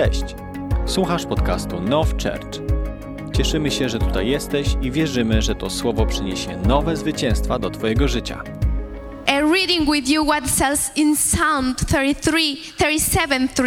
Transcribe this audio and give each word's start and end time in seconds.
Cześć! 0.00 0.24
Słuchasz 0.86 1.26
podcastu 1.26 1.80
Now 1.80 2.08
Church. 2.10 2.60
Cieszymy 3.36 3.70
się, 3.70 3.88
że 3.88 3.98
tutaj 3.98 4.26
jesteś 4.26 4.68
i 4.82 4.90
wierzymy, 4.90 5.42
że 5.42 5.54
to 5.54 5.70
słowo 5.70 6.06
przyniesie 6.06 6.56
nowe 6.56 6.96
zwycięstwa 6.96 7.58
do 7.58 7.70
Twojego 7.70 8.08
życia. 8.08 8.42
and 9.26 9.52
reading 9.52 9.94
with 9.94 10.08
you 10.08 10.24
what 10.24 10.50
says 10.50 10.90
in 10.96 11.16
Psalm 11.16 11.74
33, 11.74 12.56
37, 12.76 13.48
3. 13.48 13.64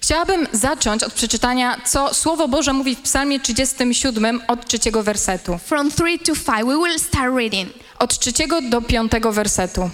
Chciałabym 0.00 0.46
zacząć 0.52 1.02
od 1.02 1.12
przeczytania, 1.12 1.76
co 1.84 2.14
Słowo 2.14 2.48
Boże 2.48 2.72
mówi 2.72 2.96
w 2.96 3.02
Psalmie 3.02 3.40
37 3.40 4.40
od 4.48 4.66
trzeciego 4.66 5.02
wersetu. 5.02 5.58
From 5.58 5.90
3 5.90 6.18
to 6.18 6.32
5, 6.52 6.66
we 6.66 6.76
will 6.76 6.98
start 6.98 7.34
reading. 7.36 7.68
Od 7.98 8.18
trzeciego 8.18 8.60
do 8.62 8.82
piątego 8.82 9.32
wersetu. 9.32 9.90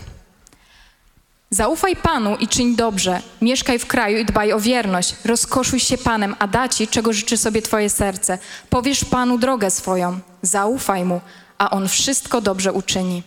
Zaufaj 1.53 1.97
Panu 1.97 2.37
i 2.37 2.49
czyń 2.49 2.77
dobrze, 2.77 3.23
mieszkaj 3.41 3.79
w 3.79 3.87
kraju 3.87 4.19
i 4.19 4.25
dbaj 4.25 4.53
o 4.53 4.61
wierność, 4.61 5.15
rozkoszuj 5.25 5.81
się 5.81 5.99
Panem, 5.99 6.37
a 6.39 6.47
da 6.47 6.69
Ci, 6.69 6.89
czego 6.89 7.13
życzy 7.13 7.37
sobie 7.37 7.63
Twoje 7.63 7.91
serce. 7.91 8.39
Powiesz 8.71 9.05
Panu 9.05 9.39
drogę 9.39 9.71
swoją, 9.71 10.21
zaufaj 10.43 11.05
Mu, 11.05 11.21
a 11.59 11.71
On 11.71 11.89
wszystko 11.89 12.41
dobrze 12.41 12.73
uczyni. 12.73 13.23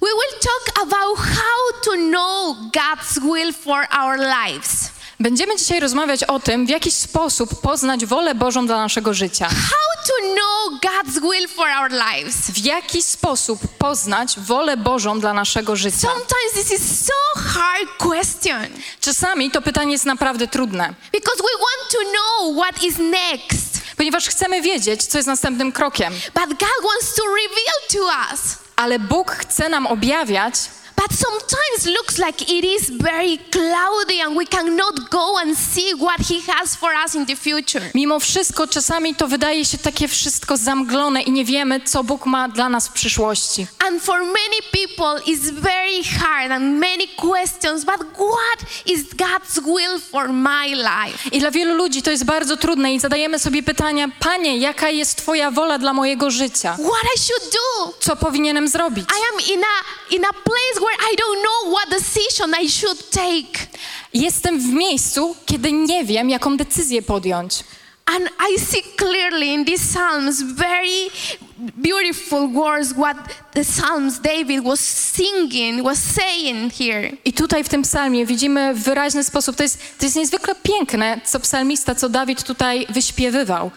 We 0.00 0.08
will 0.08 0.40
talk 0.40 0.82
about 0.82 1.18
how 1.18 1.82
to 1.84 1.90
know 1.90 2.56
God's 2.72 3.20
will 3.20 3.52
for 3.52 3.86
our 3.98 4.18
lives. 4.18 4.93
Będziemy 5.20 5.56
dzisiaj 5.56 5.80
rozmawiać 5.80 6.24
o 6.24 6.40
tym, 6.40 6.66
w 6.66 6.68
jaki 6.68 6.90
sposób 6.90 7.60
poznać 7.60 8.06
wolę 8.06 8.34
Bożą 8.34 8.66
dla 8.66 8.76
naszego 8.76 9.14
życia. 9.14 9.48
How 9.48 10.04
to 10.06 10.12
know 10.34 10.80
God's 10.80 11.20
will 11.30 11.48
for 11.48 11.68
our 11.68 11.90
lives. 11.90 12.36
W 12.50 12.58
jaki 12.58 13.02
sposób 13.02 13.60
poznać 13.78 14.40
wolę 14.40 14.76
Bożą 14.76 15.20
dla 15.20 15.32
naszego 15.32 15.76
życia? 15.76 15.98
Sometimes 16.08 16.52
this 16.54 16.72
is 16.80 17.06
so 17.06 17.40
hard 17.40 17.88
question 17.98 18.66
Czasami 19.00 19.50
to 19.50 19.62
pytanie 19.62 19.92
jest 19.92 20.04
naprawdę 20.06 20.48
trudne, 20.48 20.94
because 21.12 21.36
we 21.38 21.58
want 21.58 21.90
to 21.92 21.98
know 22.10 22.64
what 22.64 22.82
is 22.82 22.94
next. 22.98 23.80
ponieważ 23.96 24.28
chcemy 24.28 24.62
wiedzieć, 24.62 25.04
co 25.04 25.18
jest 25.18 25.26
następnym 25.28 25.72
krokiem. 25.72 26.12
But 26.12 26.48
God 26.48 26.84
wants 26.92 27.14
to 27.14 27.22
reveal 27.26 27.80
to 27.92 28.32
us. 28.32 28.40
Ale 28.76 28.98
Bóg 28.98 29.30
chce 29.30 29.68
nam 29.68 29.86
objawiać, 29.86 30.54
But 31.08 31.16
sometimes 31.18 31.86
looks 31.86 32.18
like 32.18 32.42
it 32.42 32.64
is 32.64 32.90
very 32.90 33.38
cloudy 33.50 34.20
and 34.20 34.36
we 34.36 34.46
cannot 34.46 35.10
go 35.10 35.38
and 35.38 35.54
see 35.56 35.92
what 35.94 36.20
he 36.20 36.40
has 36.40 36.74
for 36.74 36.94
us 37.04 37.14
in 37.14 37.26
the 37.26 37.36
future. 37.36 37.90
mimo 37.94 38.20
wszystko 38.20 38.66
czasami 38.66 39.14
to 39.14 39.28
wydaje 39.28 39.64
się 39.64 39.78
takie 39.78 40.08
wszystko 40.08 40.56
zamglone 40.56 41.22
i 41.22 41.32
nie 41.32 41.44
wiemy, 41.44 41.80
co 41.80 42.04
Bóg 42.04 42.26
ma 42.26 42.48
dla 42.48 42.68
nas 42.68 42.88
w 42.88 42.92
przyszłości. 42.92 43.66
And 43.86 44.02
for 44.02 44.20
many 44.20 44.60
people 44.72 45.32
it's 45.32 45.50
very 45.50 46.02
hard 46.20 46.52
and 46.52 46.78
many 46.78 47.06
questions, 47.16 47.84
but 47.84 47.98
what 48.16 48.86
is 48.86 49.14
God's 49.14 49.60
will 49.60 50.00
for 50.00 50.28
my 50.32 50.66
life? 50.68 51.28
I 51.32 51.40
dla 51.40 51.50
wielu 51.50 51.74
ludzi 51.74 52.02
to 52.02 52.10
jest 52.10 52.24
bardzo 52.24 52.56
trudne 52.56 52.94
i 52.94 53.00
zadajemy 53.00 53.38
sobie 53.38 53.62
pytania, 53.62 54.08
Panie, 54.20 54.58
jaka 54.58 54.90
jest 54.90 55.18
Twoja 55.18 55.50
wola 55.50 55.78
dla 55.78 55.92
mojego 55.92 56.30
życia? 56.30 56.72
What 56.72 57.04
I 57.16 57.18
should 57.18 57.52
do? 57.52 57.92
Co 58.00 58.16
powinienem 58.16 58.68
zrobić? 58.68 59.04
I 59.04 59.34
am 59.34 59.56
in 59.56 59.64
a 59.64 60.14
in 60.14 60.24
a 60.24 60.32
place 60.32 60.80
where 60.80 60.93
I 60.98 61.16
don't 61.16 61.42
know 61.42 61.74
what 61.74 61.90
decision 61.90 62.54
I 62.62 62.68
should 62.68 63.10
take. 63.10 63.66
Jestem 64.14 64.60
w 64.60 64.72
miejscu, 64.72 65.36
kiedy 65.46 65.72
nie 65.72 66.04
wiem, 66.04 66.30
jaką 66.30 66.56
decyzję 66.56 67.02
podjąć. 67.02 67.64
And 68.06 68.28
I 68.50 68.58
see 68.58 68.82
clearly 68.96 69.46
in 69.46 69.64
these 69.64 69.82
Psalms 69.82 70.42
very 70.42 71.10
beautiful 71.56 72.48
words 72.48 72.92
what 72.92 73.16
the 73.54 73.64
Psalms 73.64 74.20
David 74.20 74.62
was 74.64 74.80
singing, 74.80 75.82
was 75.82 75.98
saying 75.98 76.70
here. 76.70 77.10
I 77.24 77.32
tutaj 77.32 77.64
w 77.64 77.68
tym 77.68 77.82
psalmie 77.82 78.26
widzimy 78.26 78.74
w 78.74 78.82
wyraźny 78.82 79.24
sposób, 79.24 79.56
to 79.56 79.62
jest, 79.62 79.98
to 79.98 80.06
jest 80.06 80.16
niezwykle 80.16 80.54
piękne, 80.54 81.20
co 81.24 81.40
psalmista, 81.40 81.94
co 81.94 82.08
Dawid 82.08 82.42
tutaj 82.42 82.86
wyśpiewywał. 82.90 83.70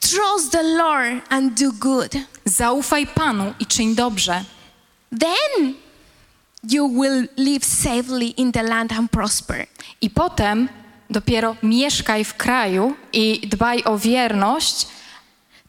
Trust 0.00 0.52
the 0.52 0.62
Lord 0.62 1.24
and 1.28 1.60
do 1.60 1.72
good. 1.72 2.12
Zaufaj 2.44 3.06
Panu 3.06 3.54
i 3.60 3.66
czyń 3.66 3.94
dobrze. 3.94 4.44
Then 5.20 5.74
you 6.70 6.86
will 6.86 7.28
live 7.36 7.64
safely 7.64 8.28
in 8.36 8.52
the 8.52 8.62
land 8.62 8.92
and 8.92 9.10
prosper. 9.10 9.66
I 10.00 10.10
potem 10.10 10.68
dopiero 11.10 11.56
mieszkaj 11.62 12.24
w 12.24 12.34
kraju 12.34 12.96
i 13.12 13.40
dbaj 13.48 13.82
o 13.84 13.98
wierność. 13.98 14.86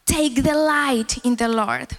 Take 0.04 0.42
the 0.42 0.54
light 0.54 1.24
in 1.24 1.36
the 1.36 1.48
Lord. 1.48 1.94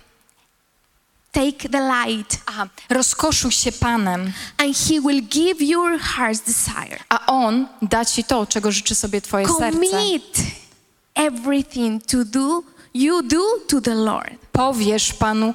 Take 1.31 1.69
the 1.69 1.79
light, 1.81 2.37
Aha, 2.45 2.67
rozkoszuj 2.89 3.51
się 3.51 3.71
Panem, 3.71 4.21
and 4.57 4.75
He 4.77 5.01
will 5.01 5.21
give 5.21 5.61
your 5.61 5.99
heart's 5.99 6.41
desire. 6.45 6.99
a 7.09 7.25
On 7.25 7.67
da 7.81 8.05
ci 8.05 8.23
to, 8.23 8.45
czego 8.45 8.71
życzy 8.71 8.95
sobie 8.95 9.21
Twoje 9.21 9.47
serce. 9.47 9.71
Commit 9.71 10.37
everything 11.15 12.05
to 12.05 12.25
do, 12.25 12.63
you 12.93 13.21
do 13.21 13.43
to 13.67 13.81
the 13.81 13.95
Lord. 13.95 14.33
Powiesz 14.51 15.13
Panu 15.13 15.53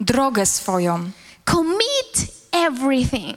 drogę 0.00 0.46
swoją. 0.46 1.10
Commit 1.44 1.79
everything. 2.70 3.36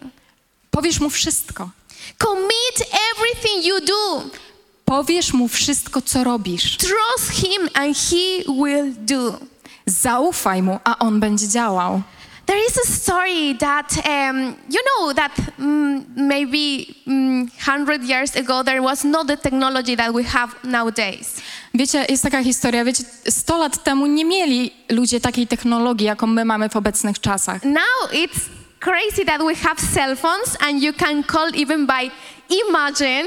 Powiesz 0.71 0.99
Mu 0.99 1.09
wszystko. 1.09 1.69
Commit 2.17 2.89
everything 3.13 3.66
you 3.66 3.79
do. 3.85 4.29
Powiesz 4.85 5.33
Mu 5.33 5.47
wszystko, 5.47 6.01
co 6.01 6.23
robisz. 6.23 6.77
Trust 6.77 7.31
Him, 7.31 7.69
and 7.73 7.97
He 7.97 8.53
will 8.53 8.93
do. 8.97 9.38
Zaufaj 9.85 10.61
Mu, 10.61 10.79
a 10.83 10.99
On 10.99 11.19
będzie 11.19 11.47
działał. 11.47 12.01
There 12.45 12.59
is 12.69 12.77
a 12.77 12.91
story 12.91 13.55
that 13.59 13.93
um, 14.05 14.55
you 14.69 14.79
know 14.83 15.13
that 15.13 15.31
mm, 15.59 16.03
maybe 16.16 16.85
mm, 17.07 17.47
hundred 17.66 18.03
years 18.03 18.35
ago 18.35 18.63
there 18.63 18.81
was 18.81 19.03
not 19.03 19.27
the 19.27 19.38
technology 19.38 19.95
that 19.95 20.13
we 20.13 20.23
have 20.23 20.55
nowadays. 20.63 21.41
Wiecie, 21.73 22.05
jest 22.09 22.23
taka 22.23 22.43
historia, 22.43 22.83
wiecie, 22.83 23.03
100 23.29 23.57
lat 23.57 23.83
temu 23.83 24.05
nie 24.05 24.25
mieli 24.25 24.72
ludzie 24.89 25.19
takiej 25.19 25.47
technologii, 25.47 26.05
jaką 26.07 26.27
my 26.27 26.45
mamy 26.45 26.69
w 26.69 26.75
obecnych 26.75 27.19
czasach. 27.19 27.63
Now 27.63 28.11
it's 28.11 28.39
crazy 28.83 29.23
that 29.23 29.41
we 29.41 29.55
have 29.55 29.79
cell 29.79 30.16
phones 30.16 30.57
and 30.59 30.83
you 30.83 30.94
can 30.94 31.23
call 31.23 31.49
even 31.55 31.85
by 31.85 32.11
imagine 32.67 33.25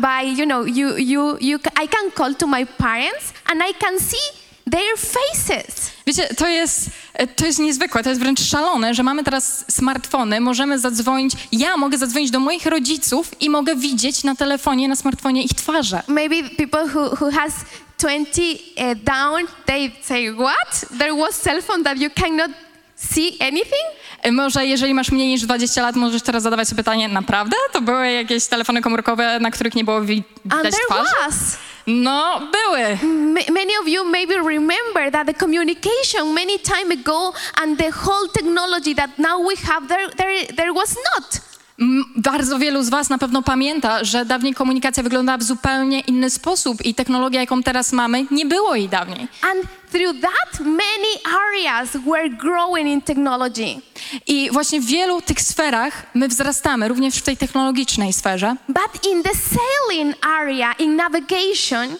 by 0.00 0.22
you 0.22 0.46
know 0.46 0.64
you 0.64 0.96
you 0.96 1.36
you 1.40 1.58
I 1.76 1.86
can 1.88 2.10
call 2.10 2.34
to 2.34 2.46
my 2.46 2.64
parents 2.64 3.32
and 3.50 3.62
I 3.62 3.72
can 3.72 3.98
see 3.98 4.26
their 4.70 4.96
faces. 4.96 5.90
Wiecie, 6.06 6.34
to 6.34 6.48
jest, 6.48 6.90
to 7.36 7.46
jest 7.46 7.58
niezwykłe, 7.58 8.02
to 8.02 8.08
jest 8.08 8.20
wręcz 8.20 8.40
szalone, 8.40 8.94
że 8.94 9.02
mamy 9.02 9.24
teraz 9.24 9.64
smartfony, 9.68 10.40
możemy 10.40 10.78
zadzwonić, 10.78 11.32
ja 11.52 11.76
mogę 11.76 11.98
zadzwonić 11.98 12.30
do 12.30 12.40
moich 12.40 12.66
rodziców 12.66 13.30
i 13.40 13.50
mogę 13.50 13.76
widzieć 13.76 14.24
na 14.24 14.34
telefonie, 14.34 14.88
na 14.88 14.96
smartfonie 14.96 15.42
ich 15.42 15.54
twarze. 15.54 16.02
Maybe 16.08 16.36
people 16.56 16.88
who, 16.94 17.16
who 17.16 17.30
has 17.30 17.52
20 17.98 18.42
uh, 18.42 18.94
down, 19.04 19.46
they 19.66 19.90
say, 20.02 20.34
what? 20.34 20.98
There 20.98 21.14
was 21.14 21.34
cell 21.42 21.62
phone 21.62 21.84
that 21.84 21.98
you 21.98 22.10
cannot 22.10 22.50
see 22.98 23.36
anything? 23.40 23.86
E, 24.22 24.32
Może 24.32 24.66
jeżeli 24.66 24.94
masz 24.94 25.10
mniej 25.10 25.28
niż 25.28 25.42
20 25.42 25.82
lat, 25.82 25.96
możesz 25.96 26.22
teraz 26.22 26.42
zadawać 26.42 26.68
sobie 26.68 26.76
pytanie, 26.82 27.08
naprawdę? 27.08 27.56
To 27.72 27.80
były 27.80 28.10
jakieś 28.12 28.46
telefony 28.46 28.82
komórkowe, 28.82 29.40
na 29.40 29.50
których 29.50 29.74
nie 29.74 29.84
było 29.84 30.00
wi- 30.00 30.22
And 30.50 30.56
widać 30.62 30.74
there 30.74 30.86
twarzy? 30.86 31.10
was. 31.26 31.58
No, 31.86 32.40
były. 32.40 32.98
Many 33.50 33.72
of 33.82 33.88
you 33.88 34.04
maybe 34.04 34.34
remember 34.34 35.12
that 35.12 35.26
the 35.26 35.34
communication 35.34 36.32
many 36.34 36.58
time 36.58 36.92
ago 37.00 37.32
and 37.62 37.78
the 37.78 37.90
whole 38.04 38.28
technology 38.34 38.94
that 38.94 39.10
now 39.18 39.48
we 39.48 39.56
have, 39.72 39.88
there, 39.88 40.08
there, 40.16 40.46
there 40.56 40.72
was 40.72 40.96
not. 41.14 41.40
Bardzo 42.16 42.58
wielu 42.58 42.82
z 42.82 42.88
Was 42.88 43.10
na 43.10 43.18
pewno 43.18 43.42
pamięta, 43.42 44.04
że 44.04 44.24
dawniej 44.24 44.54
komunikacja 44.54 45.02
wyglądała 45.02 45.38
w 45.38 45.42
zupełnie 45.42 46.00
inny 46.00 46.30
sposób 46.30 46.84
i 46.84 46.94
technologia, 46.94 47.40
jaką 47.40 47.62
teraz 47.62 47.92
mamy, 47.92 48.26
nie 48.30 48.46
było 48.46 48.74
jej 48.74 48.88
dawniej. 48.88 49.28
And 49.42 49.66
through 49.92 50.20
that, 50.20 50.60
many 50.60 51.38
areas 51.46 51.88
were 52.06 52.30
growing 52.30 52.88
in 52.88 53.02
technology. 53.02 53.80
I 54.26 54.50
właśnie 54.52 54.80
w 54.80 54.86
wielu 54.86 55.22
tych 55.22 55.40
sferach 55.40 56.06
my 56.14 56.28
wzrastamy, 56.28 56.88
również 56.88 57.16
w 57.16 57.22
tej 57.22 57.36
technologicznej 57.36 58.12
sferze. 58.12 58.56
But 58.68 59.06
in 59.06 59.22
the 59.22 59.30
sailing 59.34 60.26
area, 60.26 60.72
in 60.72 60.96
navigation, 60.96 61.96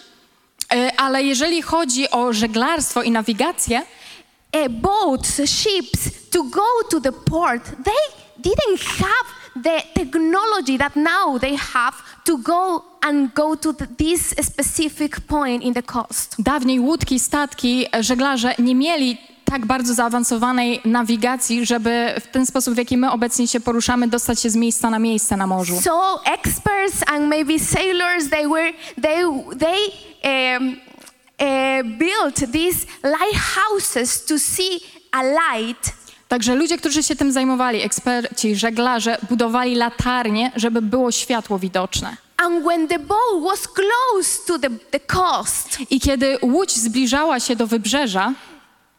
E, 0.73 0.99
Ale 0.99 1.23
jeżeli 1.23 1.61
chodzi 1.61 2.11
o 2.11 2.33
żeglarstwo 2.33 3.03
i 3.03 3.11
nawigację, 3.11 3.81
uh, 4.53 4.67
boats, 4.71 5.41
ships, 5.45 6.29
to 6.31 6.43
go 6.43 6.65
to 6.91 7.01
the 7.01 7.11
port, 7.11 7.63
they 7.63 7.93
didn't 8.39 8.83
have 8.83 9.38
the 9.55 9.81
technology 9.93 10.77
that 10.77 10.95
now 10.95 11.39
they 11.39 11.57
have 11.57 11.97
to 12.23 12.37
go 12.37 12.83
and 13.01 13.33
go 13.33 13.55
to 13.55 13.73
the, 13.73 13.87
this 13.97 14.29
specific 14.41 15.21
point 15.21 15.63
in 15.63 15.73
the 15.73 15.83
coast. 15.83 16.35
dawniej 16.39 16.79
łódki, 16.79 17.19
statki, 17.19 17.85
żeglarze 17.99 18.55
nie 18.59 18.75
mieli 18.75 19.17
tak 19.45 19.65
bardzo 19.65 19.93
zaawansowanej 19.93 20.81
nawigacji, 20.85 21.65
żeby 21.65 22.13
w 22.21 22.27
ten 22.27 22.45
sposób, 22.45 22.73
w 22.73 22.77
jaki 22.77 22.97
my 22.97 23.11
obecnie 23.11 23.47
się 23.47 23.59
poruszamy, 23.59 24.07
dostać 24.07 24.41
się 24.41 24.49
z 24.49 24.55
miejsca 24.55 24.89
na 24.89 24.99
miejsce 24.99 25.37
na 25.37 25.47
morzu. 25.47 25.81
So 25.81 26.23
experts 26.25 27.03
and 27.07 27.27
maybe 27.27 27.59
sailors, 27.59 28.29
they 28.29 28.47
were 28.47 28.73
they 29.01 29.23
they 29.59 29.79
um, 30.57 30.77
uh, 31.39 31.97
built 31.97 32.51
these 32.51 32.85
lighthouses 33.03 34.25
to 34.25 34.39
see 34.39 34.79
a 35.11 35.23
light 35.23 35.98
Także 36.29 36.55
ludzie, 36.55 36.77
którzy 36.77 37.03
się 37.03 37.15
tym 37.15 37.31
zajmowali, 37.31 37.81
eksperci, 37.81 38.55
żeglarze, 38.55 39.17
budowali 39.29 39.75
latarnie, 39.75 40.51
żeby 40.55 40.81
było 40.81 41.11
światło 41.11 41.59
widoczne. 41.59 42.17
And 42.37 42.65
when 42.65 42.87
the 42.87 42.99
boat 42.99 43.43
was 43.43 43.67
close 43.67 44.39
to 44.47 44.59
the, 44.59 44.69
the 44.91 44.99
coast, 44.99 45.77
I 45.89 45.99
kiedy 45.99 46.37
łódź 46.41 46.71
zbliżała 46.77 47.39
się 47.39 47.55
do 47.55 47.67
wybrzeża, 47.67 48.33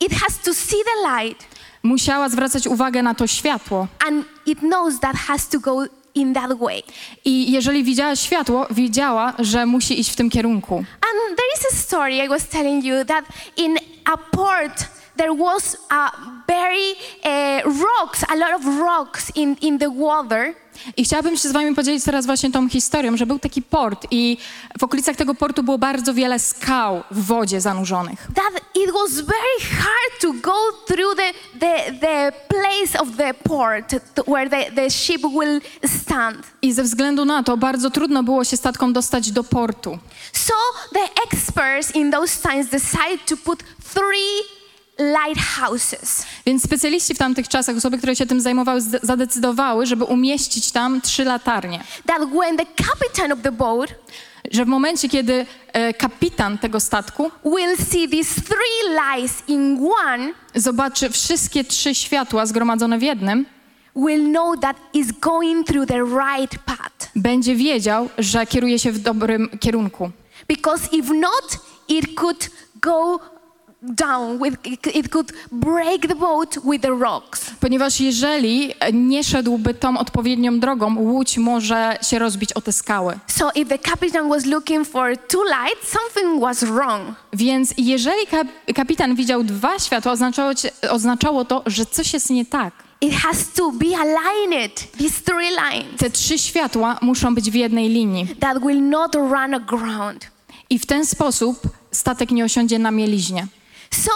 it 0.00 0.12
has 0.12 0.38
to 0.44 0.54
see 0.54 0.76
the 0.84 1.18
light 1.18 1.46
musiała 1.82 2.28
zwracać 2.28 2.66
uwagę 2.66 3.02
na 3.02 3.14
to 3.14 3.26
światło. 3.26 3.86
and 4.08 4.26
it 4.46 4.58
knows 4.58 5.00
that 5.00 5.16
has 5.16 5.48
to 5.48 5.60
go 5.60 5.84
in 6.14 6.34
that 6.34 6.52
way. 6.58 6.82
I 7.24 7.52
jeżeli 7.52 7.84
widziała 7.84 8.16
światło, 8.16 8.66
wiedziała, 8.70 9.32
że 9.38 9.66
musi 9.66 10.00
iść 10.00 10.10
w 10.10 10.16
tym 10.16 10.30
kierunku. 10.30 10.74
And 10.76 11.36
there 11.36 11.48
is 11.58 11.66
a 11.72 11.76
story 11.76 12.14
I 12.24 12.28
was 12.28 12.48
telling 12.48 12.84
you 12.84 13.04
that 13.04 13.24
in 13.56 13.76
a 14.04 14.16
port 14.16 14.99
there 15.20 15.34
was 15.34 15.76
a 15.90 16.10
very 16.46 16.96
uh, 17.24 17.60
rocks, 17.64 18.24
a 18.32 18.36
lot 18.36 18.52
of 18.54 18.64
rocks 18.64 19.30
in, 19.34 19.56
in 19.60 19.78
the 19.78 19.90
water. 19.90 20.54
I 20.96 21.04
chciałabym 21.04 21.36
się 21.36 21.48
z 21.48 21.52
wami 21.52 21.74
podzielić 21.74 22.04
teraz 22.04 22.26
właśnie 22.26 22.50
tą 22.50 22.68
historią, 22.68 23.16
że 23.16 23.26
był 23.26 23.38
taki 23.38 23.62
port 23.62 24.06
i 24.10 24.38
w 24.78 24.84
okolicach 24.84 25.16
tego 25.16 25.34
portu 25.34 25.62
było 25.62 25.78
bardzo 25.78 26.14
wiele 26.14 26.38
skał 26.38 27.02
w 27.10 27.26
wodzie 27.26 27.60
zanurzonych. 27.60 28.28
That 28.34 28.62
it 28.74 28.90
was 28.92 29.20
very 29.20 29.80
hard 29.80 30.20
to 30.20 30.32
go 30.32 30.56
through 30.86 31.16
the, 31.16 31.32
the, 31.58 31.92
the 32.00 32.32
place 32.48 33.02
of 33.02 33.16
the 33.16 33.34
port 33.34 33.94
where 34.26 34.50
the, 34.50 34.72
the 34.72 34.90
ship 34.90 35.22
will 35.22 35.60
stand. 36.00 36.46
I 36.62 36.72
ze 36.72 36.82
względu 36.82 37.24
na 37.24 37.42
to 37.42 37.56
bardzo 37.56 37.90
trudno 37.90 38.22
było 38.22 38.44
się 38.44 38.56
statkom 38.56 38.92
dostać 38.92 39.32
do 39.32 39.44
portu. 39.44 39.98
So 40.32 40.54
the 40.92 41.08
experts 41.24 41.96
in 41.96 42.10
those 42.10 42.48
times 42.48 42.66
decided 42.68 43.26
to 43.26 43.36
put 43.36 43.58
three 43.94 44.59
lighthouses. 45.00 46.26
Więc 46.46 46.62
specjaliści 46.62 47.14
w 47.14 47.18
tamtych 47.18 47.48
czasach, 47.48 47.76
osoby, 47.76 47.98
które 47.98 48.16
się 48.16 48.26
tym 48.26 48.40
zajmowały, 48.40 48.80
zadecydowały, 49.02 49.86
żeby 49.86 50.04
umieścić 50.04 50.72
tam 50.72 51.00
trzy 51.00 51.24
latarnie. 51.24 51.84
That 52.06 52.22
when 52.30 52.56
the 52.56 52.66
captain 52.84 53.32
of 53.32 53.38
the 53.42 53.52
boat 53.52 53.94
Że 54.50 54.64
w 54.64 54.68
momencie, 54.68 55.08
kiedy 55.08 55.46
e, 55.72 55.94
kapitan 55.94 56.58
tego 56.58 56.80
statku 56.80 57.30
will 57.44 57.76
see 57.76 58.08
these 58.08 58.40
three 58.40 58.94
lights 58.94 59.42
in 59.48 59.90
one, 60.06 60.32
zobaczy 60.54 61.10
wszystkie 61.10 61.64
trzy 61.64 61.94
światła 61.94 62.46
zgromadzone 62.46 62.98
w 62.98 63.02
jednym, 63.02 63.46
will 63.96 64.24
know 64.24 64.60
that 64.60 64.76
is 64.94 65.12
going 65.12 65.66
through 65.66 65.88
the 65.88 65.98
right 65.98 66.58
path. 66.64 67.10
będzie 67.16 67.54
wiedział, 67.54 68.08
że 68.18 68.46
kieruje 68.46 68.78
się 68.78 68.92
w 68.92 68.98
dobrym 68.98 69.48
kierunku. 69.60 70.10
Because 70.48 70.88
if 70.92 71.14
not, 71.14 71.58
it 71.88 72.14
could 72.14 72.50
go 72.80 73.20
down 73.82 74.38
with 74.42 74.66
it, 74.96 75.08
could 75.10 75.32
break 75.52 76.08
the 76.08 76.14
boat 76.14 76.58
with 76.64 76.82
the 76.82 76.90
rocks. 76.98 77.50
Ponieważ 77.60 78.00
jeżeli 78.00 78.74
nie 78.92 79.24
szedłby 79.24 79.74
tą 79.74 79.98
odpowiednią 79.98 80.60
drogą, 80.60 80.98
łódź 80.98 81.38
może 81.38 81.98
się 82.02 82.18
rozbić 82.18 82.52
o 82.52 82.60
te 82.60 82.72
skały. 82.72 83.18
So 83.26 83.50
if 83.54 83.78
the 83.78 83.90
captain 83.90 84.28
was 84.28 84.46
looking 84.46 84.88
for 84.88 85.16
two 85.28 85.42
lights, 85.44 85.88
something 86.00 86.40
was 86.40 86.64
wrong. 86.64 87.14
Więc 87.32 87.74
jeżeli 87.78 88.26
kap 88.26 88.46
kapitan 88.74 89.14
widział 89.14 89.44
dwa 89.44 89.78
światła, 89.78 90.12
oznaczało, 90.12 90.52
oznaczało 90.90 91.44
to, 91.44 91.62
że 91.66 91.86
coś 91.86 92.12
jest 92.14 92.30
nie 92.30 92.44
tak. 92.46 92.74
It 93.00 93.14
has 93.14 93.52
to 93.52 93.72
be 93.72 93.86
aligned, 93.98 94.92
these 94.98 95.20
three 95.24 95.50
lines, 95.50 95.98
Te 95.98 96.10
trzy 96.10 96.38
światła 96.38 96.98
muszą 97.02 97.34
być 97.34 97.50
w 97.50 97.54
jednej 97.54 97.88
linii. 97.88 98.26
that 98.40 98.58
will 98.66 98.82
not 98.88 99.14
run 99.14 99.54
aground. 99.54 100.26
I 100.70 100.78
w 100.78 100.86
ten 100.86 101.06
sposób 101.06 101.60
statek 101.92 102.30
nie 102.30 102.44
osiądzie 102.44 102.78
na 102.78 102.90
mieliźnie. 102.90 103.46
So 103.94 104.12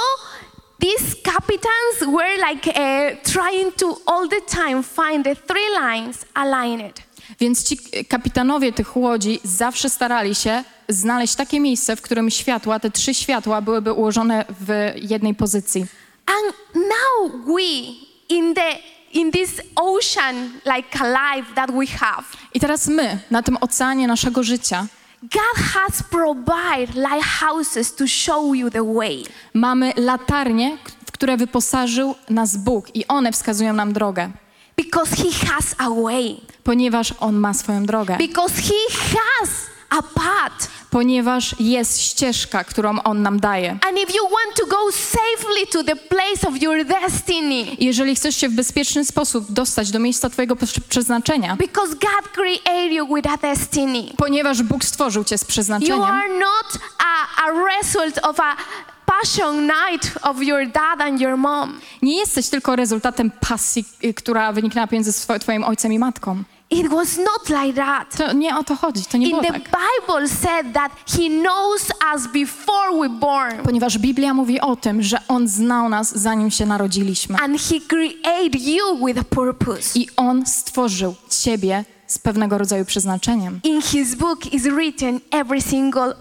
these 0.80 1.16
captains 1.22 2.00
were 2.06 2.36
like 2.50 2.66
uh, 2.66 3.16
trying 3.32 3.72
to 3.76 3.96
all 4.06 4.28
the 4.28 4.40
time 4.40 4.82
find 4.82 5.24
the 5.24 5.36
three 5.36 5.70
lines 5.80 6.24
aligned. 6.34 7.02
Więc 7.40 7.64
ci 7.64 7.78
kapitanowie 8.08 8.72
tych 8.72 8.96
łodzi 8.96 9.40
zawsze 9.44 9.90
starali 9.90 10.34
się 10.34 10.64
znaleźć 10.88 11.34
takie 11.34 11.60
miejsce, 11.60 11.96
w 11.96 12.02
którym 12.02 12.30
światła, 12.30 12.80
te 12.80 12.90
trzy 12.90 13.14
światła 13.14 13.60
byłyby 13.60 13.92
ułożone 13.92 14.44
w 14.60 14.92
jednej 14.96 15.34
pozycji. 15.34 15.86
And 16.26 16.54
now 16.74 17.46
we 17.46 17.62
in 18.28 18.54
the 18.54 18.78
in 19.12 19.32
this 19.32 19.60
ocean 19.76 20.52
like 20.76 20.98
a 21.00 21.06
life 21.06 21.54
that 21.54 21.70
we 21.70 21.86
have, 21.86 22.24
I 22.54 22.60
teraz 22.60 22.86
my, 22.86 23.18
na 23.30 23.42
tym 23.42 23.56
oceanie 23.60 24.06
naszego 24.06 24.42
życia, 24.42 24.86
God 25.32 25.64
has 25.74 26.02
provided 26.02 26.94
lighthouses 26.94 27.94
to 27.94 28.06
show 28.06 28.54
you 28.54 28.70
the 28.70 28.82
way. 28.82 29.22
mamy 29.54 29.92
latarnie, 29.96 30.78
w 31.06 31.12
które 31.12 31.36
wyposażył 31.36 32.14
nas 32.30 32.56
Bóg 32.56 32.96
i 32.96 33.06
one 33.06 33.32
wskazują 33.32 33.72
nam 33.72 33.92
drogę, 33.92 34.30
Because 34.76 35.16
he 35.16 35.46
has 35.46 35.74
a 35.78 35.90
way. 35.90 36.40
ponieważ 36.64 37.14
On 37.20 37.34
ma 37.36 37.54
swoją 37.54 37.86
drogę, 37.86 38.16
Because 38.18 38.54
he 38.62 38.94
has 38.94 39.50
a 39.90 40.02
path. 40.02 40.68
Ponieważ 40.94 41.54
jest 41.60 42.00
ścieżka, 42.00 42.64
którą 42.64 43.02
On 43.02 43.22
nam 43.22 43.40
daje. 43.40 43.78
You 44.14 44.28
Jeżeli 47.78 48.16
chcesz 48.16 48.36
się 48.36 48.48
w 48.48 48.52
bezpieczny 48.52 49.04
sposób 49.04 49.52
dostać 49.52 49.90
do 49.90 49.98
miejsca 49.98 50.30
Twojego 50.30 50.56
prze- 50.56 50.80
przeznaczenia, 50.88 51.56
because 51.56 51.94
God 51.94 52.28
created 52.32 52.92
you 52.92 53.14
with 53.14 53.28
a 53.32 53.36
destiny, 53.36 54.02
ponieważ 54.16 54.62
Bóg 54.62 54.84
stworzył 54.84 55.24
Cię 55.24 55.38
z 55.38 55.42
you 55.42 55.48
przeznaczeniem, 55.48 56.02
are 56.02 56.38
not 56.38 56.78
a, 56.98 57.44
a 57.46 57.50
result 57.52 58.18
of 58.22 58.40
a 58.40 58.56
passion 59.06 59.66
night 59.66 60.18
of 60.22 60.42
your 60.42 60.66
dad 60.66 61.00
and 61.00 61.20
your 61.20 61.36
mom. 61.36 61.80
nie 62.02 62.16
jesteś 62.18 62.48
tylko 62.48 62.76
rezultatem 62.76 63.30
pasji, 63.30 63.84
y, 64.04 64.14
która 64.14 64.52
wyniknęła 64.52 64.88
między 64.92 65.12
Twoim 65.40 65.64
ojcem 65.64 65.92
i 65.92 65.98
matką. 65.98 66.44
It 66.74 66.88
was 66.90 67.18
not 67.18 67.48
like 67.64 67.72
that. 67.74 68.16
To 68.16 68.32
nie 68.32 68.56
o 68.56 68.64
to 68.64 68.76
chodzi, 68.76 69.04
to 69.04 69.16
nie 69.18 69.26
In 69.26 69.30
było 69.30 69.42
the 69.42 69.52
tak. 69.52 69.62
Bible 69.62 70.28
said 70.28 70.72
that 70.74 70.92
he 71.06 71.28
knows 71.28 71.82
us 72.14 72.26
before 72.32 73.00
we 73.00 73.08
born 73.08 73.62
Ponieważ 73.64 73.98
Biblia 73.98 74.34
mówi 74.34 74.60
o 74.60 74.76
tym, 74.76 75.02
że 75.02 75.18
On 75.28 75.48
znał 75.48 75.88
nas, 75.88 76.18
zanim 76.18 76.50
się 76.50 76.66
narodziliśmy. 76.66 77.36
and 77.38 77.60
he 77.60 77.80
created 77.88 78.62
you 78.62 79.06
with 79.06 79.18
a 79.20 79.24
purpose. 79.24 79.98
I 79.98 80.08
On 80.16 80.46
stworzył 80.46 81.14
Ciebie 81.42 81.84
z 82.06 82.18
pewnego 82.18 82.58
rodzaju 82.58 82.84
przeznaczeniem. 82.84 83.60
In 83.64 83.82
his 83.82 84.14
book 84.14 84.46
is 84.52 84.62
written 84.62 85.20
every 85.30 85.62
single 85.62 86.14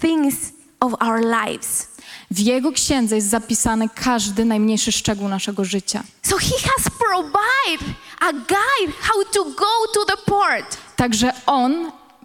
things 0.00 0.34
of 0.80 0.92
our 1.02 1.20
lives. 1.20 1.88
W 2.30 2.38
Jego 2.38 2.72
księdze 2.72 3.14
jest 3.16 3.28
zapisany 3.28 3.88
każdy 3.94 4.44
najmniejszy 4.44 4.92
szczegół 4.92 5.28
naszego 5.28 5.64
życia. 5.64 6.02
So 6.22 6.36
he 6.38 6.54
has 6.68 6.84
provided 6.98 7.96
a 8.20 8.32
guide 8.32 8.92
how 9.00 9.24
to 9.32 9.44
go 9.44 9.66
to 9.94 10.04
the 10.04 10.16
port. 10.26 10.76
Także 10.96 11.32
On 11.46 11.72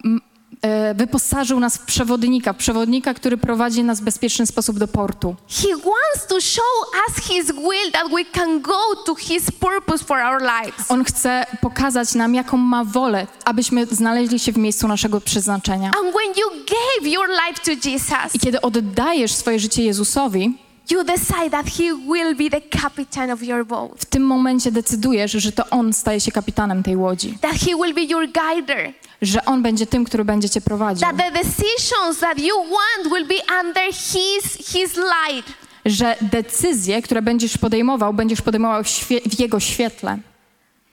m, 0.05 0.21
e, 0.61 0.93
wyposażył 0.93 1.59
nas 1.59 1.77
w 1.77 1.85
przewodnika, 1.85 2.54
przewodnika, 2.54 3.13
który 3.13 3.37
prowadzi 3.37 3.83
nas 3.83 3.99
w 3.99 4.04
bezpieczny 4.04 4.45
sposób 4.47 4.80
do 4.80 4.87
portu. 4.87 5.35
He 5.49 5.68
wants 5.68 6.27
to 6.27 6.42
show 6.42 6.66
us 7.07 7.25
his 7.25 7.45
will 7.51 7.92
that 7.94 8.07
we 8.11 8.25
can 8.25 8.61
go 8.61 8.95
to 9.06 9.16
his 9.16 9.51
purpose 9.51 10.06
for 10.06 10.18
our 10.19 10.42
lives. 10.42 10.92
On 10.92 11.04
chce 11.04 11.45
pokazać 11.61 12.16
nam, 12.16 12.35
jaką 12.35 12.57
ma 12.57 12.83
wolę, 12.83 13.27
abyśmy 13.45 13.85
znaleźli 13.85 14.39
się 14.39 14.51
w 14.51 14.57
miejscu 14.57 14.87
naszego 14.87 15.21
przeznaczenia. 15.21 15.87
And 15.87 16.16
when 16.16 16.27
you 16.37 16.49
gave 16.66 17.11
your 17.11 17.27
life 17.30 17.61
to 17.66 17.89
Jesus, 17.89 18.35
I 18.35 18.39
kiedy 18.39 18.61
oddajesz 18.61 19.31
swoje 19.33 19.59
życie 19.59 19.83
Jezusowi, 19.83 20.57
you 20.90 21.04
decide 21.04 21.50
that 21.52 21.66
he 21.68 21.94
will 21.94 22.35
be 22.35 22.50
the 22.50 22.61
captain 22.81 23.31
of 23.31 23.44
your 23.44 23.66
boat, 23.66 23.92
w 23.97 24.06
tym 24.06 24.23
momencie 24.23 24.71
decydujesz, 24.71 25.31
że 25.31 25.52
to 25.52 25.69
On 25.69 25.94
staje 25.94 26.19
się 26.19 26.31
kapitanem 26.31 26.83
tej 26.83 26.95
łodzi, 26.97 27.38
that 27.42 27.56
he 27.56 27.76
will 27.76 27.94
be 27.94 28.02
your 28.02 28.28
guider, 28.28 28.94
że 29.21 29.45
On 29.45 29.61
będzie 29.61 29.88
tym, 29.88 30.04
który 30.06 30.26
będzie 30.26 30.50
cię 30.50 30.61
prowadził, 30.61 31.07
that 31.07 31.18
the 31.18 31.31
decisions 31.31 32.19
that 32.19 32.40
you 32.40 32.56
want 32.57 33.14
will 33.16 33.28
be 33.28 33.44
under 33.68 33.94
his 33.94 34.68
his 34.68 34.95
light. 34.97 35.54
że 35.85 36.16
decyzje, 36.21 37.02
które 37.02 37.21
będziesz 37.21 37.57
podejmował, 37.57 38.14
będziesz 38.14 38.42
podejmował 38.42 38.83
w, 38.83 38.88
w 39.26 39.40
Jego 39.40 39.59
świetle. 39.59 40.18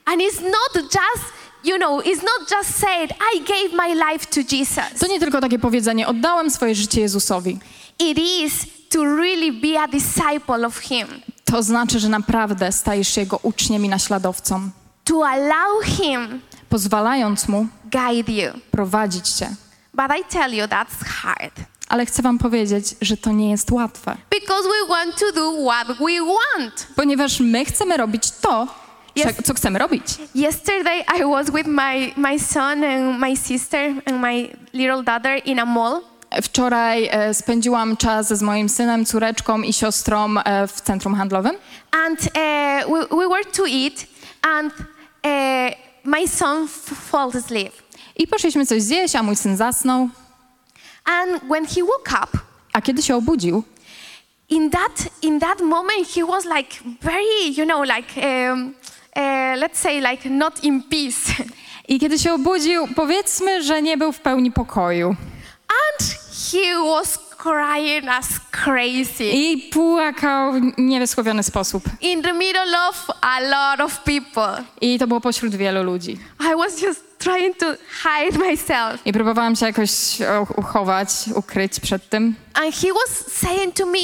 And 0.04 0.20
it's 0.22 0.42
not 0.42 0.74
just, 0.84 1.24
you 1.64 1.76
know, 1.76 2.02
it's 2.04 2.22
not 2.22 2.50
just 2.50 2.78
said, 2.78 3.10
I 3.34 3.40
gave 3.40 3.72
my 3.88 3.94
life 3.94 4.26
to 4.26 4.40
Jesus. 4.56 5.00
To 5.00 5.06
nie 5.06 5.20
tylko 5.20 5.40
takie 5.40 5.58
powiedzenie, 5.58 6.06
oddałem 6.06 6.50
swoje 6.50 6.74
życie 6.74 7.00
Jezusowi. 7.00 7.58
It 7.98 8.18
is 8.18 8.66
to 8.88 9.04
really 9.04 9.52
be 9.52 9.80
a 9.80 9.88
disciple 9.88 10.66
of 10.66 10.78
him, 10.78 11.08
To 11.44 11.62
znaczy, 11.62 12.00
że 12.00 12.08
naprawdę 12.08 12.72
stajesz 12.72 13.08
się 13.08 13.20
Jego 13.20 13.38
uczniem 13.42 13.84
i 13.84 13.88
naśladowcą, 13.88 14.70
to 15.04 15.26
allow 15.26 15.84
him 15.84 16.40
pozwalając 16.68 17.48
Mu 17.48 17.66
guide 17.84 18.32
you. 18.32 18.52
prowadzić 18.70 19.28
Cię. 19.28 19.48
But 19.94 20.06
I 20.20 20.24
tell 20.32 20.52
you, 20.54 20.64
that's 20.64 21.04
hard. 21.06 21.52
Ale 21.88 22.06
chcę 22.06 22.22
Wam 22.22 22.38
powiedzieć, 22.38 22.94
że 23.02 23.16
to 23.16 23.32
nie 23.32 23.50
jest 23.50 23.70
łatwe, 23.70 24.16
Because 24.30 24.62
we 24.68 24.88
want 24.94 25.16
to 25.18 25.32
do 25.32 25.52
what 25.70 25.86
we 25.98 26.20
want. 26.24 26.86
ponieważ 26.96 27.40
my 27.40 27.64
chcemy 27.64 27.96
robić 27.96 28.30
to, 28.30 28.66
Yes. 29.16 29.26
co 29.44 29.54
chcemy 29.54 29.78
robić. 29.78 30.04
Yesterday, 30.34 31.04
I 31.20 31.24
was 31.24 31.50
with 31.50 31.66
my, 31.66 32.12
my 32.16 32.38
son 32.38 32.84
and 32.84 33.18
my 33.20 33.36
sister 33.36 33.90
and 34.06 34.20
my 34.20 34.48
little 34.72 35.02
daughter 35.02 35.40
in 35.44 35.58
a 35.58 35.64
mall. 35.64 36.00
Wczoraj 36.42 37.08
e, 37.10 37.34
spędziłam 37.34 37.96
czas 37.96 38.28
z 38.28 38.42
moim 38.42 38.68
synem, 38.68 39.04
córeczką 39.04 39.62
i 39.62 39.72
siostrą 39.72 40.34
e, 40.38 40.66
w 40.66 40.80
centrum 40.80 41.14
handlowym. 41.14 41.52
And 41.90 42.20
uh, 42.20 42.28
we, 42.92 43.16
we 43.16 43.28
were 43.28 43.44
to 43.44 43.64
eat, 43.66 44.06
and 44.42 44.72
uh, 44.72 45.78
my 46.04 46.28
son 46.28 46.68
fell 47.10 47.30
asleep. 47.44 47.72
I 48.16 48.26
poszliśmy 48.26 48.66
coś 48.66 48.82
zjeść, 48.82 49.16
a 49.16 49.22
mój 49.22 49.36
syn 49.36 49.56
zasnął. 49.56 50.08
And 51.04 51.42
when 51.44 51.66
he 51.66 51.80
woke 51.80 52.24
up, 52.24 52.38
A 52.72 52.82
kiedy 52.82 53.02
się 53.02 53.16
obudził, 53.16 53.62
in 54.48 54.70
that 54.70 55.08
in 55.22 55.40
that 55.40 55.60
moment, 55.60 56.08
he 56.14 56.24
was 56.26 56.44
like 56.44 56.76
very, 57.02 57.50
you 57.56 57.64
know, 57.64 57.84
like 57.96 58.20
um, 58.26 58.74
uh, 59.16 59.56
let's 59.56 59.78
say, 59.78 60.00
like 60.00 60.30
not 60.30 60.64
in 60.64 60.82
peace. 60.82 61.44
i 61.88 62.00
kiedy 62.00 62.18
się 62.18 62.34
obudził, 62.34 62.88
powiedzmy, 62.96 63.62
że 63.62 63.82
nie 63.82 63.96
był 63.96 64.12
w 64.12 64.20
pełni 64.20 64.52
pokoju. 64.52 65.16
and 65.68 66.17
he 66.52 66.74
was 66.84 67.18
crying 67.38 68.08
as 68.08 68.26
crazy 68.50 69.24
I 69.24 69.70
płakał 69.72 70.52
w 70.52 70.56
niewysłowiony 70.78 71.42
sposób. 71.42 71.82
in 72.00 72.22
the 72.22 72.32
middle 72.32 72.88
of 72.88 73.06
a 73.20 73.40
lot 73.40 73.80
of 73.80 74.00
people. 74.04 74.64
I 74.80 74.98
to 74.98 75.06
było 75.06 75.20
pośród 75.20 75.54
wielu 75.54 75.82
ludzi. 75.82 76.18
I 76.40 76.56
was 76.56 76.80
just 76.82 77.00
trying 77.18 77.56
to 77.56 77.66
hide 78.02 78.38
myself. 78.38 79.06
I 79.06 79.12
próbowałam 79.12 79.56
się 79.56 79.66
jakoś 79.66 79.90
uchować, 80.56 81.08
ukryć 81.34 81.80
przed 81.80 82.08
tym. 82.08 82.34
And 82.54 82.74
he 82.74 82.88
was 82.92 83.32
saying 83.32 83.74
to 83.74 83.86
me, 83.86 83.98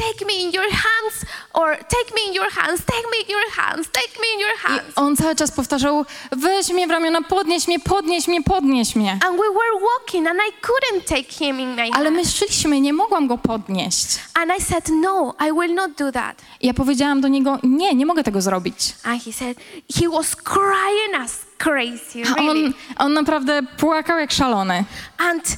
Take 0.00 0.26
me 0.26 0.34
in 0.44 0.52
your 0.52 0.70
hands, 0.70 1.24
or 1.52 1.76
take 1.76 2.14
me 2.14 2.20
in 2.28 2.34
your 2.34 2.50
hands, 2.50 2.80
take 2.86 3.06
me 3.12 3.18
in 3.24 3.30
your 3.30 3.50
hands, 3.56 3.88
take 3.92 4.18
me 4.20 4.26
in 4.34 4.40
your 4.40 4.54
I 4.54 4.58
hands. 4.68 4.82
on 4.96 5.16
cały 5.16 5.36
czas 5.36 5.50
powtarzał, 5.50 6.04
weź 6.32 6.68
mnie 6.68 6.86
w 6.86 6.90
ramiona, 6.90 7.22
podnieś 7.22 7.68
mnie, 7.68 7.80
podnieś 7.80 8.28
mnie, 8.28 8.42
podnieś 8.42 8.96
mnie. 8.96 9.12
And 9.12 9.36
we 9.36 9.48
were 9.48 9.80
walking, 9.80 10.26
and 10.28 10.38
I 10.48 10.52
couldn't 10.62 11.04
take 11.08 11.32
him 11.32 11.60
in 11.60 11.74
my 11.74 11.82
Ale 11.92 12.04
hands. 12.10 12.16
my 12.16 12.24
szliśmy, 12.24 12.80
nie 12.80 12.92
mogłam 12.92 13.26
go 13.26 13.38
podnieść. 13.38 14.06
And 14.34 14.52
I 14.58 14.62
said, 14.62 14.88
No, 14.88 15.34
I 15.48 15.52
will 15.52 15.74
not 15.74 15.90
do 15.98 16.12
that. 16.12 16.42
I 16.60 16.66
ja 16.66 16.74
powiedziałam 16.74 17.20
do 17.20 17.28
niego, 17.28 17.58
nie, 17.62 17.94
nie 17.94 18.06
mogę 18.06 18.24
tego 18.24 18.40
zrobić. 18.42 18.94
And 19.04 19.24
he 19.24 19.32
said, 19.32 19.58
He 20.00 20.08
was 20.08 20.36
crying 20.36 21.14
as 21.24 21.38
crazy, 21.58 22.22
A 22.32 22.34
really. 22.34 22.66
on, 22.66 22.72
on 22.98 23.12
naprawdę 23.12 23.62
płakał 23.78 24.18
jak 24.18 24.32
szalony. 24.32 24.84
And, 25.18 25.56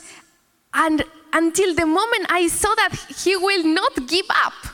and 0.73 1.03
until 1.39 1.75
the 1.75 1.87
moment 1.87 2.31
I 2.43 2.51
saw 2.51 2.69
that 2.77 2.93
he 3.25 3.31
will 3.39 3.65
not 3.75 4.07
give 4.07 4.27
up. 4.47 4.69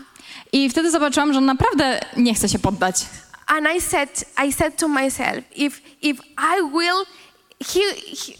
I 0.52 0.70
wtedy 0.70 0.90
zobaczyłam, 0.90 1.32
że 1.32 1.38
on 1.38 1.46
naprawdę 1.46 2.00
nie 2.16 2.34
chce 2.34 2.48
się 2.48 2.58
poddać. 2.58 3.06
And 3.46 3.66
I 3.76 3.80
said, 3.80 4.24
I 4.46 4.52
said 4.52 4.76
to 4.76 4.88
myself, 4.88 5.44
if, 5.56 5.80
if 6.02 6.22
I 6.38 6.62
will, 6.72 7.04
he, 7.60 7.80
he, 8.16 8.32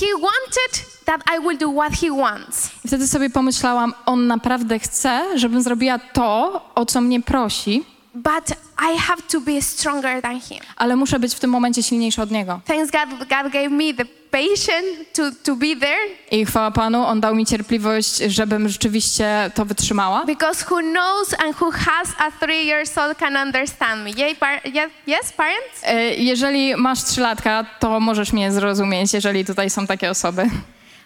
he 0.00 0.06
wanted 0.14 0.84
that 1.04 1.20
I 1.36 1.40
will 1.40 1.58
do 1.58 1.72
what 1.72 1.92
he 1.92 2.10
wants. 2.10 2.70
I 2.84 2.88
wtedy 2.88 3.06
sobie 3.06 3.30
pomyślałam, 3.30 3.94
on 4.06 4.26
naprawdę 4.26 4.78
chce, 4.78 5.38
żebym 5.38 5.62
zrobiła 5.62 5.98
to, 5.98 6.60
o 6.74 6.86
co 6.86 7.00
mnie 7.00 7.20
prosi, 7.22 7.84
But 8.14 8.50
I 8.94 8.98
have 8.98 9.22
to 9.22 9.40
be 9.40 9.62
stronger 9.62 10.22
than 10.22 10.40
him. 10.40 10.58
ale 10.76 10.96
muszę 10.96 11.18
być 11.18 11.34
w 11.34 11.40
tym 11.40 11.50
momencie 11.50 11.82
silniejsza 11.82 12.22
od 12.22 12.30
niego. 12.30 12.60
Thanks 12.66 12.90
God, 12.90 13.18
God 13.18 13.52
gave 13.52 13.68
me 13.70 13.94
the 13.94 14.04
patience 14.32 15.04
to, 15.12 15.22
to 15.44 15.56
be 15.56 15.76
there 15.80 16.00
I 16.30 16.46
chwała 16.46 16.70
Panu, 16.70 17.04
on 17.06 17.20
dał 17.20 17.34
mi 17.34 17.46
cierpliwość, 17.46 18.16
żebym 18.16 18.68
rzeczywiście 18.68 19.50
to 19.54 19.64
wytrzymała. 19.64 20.24
because 20.26 20.64
who 20.70 20.80
knows 20.80 21.34
and 21.38 21.60
who 21.60 21.70
has 21.70 22.08
a 22.18 22.30
three 22.30 22.66
years 22.66 22.98
old 22.98 23.18
can 23.18 23.36
understand 23.36 24.04
me. 24.04 24.10
Yeah, 24.10 24.38
par- 24.38 24.60
yes, 24.66 24.90
yes, 25.06 25.32
parents? 25.32 25.80
E, 25.84 26.14
Jeżeli 26.14 26.76
masz 26.76 27.02
trzylatka, 27.04 27.64
to 27.80 28.00
możesz 28.00 28.32
mnie 28.32 28.52
zrozumieć, 28.52 29.12
jeżeli 29.12 29.44
tutaj 29.44 29.70
są 29.70 29.86
takie 29.86 30.10
osoby. 30.10 30.42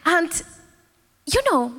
And 0.05 0.45
you 1.35 1.41
know, 1.51 1.71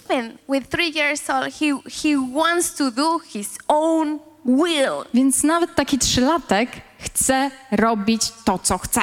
even 0.00 0.38
with 0.48 0.68
three 0.68 0.92
years 0.98 1.30
old, 1.30 1.54
he, 1.54 1.66
he 2.02 2.16
wants 2.34 2.74
to 2.74 2.90
do 2.90 3.18
his 3.18 3.58
own 3.68 4.18
will. 4.44 5.04
Więc 5.14 5.42
nawet 5.42 5.74
taki 5.74 5.98
trzylatek 5.98 6.70
chce 6.98 7.50
robić 7.72 8.22
to, 8.44 8.58
co 8.58 8.78
chce. 8.78 9.00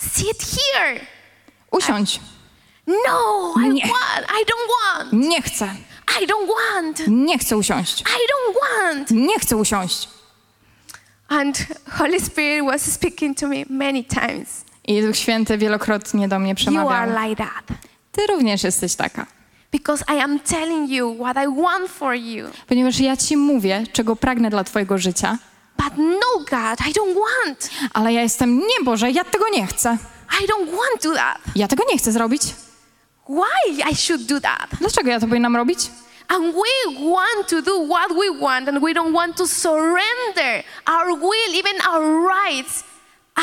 Sit 0.00 0.42
here. 0.42 1.00
Usiądź. 1.70 2.20
No, 2.86 3.54
I 3.64 3.68
Nie. 3.68 3.82
want. 3.82 4.26
I 4.40 4.44
don't 4.44 4.68
want. 4.98 5.12
Nie 5.12 5.42
chcę. 5.42 5.74
I 6.22 6.26
don't 6.26 6.48
want. 6.48 7.02
Nie 7.08 7.38
chcę 7.38 7.56
usiąść. 7.56 8.00
I 8.00 8.04
don't 8.04 8.54
want. 8.60 9.10
Nie 9.10 9.38
chcę 9.38 9.56
usiąść. 9.56 10.08
And 11.28 11.66
Holy 11.98 12.20
Spirit 12.20 12.64
was 12.66 12.92
speaking 12.92 13.38
to 13.38 13.48
me 13.48 13.56
many 13.70 14.04
times. 14.04 14.64
I 14.84 15.02
Duch 15.02 15.16
Święty 15.16 15.58
wielokrotnie 15.58 16.28
do 16.28 16.38
mnie 16.38 16.50
You 16.50 16.56
przemawiał. 16.56 16.88
are 16.88 17.28
like 17.28 17.44
that. 17.44 17.78
Ty 18.12 18.26
również 18.26 18.64
jesteś 18.64 18.94
taka. 18.94 19.26
Because 19.72 20.04
I 20.16 20.20
am 20.20 20.40
telling 20.40 20.90
you 20.90 21.14
what 21.14 21.36
I 21.36 21.62
want 21.62 21.90
for 21.90 22.14
you. 22.14 22.46
Ponieważ 22.66 23.00
ja 23.00 23.16
ci 23.16 23.36
mówię, 23.36 23.84
czego 23.92 24.16
pragnę 24.16 24.50
dla 24.50 24.64
twojego 24.64 24.98
życia, 24.98 25.38
But 25.84 25.98
no, 25.98 26.44
God, 26.50 26.80
I 26.88 26.92
don't 26.92 27.14
want. 27.14 27.70
ale 27.94 28.12
ja 28.12 28.22
jestem, 28.22 28.58
nie 28.58 28.84
Boże, 28.84 29.10
ja 29.10 29.24
tego 29.24 29.44
nie 29.52 29.66
chcę. 29.66 29.98
I 30.42 30.46
don't 30.46 30.70
want 30.70 31.02
to 31.02 31.08
do 31.08 31.14
that. 31.14 31.38
Ja 31.56 31.68
tego 31.68 31.84
nie 31.90 31.98
chcę 31.98 32.12
zrobić. 32.12 32.42
Why 33.28 33.90
I 33.90 33.96
should 33.96 34.22
do 34.22 34.40
that? 34.40 34.66
Dlaczego 34.80 35.10
ja 35.10 35.20
to 35.20 35.26
powinnam 35.26 35.56
robić? 35.56 35.78
And 36.28 36.54
we 36.54 37.00
want 37.10 37.48
to 37.48 37.62
do 37.62 37.86
what 37.86 38.08
we 38.12 38.30
want, 38.40 38.68
and 38.68 38.78
we 38.80 38.92
don't 38.94 39.12
want 39.12 39.36
to 39.36 39.46
surrender 39.46 40.62
our 40.86 41.18
will, 41.18 41.54
even 41.54 41.80
our 41.88 42.02
rights, 42.28 42.84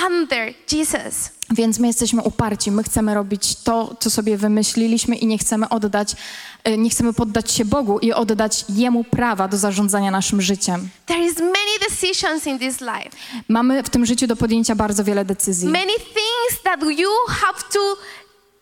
under 0.08 0.54
Jesus. 0.72 1.30
Więc 1.50 1.80
my 1.80 1.88
jesteśmy 1.88 2.22
uparci, 2.22 2.72
my 2.72 2.84
chcemy 2.84 3.14
robić 3.14 3.56
to, 3.56 3.96
co 4.00 4.10
sobie 4.10 4.38
wymyśliliśmy 4.38 5.16
i 5.16 5.26
nie 5.28 5.38
chcemy 5.38 5.70
oddać, 5.70 6.16
e, 6.64 6.78
nie 6.78 6.90
chcemy 6.90 7.14
poddać 7.14 7.52
się 7.52 7.66
Bogu 7.66 8.00
i 8.00 8.14
oddać 8.14 8.66
Jemu 8.70 9.04
prawa 9.04 9.48
do 9.48 9.58
zarządzania 9.58 10.12
naszym 10.12 10.42
życiem. 10.42 10.90
There 11.06 11.26
is 11.26 11.38
many 11.40 11.80
decisions 11.90 12.48
in 12.48 12.60
this 12.60 12.82
life, 12.82 13.10
Mamy 13.48 13.84
w 13.84 13.90
tym 13.90 14.06
życiu 14.06 14.28
do 14.28 14.36
podjęcia 14.36 14.76
bardzo 14.76 15.04
wiele 15.04 15.26
decyzji. 15.26 15.68
many 15.70 15.94
things 16.00 16.64
that 16.64 16.84
you 17.00 17.10
have 17.28 17.60
to 17.74 17.98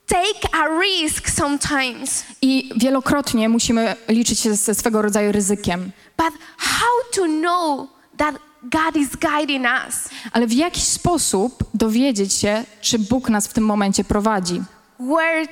take 0.08 0.54
a 0.54 0.80
risk 0.82 1.30
sometimes. 1.30 2.24
I 2.42 2.70
wielokrotnie 2.76 3.50
musimy 3.50 3.96
liczyć 4.08 4.40
się 4.40 4.56
ze 4.56 4.76
swego 4.76 5.02
rodzaju 5.02 5.32
ryzykiem. 5.32 5.92
But 6.18 6.34
how 6.58 6.88
to 7.16 7.26
know 7.26 7.88
that 8.18 8.36
God 8.70 8.96
is 8.96 9.10
guiding 9.16 9.66
us? 9.88 10.10
Ale 10.32 10.48
w 10.48 10.54
jakiś 10.54 10.84
sposób 10.84 11.64
dowiedzieć 11.74 12.34
się, 12.34 12.64
czy 12.82 13.00
Bóg 13.00 13.30
nas 13.30 13.48
w 13.48 13.54
tym 13.54 13.66
momencie 13.66 14.04
prowadzi? 14.04 14.62
Where 15.00 15.46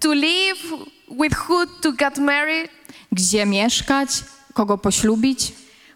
to 0.00 0.14
live, 0.14 0.62
with 1.20 1.36
who 1.48 1.66
to 1.82 1.92
get 1.92 2.18
married, 2.18 2.70
Gdzie 3.12 3.46
mieszkać? 3.46 4.08
Kogo 4.54 4.78
poślubić? 4.78 5.52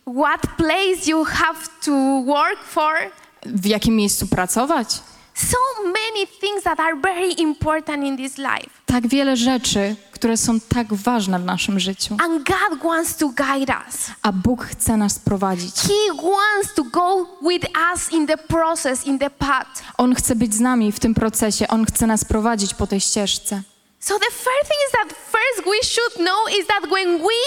what 0.07 0.41
place 0.57 1.11
you 1.11 1.25
have 1.25 1.59
to 1.85 2.23
work 2.27 2.63
for? 2.65 2.95
W 3.47 3.67
jakim 3.67 3.97
miejscu 3.97 4.27
pracować? 4.27 5.01
So 5.35 5.57
many 5.85 6.27
things 6.27 6.63
that 6.63 6.81
are 6.81 6.97
very 6.97 7.33
important 7.33 8.05
in 8.05 8.17
this 8.17 8.39
life. 8.39 8.71
Tak 8.87 9.07
wiele 9.09 9.37
rzeczy, 9.37 9.97
które 10.13 10.37
są 10.37 10.61
tak 10.61 10.95
ważne 10.95 11.39
w 11.39 11.45
naszym 11.45 11.81
życiu. 11.81 12.17
And 12.25 12.47
God 12.47 12.83
wants 12.83 13.17
to 13.17 13.29
guide 13.29 13.75
us. 13.89 14.11
A 14.23 14.33
Bóg 14.33 14.65
chce 14.65 14.97
nas 14.97 15.19
prowadzić. 15.19 15.75
He 15.77 16.15
wants 16.23 16.75
to 16.75 16.85
go 16.85 17.27
with 17.49 17.67
us 17.93 18.13
in 18.13 18.27
the 18.27 18.39
process, 18.39 19.07
in 19.07 19.19
the 19.19 19.31
path. 19.31 19.83
On 19.99 20.15
chce 20.15 20.35
być 20.35 20.55
z 20.55 20.61
nami 20.61 20.93
w 20.93 21.01
tym 21.01 21.15
procesie, 21.15 21.69
On 21.69 21.87
chce 21.87 22.07
nas 22.07 22.25
prowadzić 22.25 22.75
po 22.75 22.87
tej 22.87 23.01
ścieżce. 23.01 23.63
So 24.01 24.19
the 24.19 24.31
first 24.31 24.69
thing 24.69 24.81
is 24.87 24.93
that 24.93 25.19
first 25.19 25.67
we 25.67 25.89
should 25.89 26.15
know 26.15 26.61
is 26.61 26.67
that 26.67 26.91
when 26.91 27.19
we 27.19 27.41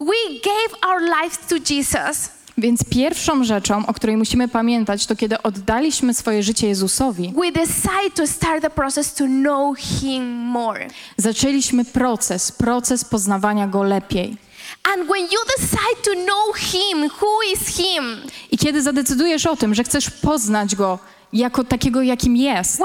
we 0.00 0.40
gave 0.42 0.74
our 0.86 1.00
lives 1.00 1.38
to 1.48 1.58
Jesus, 1.58 2.30
Więc 2.58 2.84
pierwszą 2.84 3.44
rzeczą, 3.44 3.86
o 3.86 3.94
której 3.94 4.16
musimy 4.16 4.48
pamiętać, 4.48 5.06
to 5.06 5.16
kiedy 5.16 5.42
oddaliśmy 5.42 6.14
swoje 6.14 6.42
życie 6.42 6.68
Jezusowi, 6.68 7.32
we 7.36 7.52
decide 7.52 8.10
to 8.14 8.26
start 8.26 8.62
the 8.62 8.70
process 8.70 9.14
to 9.14 9.24
know 9.24 9.78
him 9.78 10.24
more. 10.32 10.88
zaczęliśmy 11.16 11.84
proces, 11.84 12.52
proces 12.52 13.04
poznawania 13.04 13.66
Go 13.66 13.82
lepiej. 13.82 14.36
And 14.84 15.08
when 15.08 15.22
you 15.22 15.38
decide 15.58 16.02
to 16.04 16.10
know 16.24 16.56
him, 16.56 17.10
who 17.20 17.28
is 17.54 17.76
him? 17.76 18.04
I 18.50 18.58
kiedy 18.58 18.82
zadecydujesz 18.82 19.46
o 19.46 19.56
tym, 19.56 19.74
że 19.74 19.84
chcesz 19.84 20.10
poznać 20.10 20.76
Go 20.76 20.98
jako 21.32 21.64
takiego, 21.64 22.02
jakim 22.02 22.36
jest, 22.36 22.80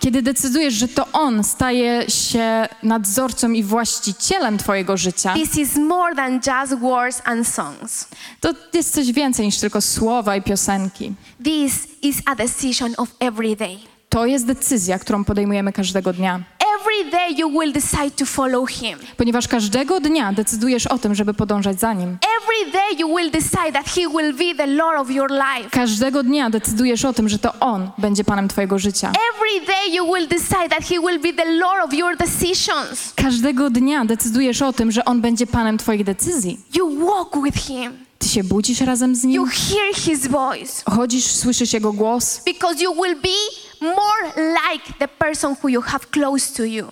kiedy 0.00 0.22
decydujesz, 0.22 0.74
że 0.74 0.88
to 0.88 1.06
On 1.12 1.44
staje 1.44 2.10
się 2.10 2.68
nadzorcą 2.82 3.52
i 3.52 3.62
właścicielem 3.62 4.58
Twojego 4.58 4.96
życia, 4.96 5.34
this 5.34 5.56
is 5.56 5.76
more 5.76 6.14
than 6.14 6.34
just 6.34 6.80
words 6.80 7.22
and 7.24 7.48
songs. 7.48 8.08
to 8.40 8.54
jest 8.72 8.94
coś 8.94 9.12
więcej 9.12 9.46
niż 9.46 9.58
tylko 9.58 9.80
słowa 9.80 10.36
i 10.36 10.42
piosenki. 10.42 11.12
This 11.44 11.88
is 12.02 12.16
a 12.26 12.34
decision 12.34 12.94
of 12.96 13.08
every 13.20 13.56
day. 13.56 13.78
To 14.08 14.26
jest 14.26 14.46
decyzja, 14.46 14.98
którą 14.98 15.24
podejmujemy 15.24 15.72
każdego 15.72 16.12
dnia. 16.12 16.40
Every 16.80 17.10
day 17.10 17.38
you 17.38 17.48
will 17.48 17.72
decide 17.72 18.10
to 18.10 18.26
follow 18.26 18.66
Him. 18.66 18.98
Ponieważ 19.16 19.48
każdego 19.48 20.00
dnia 20.00 20.32
decydujesz 20.32 20.86
o 20.86 20.98
tym, 20.98 21.14
żeby 21.14 21.34
podążać 21.34 21.80
za 21.80 21.92
Nim. 21.92 22.18
Every 22.42 22.72
day 22.72 22.98
you 22.98 23.16
will 23.16 23.30
decide 23.30 23.72
that 23.72 23.86
He 23.86 24.00
will 24.00 24.32
be 24.34 24.54
the 24.54 24.66
Lord 24.66 25.00
of 25.00 25.10
your 25.10 25.30
life. 25.30 25.70
Każdego 25.70 26.22
dnia 26.22 26.50
decydujesz 26.50 27.04
o 27.04 27.12
tym, 27.12 27.28
że 27.28 27.38
to 27.38 27.52
On 27.60 27.90
będzie 27.98 28.24
Panem 28.24 28.48
Twojego 28.48 28.78
życia. 28.78 29.12
Every 29.34 29.66
day 29.66 29.96
you 29.96 30.14
will 30.14 30.28
decide 30.28 30.68
that 30.68 30.84
He 30.84 31.00
will 31.00 31.20
be 31.20 31.32
the 31.32 31.50
Lord 31.50 31.84
of 31.84 31.94
your 31.94 32.16
decisions. 32.16 33.12
Każdego 33.16 33.70
dnia 33.70 34.04
decydujesz 34.04 34.62
o 34.62 34.72
tym, 34.72 34.92
że 34.92 35.04
On 35.04 35.20
będzie 35.20 35.46
Panem 35.46 35.78
Twoich 35.78 36.04
decyzji. 36.04 36.60
You 36.74 37.06
walk 37.06 37.42
with 37.44 37.56
Him. 37.66 38.09
Ty 38.20 38.28
się 38.28 38.44
budzisz 38.44 38.80
razem 38.80 39.14
z 39.14 39.22
You 39.24 39.28
Nim, 39.30 39.46
hear 39.48 39.94
His 39.94 40.26
voice. 40.26 40.82
chodzisz, 40.96 41.26
słyszysz 41.26 41.72
Jego 41.72 41.92
głos, 41.92 42.40
Because 42.46 42.82
you 42.82 42.94
will 43.02 43.16
be 43.22 43.38
more 43.86 44.32
like 44.72 44.92
the 44.98 45.08
person 45.08 45.56
who 45.62 45.68
you 45.68 45.80
have 45.82 46.04
close 46.10 46.54
to 46.56 46.64
you. 46.64 46.86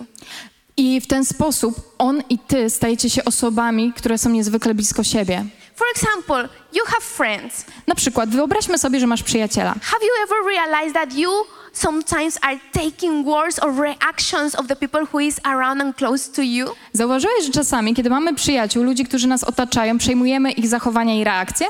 i 0.77 1.01
w 1.01 1.07
ten 1.07 1.25
sposób 1.25 1.95
On 1.97 2.23
i 2.29 2.39
Ty 2.39 2.69
stajecie 2.69 3.09
się 3.09 3.25
osobami, 3.25 3.93
które 3.93 4.17
są 4.17 4.29
niezwykle 4.29 4.73
blisko 4.75 5.03
siebie. 5.03 5.45
For 5.75 5.87
example, 5.95 6.49
you 6.73 6.85
have 6.85 7.01
friends. 7.01 7.65
Na 7.87 7.95
przykład, 7.95 8.29
wyobraźmy 8.29 8.77
sobie, 8.77 8.99
że 8.99 9.07
masz 9.07 9.23
przyjaciela. 9.23 9.75
Have 9.81 10.05
you 10.05 10.23
ever 10.23 10.37
realized 10.55 10.93
that 10.93 11.13
you 11.17 11.29
sometimes 11.73 12.39
are 12.41 12.59
taking 12.71 13.25
words 13.25 13.59
or 13.59 13.75
reactions 13.75 14.55
of 14.55 14.67
the 14.67 14.75
people 14.75 15.05
who 15.13 15.19
is 15.19 15.39
around 15.43 15.81
and 15.81 15.95
close 15.95 16.31
to 16.31 16.41
you? 16.41 16.75
Zauważyłeś, 16.93 17.45
że 17.45 17.51
czasami, 17.51 17.93
kiedy 17.93 18.09
mamy 18.09 18.33
przyjaciół, 18.35 18.83
ludzi, 18.83 19.05
którzy 19.05 19.27
nas 19.27 19.43
otaczają, 19.43 19.97
przejmujemy 19.97 20.51
ich 20.51 20.67
zachowania 20.67 21.15
i 21.15 21.23
reakcje? 21.23 21.67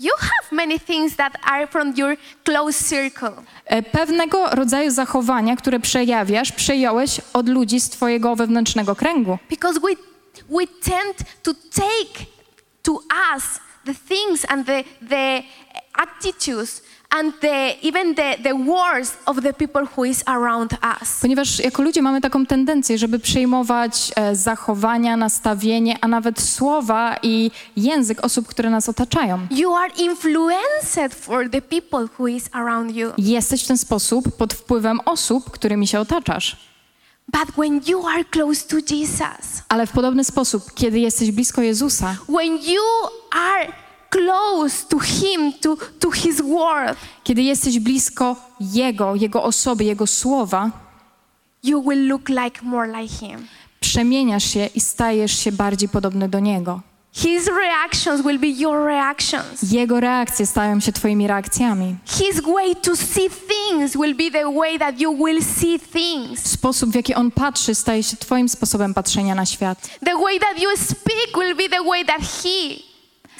You 0.00 0.12
have 0.18 0.52
many 0.52 0.78
things 0.78 1.16
that 1.16 1.32
are 1.42 1.66
from 1.66 1.92
your 1.96 2.16
close 2.44 2.88
circle. 2.88 3.32
E, 3.66 3.82
Pewnego 3.82 4.50
rodzaju 4.50 4.90
zachowania, 4.90 5.56
które 5.56 5.80
przejawiasz, 5.80 6.52
przejąłeś 6.52 7.20
od 7.32 7.48
ludzi 7.48 7.80
z 7.80 7.90
Twojego 7.90 8.36
wewnętrznego 8.36 8.96
kręgu. 8.96 9.38
Because 9.50 9.80
we, 9.80 9.88
we 10.58 10.66
tend 10.66 11.16
to 11.42 11.54
take 11.54 12.26
to 12.82 12.92
us 13.34 13.44
the 13.84 13.94
things 13.94 14.44
and 14.48 14.66
the, 14.66 14.84
the 15.08 15.42
attitudes 15.92 16.82
and 17.10 17.40
the, 17.40 17.76
even 17.82 18.14
the, 18.14 18.36
the 18.42 18.52
words 18.52 19.16
of 19.26 19.42
the 19.42 19.52
people 19.52 19.86
who 19.96 20.04
is 20.04 20.22
around 20.26 20.72
us. 20.72 21.20
Ponieważ 21.20 21.58
jako 21.58 21.82
ludzie 21.82 22.02
mamy 22.02 22.20
taką 22.20 22.46
tendencję, 22.46 22.98
żeby 22.98 23.18
przejmować 23.18 24.12
e, 24.16 24.36
zachowania, 24.36 25.16
nastawienie, 25.16 25.96
a 26.00 26.08
nawet 26.08 26.40
słowa 26.40 27.16
i 27.22 27.50
język 27.76 28.24
osób, 28.24 28.48
które 28.48 28.70
nas 28.70 28.88
otaczają. 28.88 29.46
You 29.50 29.74
are 29.74 29.90
influenced 29.96 31.14
for 31.14 31.50
the 31.50 31.62
people 31.62 32.08
who 32.18 32.28
is 32.28 32.48
around 32.52 32.96
you. 32.96 33.12
Jesteś 33.18 33.64
w 33.64 33.66
ten 33.66 33.78
sposób 33.78 34.36
pod 34.36 34.54
wpływem 34.54 35.00
osób, 35.04 35.50
którymi 35.50 35.86
się 35.86 36.00
otaczasz. 36.00 36.56
But 37.32 37.54
when 37.56 37.80
you 37.86 38.06
are 38.06 38.24
close 38.24 38.66
to 38.68 38.76
Jesus, 38.94 39.62
Ale 39.68 39.86
w 39.86 39.92
podobny 39.92 40.24
sposób, 40.24 40.74
kiedy 40.74 40.98
jesteś 40.98 41.30
blisko 41.30 41.62
Jezusa, 41.62 42.16
when 42.28 42.56
you 42.56 42.82
are 43.30 43.72
close 44.10 44.86
to 44.88 44.98
Him, 44.98 45.52
to, 45.60 45.76
to 45.98 46.10
His 46.10 46.40
Word, 46.42 46.98
kiedy 47.24 47.42
jesteś 47.42 47.78
blisko 47.78 48.36
Jego, 48.60 49.14
Jego 49.14 49.42
osoby, 49.42 49.84
Jego 49.84 50.06
słowa, 50.06 50.70
you 51.62 51.82
will 51.82 52.08
look 52.08 52.28
like 52.28 52.62
more 52.62 53.00
like 53.00 53.14
Him. 53.14 53.46
przemieniasz 53.80 54.44
się 54.44 54.66
i 54.74 54.80
stajesz 54.80 55.38
się 55.38 55.52
bardziej 55.52 55.88
podobny 55.88 56.28
do 56.28 56.40
Niego. 56.40 56.80
His 57.12 57.46
reactions 57.46 58.22
will 58.22 58.38
be 58.38 58.46
your 58.46 58.84
reactions. 58.86 59.72
Jego 59.72 60.00
reakcje 60.00 60.46
stają 60.46 60.80
się 60.80 60.92
Twoimi 60.92 61.26
reakcjami. 61.26 61.96
His 62.06 62.40
way 62.40 62.76
to 62.76 62.96
see 62.96 63.30
things 63.30 63.92
will 63.96 64.14
be 64.14 64.30
the 64.30 64.52
way 64.52 64.78
that 64.78 65.00
you 65.00 65.24
will 65.24 65.42
see 65.44 65.78
things. 65.80 66.46
Sposób, 66.46 66.90
w 66.90 66.94
jaki 66.94 67.14
On 67.14 67.30
patrzy, 67.30 67.74
staje 67.74 68.02
się 68.02 68.16
Twoim 68.16 68.48
sposobem 68.48 68.94
patrzenia 68.94 69.34
na 69.34 69.46
świat. 69.46 69.78
The 70.04 70.16
way 70.16 70.40
that 70.40 70.62
you 70.62 70.70
speak 70.76 71.36
will 71.38 71.56
be 71.56 71.68
the 71.68 71.84
way 71.84 72.04
that 72.04 72.20
He 72.20 72.87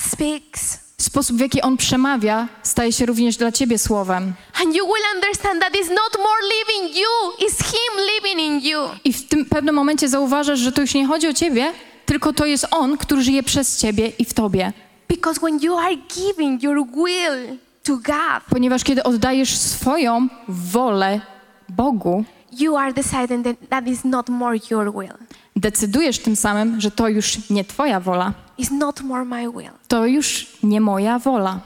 speaks. 0.02 0.78
Sposób, 1.00 1.36
w 1.36 1.40
jaki 1.40 1.62
On 1.62 1.76
przemawia, 1.76 2.48
staje 2.62 2.92
się 2.92 3.06
również 3.06 3.36
dla 3.36 3.52
Ciebie 3.52 3.78
słowem. 3.78 4.32
And 4.64 4.74
you 4.76 4.84
will 4.86 5.04
understand 5.16 5.60
that 5.62 5.72
it's 5.72 5.88
not 5.90 6.16
more 6.18 6.40
living 6.58 6.96
you, 6.96 7.46
it's 7.46 7.64
Him 7.64 8.04
living 8.14 8.40
in 8.40 8.70
you. 8.70 8.80
I 9.04 9.12
w 9.12 9.28
tym 9.28 9.44
pewnym 9.44 9.74
momencie 9.74 10.08
zauważasz, 10.08 10.58
że 10.58 10.72
to 10.72 10.80
już 10.80 10.94
nie 10.94 11.06
chodzi 11.06 11.28
o 11.28 11.34
Ciebie, 11.34 11.72
tylko 12.06 12.32
to 12.32 12.46
jest 12.46 12.66
On, 12.70 12.96
który 12.98 13.22
żyje 13.22 13.42
przez 13.42 13.78
Ciebie 13.80 14.12
i 14.18 14.24
w 14.24 14.34
Tobie. 14.34 14.72
Because 15.08 15.40
when 15.40 15.58
you 15.62 15.76
are 15.78 15.96
giving 15.96 16.62
your 16.62 16.86
will 16.94 17.58
to 17.82 17.96
God, 17.96 18.42
Ponieważ 18.50 18.84
kiedy 18.84 19.02
oddajesz 19.02 19.56
swoją 19.58 20.28
wolę 20.48 21.20
Bogu, 21.68 22.24
you 22.52 22.76
are 22.76 22.92
deciding 22.92 23.44
that 23.44 23.56
that 23.68 23.86
is 23.86 24.04
not 24.04 24.28
more 24.28 24.58
your 24.70 24.92
will. 24.94 25.14
decydujesz 25.56 26.18
tym 26.18 26.36
samym, 26.36 26.80
że 26.80 26.90
to 26.90 27.08
już 27.08 27.50
nie 27.50 27.64
Twoja 27.64 28.00
wola, 28.00 28.32
It's 28.58 28.72
not 28.72 29.00
more 29.00 29.24
my 29.24 29.50
will. 29.52 29.70
To 29.88 30.06
już 30.06 30.46
nie 30.62 30.80
moja 30.80 31.18
wola. 31.18 31.60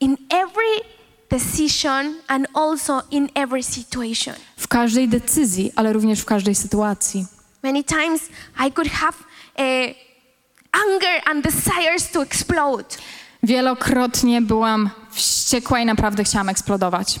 In 0.00 0.16
every 0.30 0.80
decision 1.30 2.14
and 2.28 2.46
also 2.54 3.02
in 3.10 3.28
every 3.34 3.62
situation. 3.62 4.34
W 4.56 4.68
każdej 4.68 5.08
decyzji, 5.08 5.72
ale 5.76 5.92
również 5.92 6.20
w 6.20 6.24
każdej 6.24 6.54
sytuacji. 6.54 7.26
Many 7.62 7.84
times 7.84 8.22
I 8.68 8.72
could 8.72 8.88
have 8.90 9.16
uh, 9.58 9.94
anger 10.72 11.22
and 11.30 11.44
desires 11.44 12.10
to 12.12 12.22
explode, 12.22 12.96
Wielokrotnie 13.42 14.42
byłam 14.42 14.90
wściekła 15.10 15.80
i 15.80 15.86
naprawdę 15.86 16.24
chciałam 16.24 16.48
eksplodować. 16.48 17.20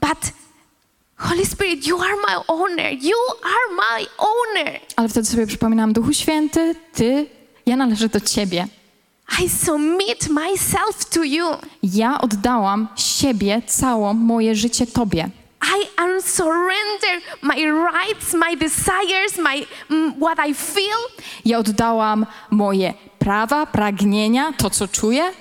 but 0.00 0.32
Holy 1.16 1.46
Spirit, 1.46 1.86
you 1.86 2.00
are 2.02 2.14
my 2.28 2.46
owner. 2.46 2.92
You 2.92 3.16
are 3.42 3.74
my 3.76 4.06
owner. 4.18 4.80
Ale 4.96 5.08
wtedy 5.08 5.26
sobie 5.26 5.46
przypominałam, 5.46 5.92
Duchu 5.92 6.12
Święty, 6.12 6.74
Ty, 6.94 7.26
ja 7.66 7.76
należę 7.76 8.08
do 8.08 8.20
Ciebie. 8.20 8.68
I 9.44 9.48
submit 9.48 10.28
myself 10.28 11.04
to 11.10 11.24
you. 11.24 11.46
Ja 11.82 12.20
oddałam 12.20 12.88
siebie, 12.96 13.62
całą 13.66 14.14
moje 14.14 14.54
życie 14.54 14.86
Tobie. 14.86 15.30
I 15.62 15.86
am 15.96 16.22
surrender 16.22 17.20
my 17.42 17.54
rights, 17.92 18.34
my 18.34 18.56
desires, 18.56 19.36
my 19.38 19.66
mm, 19.90 20.14
what 20.20 20.38
I 20.48 20.54
feel 20.54 20.98
Ja 21.44 21.58
oddałam 21.58 22.26
moje 22.50 22.94
prawa, 23.18 23.66
pragnienia, 23.66 24.52
to 24.52 24.70
co 24.70 24.88
czuję, 24.88 25.32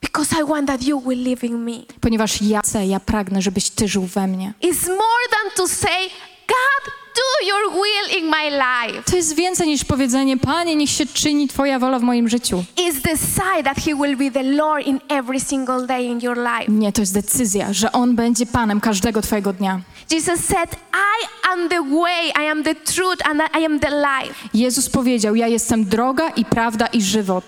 because 0.00 0.40
I 0.40 0.44
want 0.44 0.66
that 0.66 0.82
you 0.82 1.00
will 1.00 1.22
live 1.22 1.44
in 1.44 1.64
me. 1.64 1.72
ponieważ 2.00 2.42
ja 2.42 2.60
chcę, 2.60 2.86
ja 2.86 3.00
pragnę, 3.00 3.42
żebyś 3.42 3.70
Ty 3.70 3.88
żył 3.88 4.02
we 4.02 4.26
mnie. 4.26 4.52
It's 4.62 4.88
more 4.88 5.24
than 5.30 5.50
to 5.56 5.68
say, 5.68 6.08
God, 6.48 6.92
do 7.22 7.46
your 7.46 7.70
will 7.82 8.18
in 8.18 8.30
my 8.30 8.50
life. 8.50 9.02
To 9.10 9.16
jest 9.16 9.34
więcej 9.34 9.68
niż 9.68 9.84
powiedzenie, 9.84 10.36
Panie, 10.36 10.76
niech 10.76 10.90
się 10.90 11.06
czyni 11.06 11.48
Twoja 11.48 11.78
wola 11.78 11.98
w 11.98 12.02
moim 12.02 12.28
życiu. 12.28 12.64
It's 12.76 13.00
decide 13.02 13.62
that 13.64 13.76
He 13.76 13.94
will 13.94 14.16
be 14.16 14.30
the 14.30 14.42
Lord 14.42 14.86
in 14.86 15.00
every 15.08 15.40
single 15.40 15.86
day 15.86 16.04
in 16.04 16.20
your 16.20 16.36
life. 16.36 16.72
Nie, 16.72 16.92
to 16.92 17.02
jest 17.02 17.14
decyzja, 17.14 17.72
że 17.72 17.92
On 17.92 18.16
będzie 18.16 18.46
Panem 18.46 18.80
każdego 18.80 19.22
Twojego 19.22 19.52
dnia. 19.52 19.80
Jesus 20.10 20.40
said, 20.40 20.76
I 20.94 21.48
am 21.52 21.68
the 21.68 21.82
way, 21.82 22.28
I 22.28 22.50
am 22.50 22.62
the 22.62 22.74
truth, 22.74 23.18
and 23.24 23.42
I 23.60 23.64
am 23.64 23.80
the 23.80 23.90
life. 23.90 24.34
Jezus 24.54 24.88
powiedział, 24.88 25.34
ja 25.34 25.48
jestem 25.48 25.84
droga 25.84 26.28
i 26.36 26.44
prawda 26.44 26.86
i 26.86 27.02
żywot. 27.02 27.44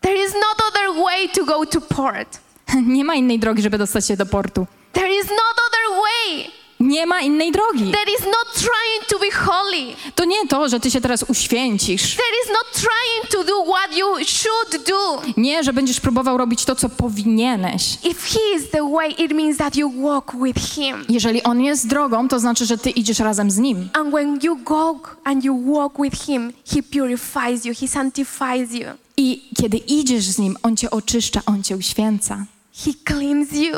There 0.00 0.24
is 0.26 0.32
no 0.34 0.66
other 0.68 1.04
way 1.04 1.28
to 1.28 1.44
go 1.44 1.66
to 1.66 1.80
port. 1.80 2.38
Nie 2.96 3.04
ma 3.04 3.14
innej 3.14 3.38
drogi, 3.38 3.62
żeby 3.62 3.78
dostać 3.78 4.06
się 4.06 4.16
do 4.16 4.26
portu. 4.26 4.66
There 4.92 5.10
is 5.10 5.26
no 5.26 5.42
other 5.66 6.02
way. 6.02 6.50
Nie 6.80 7.06
ma 7.06 7.20
innej 7.20 7.52
drogi. 7.52 7.92
There 7.92 8.12
is 8.18 8.24
not 8.26 8.54
trying 8.54 9.06
to 9.08 9.18
be 9.18 9.30
holy. 9.30 9.96
To 10.14 10.24
nie 10.24 10.46
to, 10.48 10.68
że 10.68 10.80
ty 10.80 10.90
się 10.90 11.00
teraz 11.00 11.22
uświęcisz. 11.28 12.16
There 12.16 12.36
is 12.44 12.50
not 12.52 12.72
trying 12.72 13.30
to 13.30 13.44
do 13.44 13.72
what 13.72 13.96
you 13.96 14.06
should 14.26 14.86
do. 14.86 15.22
Nie, 15.36 15.64
że 15.64 15.72
będziesz 15.72 16.00
próbował 16.00 16.36
robić 16.36 16.64
to, 16.64 16.76
co 16.76 16.88
powinieneś. 16.88 17.98
If 18.04 18.28
He 18.28 18.58
is 18.58 18.70
the 18.70 18.90
way, 18.92 19.22
it 19.24 19.32
means 19.32 19.56
that 19.56 19.76
you 19.76 20.02
walk 20.02 20.32
with 20.44 20.60
Him. 20.74 21.04
Jeżeli 21.08 21.42
On 21.42 21.60
jest 21.60 21.86
drogą, 21.86 22.28
to 22.28 22.40
znaczy, 22.40 22.66
że 22.66 22.78
ty 22.78 22.90
idziesz 22.90 23.18
razem 23.18 23.50
z 23.50 23.58
Nim. 23.58 23.88
And 23.92 24.10
when 24.14 24.38
you 24.42 24.56
go 24.56 25.00
and 25.24 25.44
you 25.44 25.74
walk 25.74 25.92
with 26.02 26.24
Him, 26.26 26.52
He 26.74 26.82
purifies 26.82 27.64
you, 27.64 27.74
He 27.80 27.88
sanctifies 27.88 28.72
you, 28.72 28.86
I 29.16 29.42
kiedy 29.62 29.76
idziesz 29.76 30.24
z 30.24 30.38
Nim, 30.38 30.56
On 30.62 30.76
cię 30.76 30.90
oczyszcza, 30.90 31.42
On 31.46 31.62
cię 31.62 31.76
uświęca. 31.76 32.44
He 32.84 32.90
cleans 33.08 33.52
you. 33.52 33.72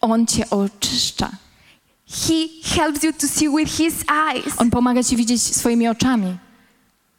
On 0.00 0.26
cię 0.26 0.50
oczyszcza. 0.50 1.30
He 2.28 2.48
helps 2.76 3.02
you 3.02 3.12
to 3.12 3.28
see 3.28 3.48
with 3.48 3.78
His 3.78 4.04
eyes. 4.08 4.54
On 4.58 4.70
pomaga 4.70 5.02
ci 5.04 5.16
widzieć 5.16 5.42
swoimi 5.42 5.88
oczami. 5.88 6.36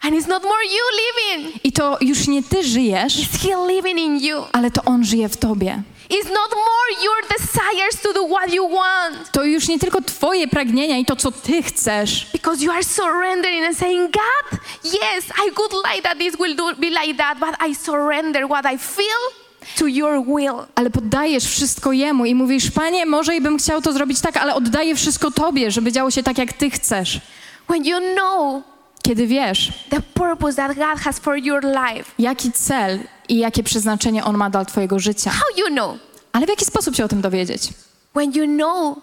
And 0.01 0.13
it's 0.15 0.27
not 0.27 0.43
more 0.43 0.63
you 0.63 0.83
living, 1.05 1.59
I 1.63 1.71
to 1.71 1.97
już 2.01 2.27
nie 2.27 2.43
ty 2.43 2.63
żyjesz, 2.63 3.17
it's 3.17 3.37
He 3.47 3.67
living 3.67 3.99
in 3.99 4.19
you. 4.19 4.43
ale 4.53 4.71
to 4.71 4.81
On 4.85 5.03
żyje 5.03 5.29
w 5.29 5.37
tobie. 5.37 5.83
It's 6.09 6.29
not 6.29 6.51
more 6.51 7.03
your 7.03 7.27
desires 7.37 8.01
to 8.01 8.13
do 8.13 8.27
what 8.27 8.53
you 8.53 8.69
want. 8.69 9.31
To 9.31 9.43
już 9.43 9.67
nie 9.67 9.79
tylko 9.79 10.01
twoje 10.01 10.47
pragnienia 10.47 10.97
i 10.97 11.05
to, 11.05 11.15
co 11.15 11.31
ty 11.31 11.63
chcesz, 11.63 12.27
Because 12.33 12.63
you 12.65 12.71
are 12.71 12.83
surrendering 12.83 13.65
and 13.65 13.77
saying, 13.77 14.11
God, 14.11 14.59
yes, 14.83 15.25
I 15.47 15.51
would 15.57 15.73
like 15.91 16.01
that 16.03 16.17
this 16.19 16.35
will 16.39 16.55
do, 16.55 16.75
be 16.75 16.89
like 16.89 17.17
that, 17.17 17.39
but 17.39 17.55
I 17.69 17.75
surrender 17.75 18.47
what 18.47 18.65
I 18.65 18.77
feel 18.77 19.44
to 19.77 19.87
your 19.87 20.25
will. 20.25 20.65
ale 20.75 20.89
poddajesz 20.89 21.45
wszystko 21.45 21.91
Jemu 21.91 22.25
i 22.25 22.35
mówisz, 22.35 22.71
Panie, 22.71 23.05
może 23.05 23.35
i 23.35 23.41
bym 23.41 23.57
chciał 23.57 23.81
to 23.81 23.93
zrobić 23.93 24.21
tak, 24.21 24.37
ale 24.37 24.55
oddaję 24.55 24.95
wszystko 24.95 25.31
Tobie, 25.31 25.71
żeby 25.71 25.91
działo 25.91 26.11
się 26.11 26.23
tak, 26.23 26.37
jak 26.37 26.53
Ty 26.53 26.69
chcesz. 26.69 27.21
When 27.69 27.85
you 27.85 27.97
know 28.13 28.63
Kiedy 29.03 29.27
wiesz, 29.27 29.73
the 29.89 30.01
purpose 30.01 30.55
that 30.55 30.75
God 30.77 30.99
has 30.99 31.19
for 31.19 31.37
your 31.37 31.63
life. 31.63 32.11
jaki 32.19 32.51
cel 32.51 32.99
i 33.29 33.37
jakie 33.37 33.63
przeznaczenie 33.63 34.23
On 34.23 34.37
ma 34.37 34.49
dla 34.49 34.65
Twojego 34.65 34.99
życia. 34.99 35.31
How 35.31 35.57
you 35.57 35.75
know? 35.75 35.97
Ale 36.33 36.45
w 36.45 36.49
jaki 36.49 36.65
sposób 36.65 36.95
się 36.95 37.05
o 37.05 37.07
tym 37.07 37.21
dowiedzieć? 37.21 37.69
When 38.15 38.31
you 38.31 38.45
know 38.47 38.97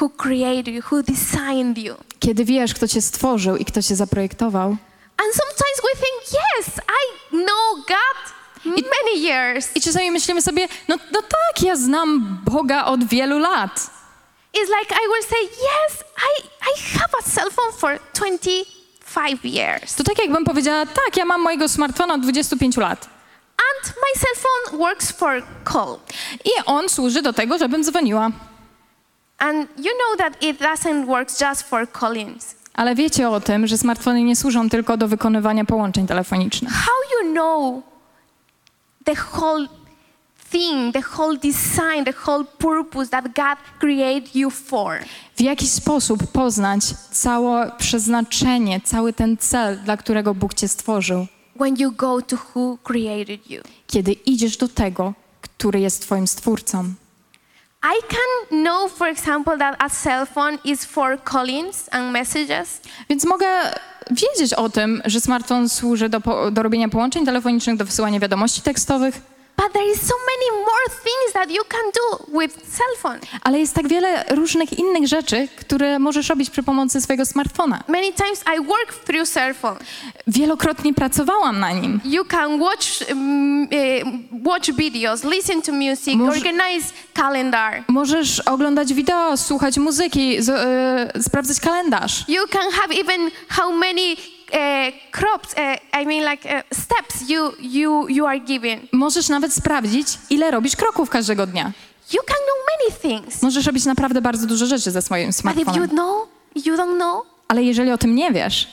who 0.00 0.08
created 0.08 0.74
you, 0.74 0.82
who 0.90 1.02
designed 1.02 1.78
you. 1.78 1.94
Kiedy 2.20 2.44
wiesz, 2.44 2.74
kto 2.74 2.88
Cię 2.88 3.02
stworzył 3.02 3.56
i 3.56 3.64
kto 3.64 3.82
Cię 3.82 3.96
zaprojektował. 3.96 4.68
And 5.16 5.32
sometimes 5.34 5.80
we 5.82 6.00
think, 6.00 6.42
yes, 6.58 6.68
I 6.76 7.30
know 7.30 7.86
God 7.88 8.35
many 8.70 9.20
years. 9.20 9.76
I 9.76 9.80
czasami 9.80 10.10
myślimy 10.10 10.42
sobie, 10.42 10.68
no, 10.88 10.96
no 11.12 11.22
tak, 11.22 11.62
ja 11.62 11.76
znam 11.76 12.40
Boga 12.44 12.84
od 12.84 13.04
wielu 13.04 13.38
lat. 13.38 13.90
It's 14.54 14.70
like 14.80 14.94
I 14.94 15.08
will 15.08 15.22
say, 15.22 15.42
yes, 15.42 16.04
I, 16.16 16.42
I 16.70 16.98
have 16.98 17.10
a 17.18 17.22
cell 17.22 17.50
phone 17.50 17.72
for 17.72 17.98
25 18.14 19.44
years. 19.44 19.94
To 19.94 20.04
tak 20.04 20.18
jakbym 20.18 20.44
powiedziała, 20.44 20.86
tak, 20.86 21.16
ja 21.16 21.24
mam 21.24 21.42
mojego 21.42 21.68
smartfona 21.68 22.14
od 22.14 22.20
25 22.20 22.76
lat. 22.76 23.08
And 23.56 23.94
my 23.96 24.20
cell 24.20 24.34
phone 24.36 24.78
works 24.78 25.12
for 25.12 25.42
call. 25.72 25.98
I 26.44 26.50
on 26.66 26.88
służy 26.88 27.22
do 27.22 27.32
tego, 27.32 27.58
żebym 27.58 27.84
dzwoniła. 27.84 28.30
And 29.38 29.68
you 29.78 29.92
know 29.92 30.18
that 30.18 30.42
it 30.42 30.60
doesn't 30.60 31.06
work 31.06 31.28
just 31.40 31.62
for 31.62 31.92
callings. 32.00 32.54
Ale 32.74 32.94
wiecie 32.94 33.28
o 33.28 33.40
tym, 33.40 33.66
że 33.66 33.78
smartfony 33.78 34.22
nie 34.22 34.36
służą 34.36 34.70
tylko 34.70 34.96
do 34.96 35.08
wykonywania 35.08 35.64
połączeń 35.64 36.06
telefonicznych. 36.06 36.72
How 36.72 36.94
you 37.12 37.32
know 37.32 37.82
the 39.06 39.14
whole 39.32 39.66
thing, 40.50 40.92
the 40.92 41.02
whole 41.16 41.36
design, 41.38 42.04
the 42.04 42.14
whole 42.26 42.44
purpose 42.44 43.10
that 43.10 43.24
God 43.24 43.58
created 43.80 44.34
you 44.34 44.50
for? 44.50 44.98
W 45.36 45.40
jaki 45.40 45.66
sposób 45.68 46.26
poznać 46.32 46.82
całe 47.10 47.72
przeznaczenie, 47.78 48.80
cały 48.80 49.12
ten 49.12 49.36
cel, 49.36 49.78
dla 49.84 49.96
którego 49.96 50.34
Bóg 50.34 50.54
cię 50.54 50.68
stworzył, 50.68 51.26
When 51.60 51.76
you 51.78 51.92
go 51.92 52.22
to 52.22 52.36
who 52.54 52.78
created 52.82 53.50
you. 53.50 53.62
kiedy 53.86 54.12
idziesz 54.12 54.56
do 54.56 54.68
tego, 54.68 55.14
który 55.40 55.80
jest 55.80 56.02
twoim 56.02 56.26
stwórcą. 56.26 56.94
I 57.86 58.00
can 58.08 58.62
know, 58.64 58.88
for 58.88 59.08
example, 59.08 59.58
that 59.58 59.76
a 59.78 59.88
cell 59.88 60.26
phone 60.26 60.58
is 60.64 60.84
for 60.84 61.18
callings 61.24 61.88
and 61.92 62.12
messages, 62.12 62.80
Więc 63.08 63.24
mogę 63.24 63.46
wiedzieć 64.10 64.54
o 64.54 64.68
tym, 64.68 65.02
że 65.04 65.20
smartfon 65.20 65.68
służy 65.68 66.08
do, 66.08 66.20
do 66.52 66.62
robienia 66.62 66.88
połączeń 66.88 67.26
telefonicznych, 67.26 67.76
do 67.76 67.84
wysyłania 67.84 68.20
wiadomości 68.20 68.62
tekstowych, 68.62 69.20
but 69.56 69.72
there 69.72 69.90
is 69.92 70.00
so 70.00 70.14
many 70.30 70.60
more 70.60 70.86
things 71.02 71.32
that 71.32 71.50
you 71.50 71.64
can 71.68 71.80
do 71.94 72.38
with 72.40 72.54
cell 72.54 72.96
phone. 72.98 73.18
ale 73.42 73.58
jest 73.58 73.74
tak 73.74 73.88
wiele 73.88 74.24
różnych 74.30 74.78
innych 74.78 75.08
rzeczy, 75.08 75.48
które 75.56 75.98
możesz 75.98 76.28
robić 76.28 76.50
przy 76.50 76.62
pomocy 76.62 77.00
swojego 77.00 77.26
smartfona. 77.26 77.82
Many 77.88 78.12
times 78.12 78.44
I 78.56 78.64
work 78.64 78.94
through 79.06 79.28
cell 79.28 79.54
phone. 79.54 79.76
Wielokrotnie 80.26 80.94
pracowałam 80.94 81.60
na 81.60 81.72
nim. 81.72 82.00
You 82.04 82.24
can 82.24 82.60
watch 82.60 82.86
um, 83.10 83.68
watch 84.44 84.70
videos, 84.72 85.24
listen 85.24 85.62
to 85.62 85.72
music, 85.72 86.14
Może- 86.14 86.38
organize 86.38 86.86
calendar. 87.14 87.84
Możesz 87.88 88.40
oglądać 88.40 88.94
wideo, 88.94 89.36
słuchać 89.36 89.78
muzyki, 89.78 90.42
z, 90.42 90.48
e, 90.48 91.22
sprawdzać 91.22 91.60
kalendarz. 91.60 92.24
You 92.28 92.46
can 92.48 92.70
have 92.72 92.94
even 92.94 93.30
how 93.48 93.72
many 93.72 94.16
uh, 94.52 95.10
crops, 95.12 95.54
uh, 95.54 96.02
I 96.02 96.06
mean 96.06 96.30
like 96.30 96.48
uh, 96.58 96.62
steps 96.78 97.28
you 97.28 97.52
you 97.60 98.08
you 98.08 98.26
are 98.26 98.40
given. 98.40 98.80
Możesz 98.92 99.28
nawet 99.28 99.52
sprawdzić, 99.52 100.08
ile 100.30 100.50
robisz 100.50 100.76
kroków 100.76 101.10
każdego 101.10 101.46
dnia. 101.46 101.72
You 102.12 102.20
can 102.26 102.36
know 102.36 102.56
many 102.70 103.00
things. 103.20 103.42
Możesz 103.42 103.66
robić 103.66 103.84
naprawdę 103.84 104.22
bardzo 104.22 104.46
dużo 104.46 104.66
rzeczy 104.66 104.90
ze 104.90 105.02
swoim 105.02 105.26
But 105.26 105.36
if 105.38 105.48
you 105.58 105.64
smartfonem. 105.64 105.90
know, 105.90 106.28
you 106.54 106.76
don't 106.76 106.94
know. 106.96 107.26
Ale 107.48 107.62
jeżeli 107.62 107.90
o 107.92 107.98
tym 107.98 108.14
nie 108.14 108.32
wiesz, 108.32 108.68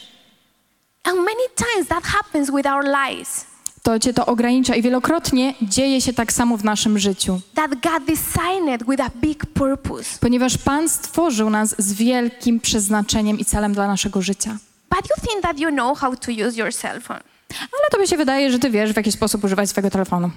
And 1.04 1.16
many 1.18 1.48
times 1.58 1.88
that 1.88 2.04
happens 2.04 2.52
with 2.52 2.68
our 2.68 2.84
lives. 2.86 3.46
to 3.84 4.00
cię 4.00 4.14
to 4.14 4.26
ogranicza 4.26 4.76
i 4.76 4.82
wielokrotnie 4.82 5.54
dzieje 5.62 6.02
się 6.02 6.14
tak 6.14 6.34
samo 6.34 6.58
w 6.58 6.64
naszym 6.64 7.00
życiu. 7.00 7.42
That 7.56 7.72
God 7.72 8.04
designed 8.08 8.84
with 8.90 9.02
a 9.02 9.10
big 9.22 9.46
purpose. 9.46 10.20
Ponieważ 10.20 10.58
Pan 10.58 10.90
stworzył 10.90 11.50
nas 11.50 11.76
z 11.78 11.94
wielkim 11.94 12.60
przeznaczeniem 12.60 13.40
i 13.40 13.46
celem 13.46 13.74
dla 13.74 13.88
naszego 13.88 14.22
życia. 14.22 14.58
But 14.96 15.10
you 15.10 15.28
think 15.28 15.42
that 15.42 15.60
you 15.60 15.72
know 15.72 15.96
how 15.96 16.16
to 16.16 16.32
use 16.32 16.58
your 16.58 16.74
cell 16.74 17.02
phone. 17.02 17.24
Ale 17.60 17.90
tobie 17.92 18.08
się 18.08 18.18
wydaje, 18.18 18.52
że 18.52 18.60
ty 18.60 18.70
wiesz, 18.70 18.94
w 18.94 18.98
jaki 18.98 19.12
sposób 19.12 19.44
używać 19.44 19.70
swojego 19.70 19.90
telefonu. 19.90 20.32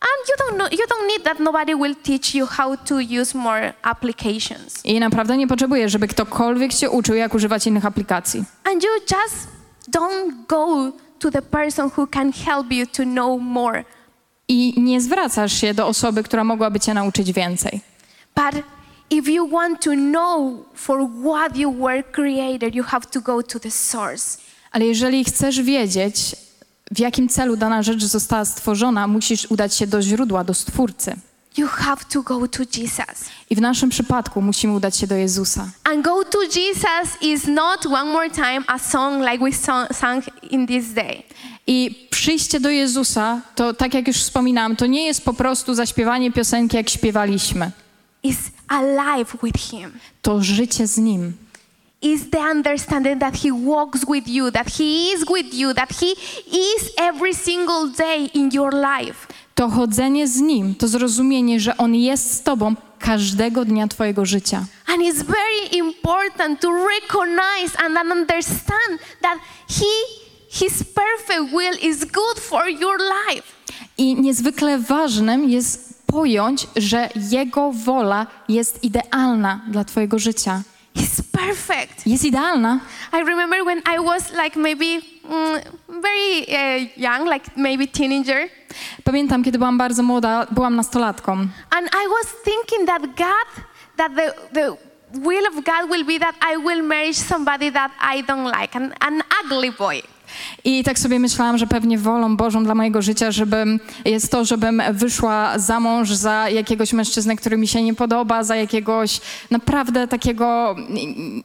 And 0.00 0.28
you 0.28 0.34
don't 0.44 0.54
know 0.54 0.72
you 0.72 0.86
don't 0.86 1.06
need 1.08 1.24
that 1.24 1.40
nobody 1.40 1.76
will 1.76 1.96
teach 1.96 2.34
you 2.34 2.46
how 2.46 2.76
to 2.76 2.94
use 3.22 3.38
more 3.38 3.72
applications. 3.82 4.84
I 4.84 5.00
naprawdę 5.00 5.36
nie 5.36 5.46
potrzebujesz, 5.46 5.92
żeby 5.92 6.08
ktokolwiek 6.08 6.74
cię 6.74 6.90
uczył, 6.90 7.14
jak 7.14 7.34
używać 7.34 7.66
innych 7.66 7.86
aplikacji. 7.86 8.44
And 8.64 8.82
you 8.82 8.90
just 9.10 9.48
don't 9.90 10.32
go 10.48 10.92
to 11.18 11.30
the 11.30 11.42
person 11.42 11.90
who 11.96 12.06
can 12.06 12.32
help 12.32 12.72
you 12.72 12.86
to 12.86 13.02
know 13.02 13.40
more. 13.42 13.84
I 14.48 14.80
nie 14.82 15.00
zwracasz 15.00 15.52
się 15.52 15.74
do 15.74 15.86
osoby, 15.86 16.22
która 16.22 16.44
mogłaby 16.44 16.80
cię 16.80 16.94
nauczyć 16.94 17.32
więcej. 17.32 17.80
But 18.36 18.64
if 19.10 19.30
you 19.30 19.50
want 19.50 19.80
to 19.80 19.90
know 19.90 20.64
for 20.74 21.08
what 21.24 21.56
you 21.56 21.70
were 21.70 22.02
created, 22.02 22.74
you 22.74 22.84
have 22.84 23.06
to 23.10 23.20
go 23.20 23.42
to 23.42 23.60
the 23.60 23.70
source. 23.70 24.38
Ale 24.72 24.86
jeżeli 24.86 25.24
chcesz 25.24 25.62
wiedzieć, 25.62 26.36
w 26.90 26.98
jakim 26.98 27.28
celu 27.28 27.56
dana 27.56 27.82
rzecz 27.82 28.04
została 28.04 28.44
stworzona, 28.44 29.06
musisz 29.06 29.46
udać 29.50 29.74
się 29.74 29.86
do 29.86 30.02
źródła, 30.02 30.44
do 30.44 30.54
Stwórcy. 30.54 31.16
You 31.56 31.66
have 31.66 32.04
to 32.12 32.22
go 32.22 32.48
to 32.48 32.62
Jesus. 32.62 33.24
I 33.50 33.56
w 33.56 33.60
naszym 33.60 33.90
przypadku 33.90 34.42
musimy 34.42 34.72
udać 34.72 34.96
się 34.96 35.06
do 35.06 35.14
Jezusa. 35.14 35.68
And 35.84 36.04
go 36.04 36.24
to 36.24 36.42
Jesus 36.42 37.22
is 37.22 37.46
not 37.46 37.86
one 37.86 38.12
more 38.12 38.30
time 38.30 38.62
a 38.66 38.78
song 38.78 39.22
like 39.32 39.44
we 39.44 39.52
sang 39.94 40.24
in 40.50 40.66
this 40.66 40.92
day. 40.92 41.22
I 41.66 42.06
przyjście 42.10 42.60
do 42.60 42.70
Jezusa, 42.70 43.40
to 43.54 43.74
tak 43.74 43.94
jak 43.94 44.08
już 44.08 44.16
wspominałam, 44.16 44.76
to 44.76 44.86
nie 44.86 45.06
jest 45.06 45.24
po 45.24 45.34
prostu 45.34 45.74
zaśpiewanie 45.74 46.32
piosenki, 46.32 46.76
jak 46.76 46.90
śpiewaliśmy. 46.90 47.70
It's 48.28 48.50
alive 48.68 49.38
with 49.42 49.72
Him. 49.72 49.92
To 50.22 50.42
życie 50.42 50.86
z 50.86 50.98
Nim. 50.98 51.32
Is 52.02 52.30
the 52.30 52.38
understanding 52.38 53.18
that 53.18 53.36
He 53.36 53.52
walks 53.52 54.04
with 54.08 54.28
you, 54.28 54.50
that 54.50 54.70
He 54.78 55.12
is 55.12 55.24
with 55.30 55.54
you, 55.54 55.74
that 55.74 55.92
He 56.00 56.12
is 56.52 56.92
every 56.98 57.34
single 57.34 57.88
day 57.98 58.30
in 58.34 58.50
your 58.52 58.72
life. 58.72 59.26
To 59.54 59.68
chodzenie 59.68 60.28
z 60.28 60.40
Nim, 60.40 60.74
to 60.74 60.88
zrozumienie, 60.88 61.60
że 61.60 61.76
On 61.76 61.94
jest 61.94 62.32
z 62.32 62.42
Tobą 62.42 62.74
każdego 62.98 63.64
dnia 63.64 63.88
Twojego 63.88 64.26
życia. 64.26 64.64
And 64.86 65.02
it's 65.02 65.22
very 65.22 65.78
important 65.78 66.60
to 66.60 66.68
recognize 66.70 67.76
and 67.84 68.12
understand 68.12 69.00
that 69.22 69.38
He, 69.68 69.94
His 70.50 70.84
perfect 70.84 71.52
will 71.52 71.90
is 71.90 72.04
good 72.04 72.38
for 72.38 72.68
your 72.68 72.98
life. 72.98 73.42
I 73.98 74.14
niezwykle 74.14 74.78
ważnym 74.78 75.50
jest 75.50 75.87
pojąć, 76.18 76.66
że 76.76 77.08
Jego 77.30 77.72
wola 77.72 78.26
jest 78.48 78.84
idealna 78.84 79.60
dla 79.68 79.84
Twojego 79.84 80.18
życia. 80.18 80.62
He's 80.96 81.22
perfect. 81.32 82.06
Jest 82.06 82.24
idealna. 82.24 82.80
I 83.12 83.24
remember 83.24 83.64
when 83.64 83.78
I 83.78 84.04
was 84.04 84.32
like 84.44 84.58
maybe 84.58 84.84
mm, 84.84 85.60
very 85.88 86.46
uh, 86.48 86.98
young, 86.98 87.32
like 87.32 87.50
maybe 87.56 87.86
teenager, 87.86 88.48
Pamiętam, 89.04 89.44
kiedy 89.44 89.58
byłam 89.58 89.78
bardzo 89.78 90.02
młoda, 90.02 90.46
byłam 90.50 90.76
nastolatką. 90.76 91.32
and 91.70 91.86
I 91.86 92.08
was 92.08 92.34
thinking 92.44 92.86
that 92.86 93.02
God, 93.02 93.64
that 93.96 94.12
the, 94.14 94.34
the 94.52 94.76
will 95.20 95.46
of 95.46 95.54
God 95.54 95.90
will 95.90 96.04
be 96.04 96.18
that 96.18 96.34
I 96.52 96.56
will 96.56 96.82
marry 96.82 97.14
somebody 97.14 97.72
that 97.72 97.92
I 98.16 98.22
don't 98.22 98.60
like, 98.60 98.76
an, 98.76 98.94
an 99.00 99.22
ugly 99.44 99.70
boy. 99.72 100.02
I 100.64 100.84
tak 100.84 100.98
sobie 100.98 101.18
myślałam, 101.18 101.58
że 101.58 101.66
pewnie 101.66 101.98
wolą 101.98 102.36
Bożą 102.36 102.64
dla 102.64 102.74
mojego 102.74 103.02
życia, 103.02 103.30
żebym, 103.30 103.80
jest 104.04 104.30
to, 104.30 104.44
żebym 104.44 104.82
wyszła 104.92 105.58
za 105.58 105.80
mąż 105.80 106.10
za 106.10 106.48
jakiegoś 106.48 106.92
mężczyznę, 106.92 107.36
który 107.36 107.56
mi 107.56 107.68
się 107.68 107.82
nie 107.82 107.94
podoba, 107.94 108.44
za 108.44 108.56
jakiegoś 108.56 109.20
naprawdę 109.50 110.08
takiego 110.08 110.76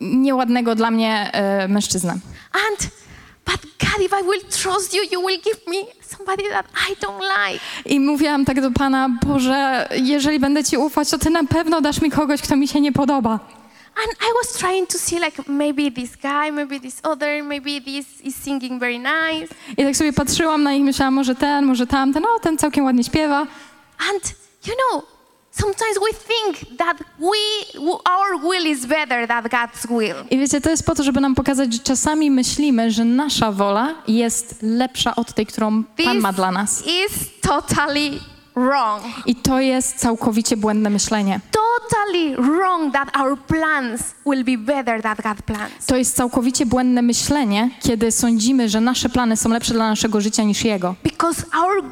nieładnego 0.02 0.76
dla 0.76 0.92
mnie 0.92 1.30
e, 1.34 1.68
mężczyznę. 1.68 2.14
And 2.70 2.90
but 3.46 3.62
God, 3.80 4.06
if 4.06 4.16
I 4.22 4.24
will 4.24 4.42
trust 4.64 4.94
you, 4.94 5.02
you 5.12 5.28
will 5.28 5.42
give 5.42 5.68
me 5.68 5.78
somebody 6.18 6.44
that 6.50 6.66
I 6.90 7.06
don't 7.06 7.22
like. 7.22 7.60
I 7.86 8.00
mówiłam 8.00 8.46
tak 8.46 8.62
do 8.62 8.72
Pana, 8.72 9.10
Boże, 9.26 9.90
jeżeli 9.96 10.40
będę 10.40 10.64
Ci 10.64 10.78
ufać, 10.78 11.10
to 11.10 11.18
Ty 11.18 11.30
na 11.30 11.44
pewno 11.44 11.82
dasz 11.82 12.02
mi 12.02 12.12
kogoś, 12.12 12.42
kto 12.42 12.56
mi 12.56 12.68
się 12.68 12.82
nie 12.82 12.92
podoba. 12.92 13.63
And 13.96 14.12
I 14.22 14.34
was 14.42 14.58
trying 14.58 14.88
to 14.88 14.98
see 14.98 15.20
like 15.20 15.44
maybe 15.48 15.92
this 15.92 16.16
guy, 16.16 16.52
maybe 16.52 16.80
this 16.80 17.00
other, 17.04 17.44
maybe 17.44 17.82
this 17.82 18.22
is 18.24 18.36
singing 18.36 18.80
very 18.80 19.00
nice. 19.00 19.48
I 19.78 19.84
tak 19.84 19.96
sobie 19.96 20.14
patrzyłam 20.14 20.64
na 20.64 20.72
nich, 20.74 20.84
myślałam, 20.84 21.14
może 21.14 21.36
ten, 21.36 21.66
może 21.66 21.88
tamten, 21.88 22.24
o, 22.26 22.40
ten 22.40 22.58
całkiem 22.58 22.86
ładnie 22.86 23.04
śpiewa. 23.04 23.40
And 24.14 24.34
you 24.68 24.74
know, 24.76 25.04
sometimes 25.52 25.98
we 26.00 26.14
think 26.14 26.78
that 26.78 26.98
we 27.20 27.80
our 28.12 28.42
will 28.42 28.66
is 28.68 28.86
better 28.86 29.28
than 29.28 29.44
God's 29.44 29.88
will. 29.88 30.16
I 30.32 30.38
wiecie, 30.38 30.62
to 30.62 30.70
jest 30.70 30.86
po 30.86 30.96
to, 30.96 31.04
żeby 31.04 31.22
nam 31.22 31.36
pokazać, 31.36 31.74
że 31.74 31.80
czasami 31.80 32.32
myślimy, 32.32 32.92
że 32.92 33.06
nasza 33.06 33.52
wola 33.52 33.96
jest 34.08 34.56
lepsza 34.62 35.16
od 35.16 35.34
tej, 35.34 35.46
którą 35.46 35.84
Pan 35.84 36.20
ma 36.20 36.34
dla 36.34 36.52
nas. 36.52 36.84
is 36.88 37.12
totally 37.42 38.20
wrong. 38.56 39.04
I 39.26 39.36
to 39.36 39.60
jest 39.60 39.96
całkowicie 39.96 40.58
błędne 40.58 40.90
myślenie. 40.90 41.40
Totally 41.52 42.36
wrong 42.36 42.94
that 42.94 43.18
our 43.18 43.38
plans 43.38 44.02
will 44.26 44.44
be 44.44 44.58
better 44.58 45.02
than 45.02 45.16
God 45.24 45.42
plans. 45.46 45.86
To 45.86 45.96
jest 45.96 46.16
całkowicie 46.16 46.66
błędne 46.66 47.02
myślenie, 47.02 47.70
kiedy 47.82 48.12
sądzimy, 48.12 48.70
że 48.70 48.82
nasze 48.82 49.10
plany 49.10 49.38
są 49.38 49.50
lepsze 49.50 49.74
dla 49.74 49.90
naszego 49.90 50.22
życia 50.22 50.44
niż 50.44 50.64
Jego. 50.64 50.96
Because 51.04 51.44
our 51.58 51.84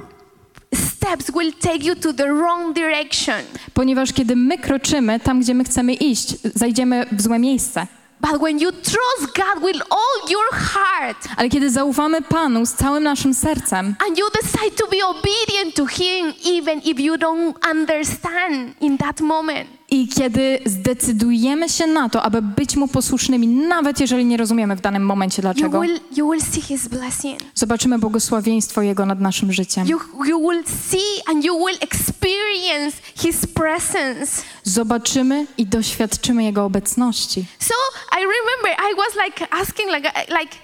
steps 0.76 1.32
will 1.32 1.54
take 1.54 1.84
you 1.84 1.96
to 1.96 2.14
the 2.14 2.34
wrong 2.34 2.76
direction. 2.76 3.36
Ponieważ 3.74 4.14
kiedy 4.14 4.36
my 4.36 4.58
kroczymy 4.58 5.20
tam, 5.20 5.42
gdzie 5.42 5.54
my 5.54 5.64
chcemy 5.64 5.94
iść, 5.94 6.36
zajdziemy 6.56 7.06
w 7.12 7.22
złe 7.22 7.40
miejsce. 7.40 7.88
But 8.22 8.40
when 8.42 8.60
you 8.60 8.72
trust 8.72 9.34
God 9.36 9.64
with 9.64 9.82
all 9.90 10.30
your 10.30 10.54
heart 10.54 11.18
Ale 11.38 11.50
kiedy 11.50 11.70
zaufamy 11.70 12.22
Panu 12.22 12.66
z 12.66 12.74
całym 12.74 13.04
naszym 13.04 13.34
sercem 13.34 13.96
and 14.08 14.18
you 14.18 14.26
decide 14.42 14.76
to 14.78 14.88
be 14.88 14.98
obedient 15.06 15.76
to 15.76 15.86
Him, 15.86 16.34
even 16.46 16.82
if 16.86 17.00
you 17.00 17.18
don't 17.18 17.58
understand 17.72 18.76
in 18.82 18.98
that 18.98 19.22
moment, 19.22 19.70
i 19.92 20.08
kiedy 20.08 20.60
zdecydujemy 20.66 21.70
się 21.70 21.88
na 21.88 22.10
to, 22.10 22.24
aby 22.24 22.42
być 22.42 22.76
Mu 22.76 22.88
posłusznymi, 22.88 23.48
nawet 23.48 24.00
jeżeli 24.00 24.26
nie 24.26 24.38
rozumiemy 24.38 24.76
w 24.76 24.82
danym 24.82 25.06
momencie 25.06 25.38
you 25.38 25.42
dlaczego, 25.42 25.82
will, 25.82 26.00
you 26.16 26.32
will 26.32 26.42
see 26.42 26.62
His 26.62 26.88
blessing. 26.88 27.40
zobaczymy 27.56 28.00
błogosławieństwo 28.00 28.82
Jego 28.82 29.06
nad 29.06 29.20
naszym 29.20 29.54
życiem. 29.54 29.88
You, 29.88 30.00
you 30.26 30.50
will 30.50 30.64
see 30.66 31.22
and 31.28 31.46
you 31.46 31.66
will 31.66 31.78
experience 31.82 32.98
His 33.16 33.46
presence. 33.48 34.42
Zobaczymy 34.64 35.46
i 35.58 35.66
doświadczymy 35.66 36.44
Jego 36.44 36.66
obecności. 36.66 37.46
So 37.60 37.74
I 38.12 38.22
remember 38.22 38.92
I 38.92 38.96
was 38.96 39.26
like 39.26 39.48
asking, 39.62 39.90
like, 39.90 40.12
like, 40.40 40.56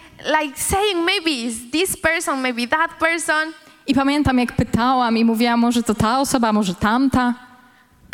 like 0.41 0.59
saying, 0.59 1.05
maybe 1.05 1.53
this 1.71 1.97
person, 1.97 2.41
maybe 2.41 2.67
that 2.67 2.91
person. 2.99 3.53
I 3.87 3.95
pamiętam, 3.95 4.39
jak 4.39 4.55
pytałam 4.55 5.17
i 5.17 5.25
mówiłam, 5.25 5.59
może 5.59 5.83
to 5.83 5.95
ta 5.95 6.19
osoba, 6.19 6.53
może 6.53 6.75
tamta. 6.75 7.46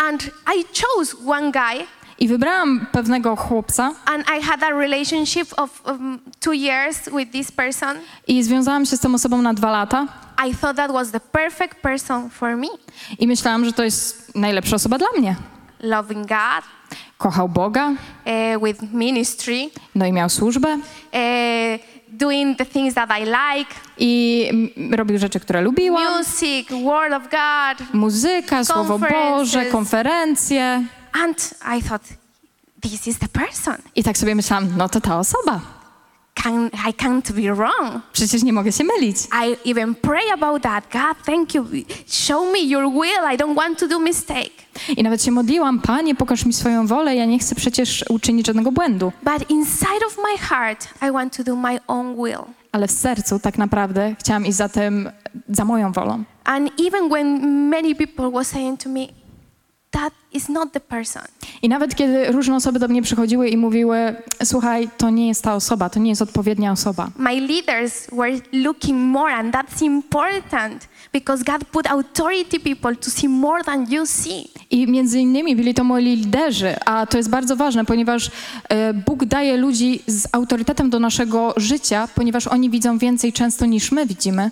And 0.10 0.32
I 0.58 0.64
chose 0.74 1.16
one 1.26 1.52
guy, 1.52 1.86
I 2.20 2.28
wybrałam 2.28 2.86
pewnego 2.92 3.36
chłopca 3.36 3.94
and 4.06 4.24
I 4.38 4.42
had 4.42 4.64
a 4.64 4.70
relationship 4.70 5.60
of 5.60 5.82
um, 5.86 6.20
two 6.40 6.54
years 6.54 7.10
with 7.18 7.32
this 7.32 7.52
person. 7.52 7.98
i 8.28 8.44
związałam 8.44 8.86
się 8.86 8.98
z 8.98 9.00
tą 9.00 9.14
osobą 9.14 9.42
na 9.42 9.54
dwa 9.54 9.72
lata. 9.72 10.08
I 10.48 10.56
thought 10.56 10.78
that 10.78 10.92
was 10.92 11.12
the 11.12 11.20
perfect 11.20 11.82
person 11.82 12.30
for 12.30 12.58
me. 12.58 12.68
I 13.20 13.28
myślałam, 13.28 13.66
że 13.66 13.74
to 13.74 13.84
jest 13.84 14.36
najlepsza 14.36 14.76
osoba 14.76 14.98
dla 14.98 15.08
mnie. 15.18 15.36
Loving 15.80 16.28
God, 16.28 16.66
Kochał 17.18 17.50
Boga, 17.50 17.90
uh, 17.90 18.64
with 18.64 18.82
ministry, 18.94 19.70
no 19.96 20.06
i 20.06 20.12
miał 20.12 20.30
służbę 20.30 20.74
uh, 20.74 21.80
doing 22.18 22.58
the 22.58 22.66
things 22.66 22.94
that 22.94 23.10
I 23.20 23.24
like, 23.24 23.72
i 23.98 24.74
robił 24.92 25.18
rzeczy, 25.18 25.40
które 25.40 25.62
lubiłam. 25.62 26.18
music, 26.18 26.70
Word 26.70 27.14
of 27.14 27.24
God. 27.24 27.94
Muzyka, 27.94 28.64
Słowo 28.64 29.00
Boże, 29.00 29.66
konferencje. 29.66 30.84
And 31.14 31.54
I 31.78 31.82
thought, 31.82 32.04
this 32.82 33.08
is 33.08 33.20
the 33.20 33.28
person. 33.28 33.76
I 33.96 34.04
tak 34.04 34.18
sobie 34.18 34.36
myślałam, 34.36 34.68
no 34.78 34.90
to 34.90 35.02
ta 35.02 35.20
osoba. 35.20 35.83
Can, 36.34 36.68
I 36.90 36.94
can't 36.94 37.32
be 37.32 37.56
wrong. 37.56 38.02
Przecież 38.14 38.44
nie 38.44 38.54
mogę 38.54 38.72
się 38.72 38.84
mylić. 38.84 39.18
I 39.66 39.70
even 39.72 39.96
pray 39.96 40.32
about 40.34 40.64
that. 40.64 40.84
God, 40.92 41.26
thank 41.26 41.56
you. 41.56 41.66
Show 42.08 42.54
me 42.54 42.60
your 42.60 42.92
will. 42.92 43.34
I 43.34 43.38
don't 43.38 43.56
want 43.56 43.80
to 43.80 43.88
do 43.88 44.00
mistake. 44.00 44.52
I 44.98 45.04
nawet 45.04 45.24
się 45.24 45.32
modliłam, 45.32 45.80
Panie, 45.80 46.16
pokaż 46.16 46.46
mi 46.46 46.54
swoją 46.54 46.88
wolę, 46.88 47.16
ja 47.16 47.26
nie 47.26 47.40
chcę 47.40 47.56
przecież 47.56 48.06
uczynić 48.10 48.48
żadnego 48.48 48.72
błędu. 48.72 49.12
But 49.24 49.50
inside 49.50 50.06
of 50.08 50.18
my 50.18 50.38
heart, 50.38 50.88
I 51.02 51.12
want 51.12 51.38
to 51.38 51.44
do 51.44 51.56
my 51.56 51.80
own 51.88 52.16
will. 52.16 52.44
Ale 52.72 52.88
w 52.88 52.92
sercu 52.92 53.40
tak 53.40 53.58
naprawdę 53.58 54.16
chciałam 54.20 54.46
iść 54.46 54.58
za 54.58 54.70
tym, 54.70 55.12
za 55.50 55.66
moją 55.66 55.92
wolą. 55.92 56.24
And 56.44 56.70
even 56.80 57.10
when 57.10 57.40
many 57.70 57.96
people 57.96 58.32
were 58.32 58.46
saying 58.46 58.80
to 58.84 58.90
me, 58.90 59.08
that 59.94 60.14
is 60.32 60.50
not 60.50 60.72
the 60.72 60.80
person. 60.80 61.22
I 61.62 61.70
nawet 61.70 61.96
kiedy 61.96 62.32
różne 62.32 62.56
osoby 62.56 62.80
do 62.80 62.88
mnie 62.88 63.02
przychodziły 63.02 63.50
i 63.50 63.58
mówiły, 63.58 64.16
słuchaj, 64.44 64.90
to 64.98 65.10
nie 65.10 65.28
jest 65.28 65.44
ta 65.44 65.56
osoba, 65.56 65.90
to 65.90 66.00
nie 66.00 66.10
jest 66.10 66.22
odpowiednia 66.22 66.72
osoba. 66.72 67.10
My 67.18 67.42
leaders 67.42 68.08
were 68.12 68.40
looking 68.52 69.00
more, 69.00 69.34
and 69.34 69.56
that's 69.56 69.84
important 69.84 70.88
because 71.14 71.44
God 71.44 71.66
put 71.66 71.88
authority 71.88 72.60
people 72.60 72.96
to 72.96 73.12
see 73.12 73.30
more 73.30 73.64
than 73.64 73.92
you 73.92 74.06
see. 74.06 74.48
I 74.72 74.88
między 74.88 75.20
innymi 75.20 75.56
byli 75.56 75.74
to 75.74 75.84
moi 75.84 76.04
liderzy, 76.04 76.76
a 76.86 77.06
to 77.06 77.18
jest 77.18 77.30
bardzo 77.30 77.56
ważne, 77.56 77.86
ponieważ 77.86 78.32
e, 78.70 78.94
Bóg 78.94 79.26
daje 79.26 79.58
ludzi 79.58 80.00
z 80.08 80.28
autorytetem 80.32 80.90
do 80.90 81.00
naszego 81.00 81.54
życia, 81.58 82.08
ponieważ 82.16 82.48
oni 82.48 82.70
widzą 82.70 82.98
więcej 82.98 83.34
często 83.34 83.66
niż 83.66 83.92
my 83.92 84.06
widzimy. 84.06 84.52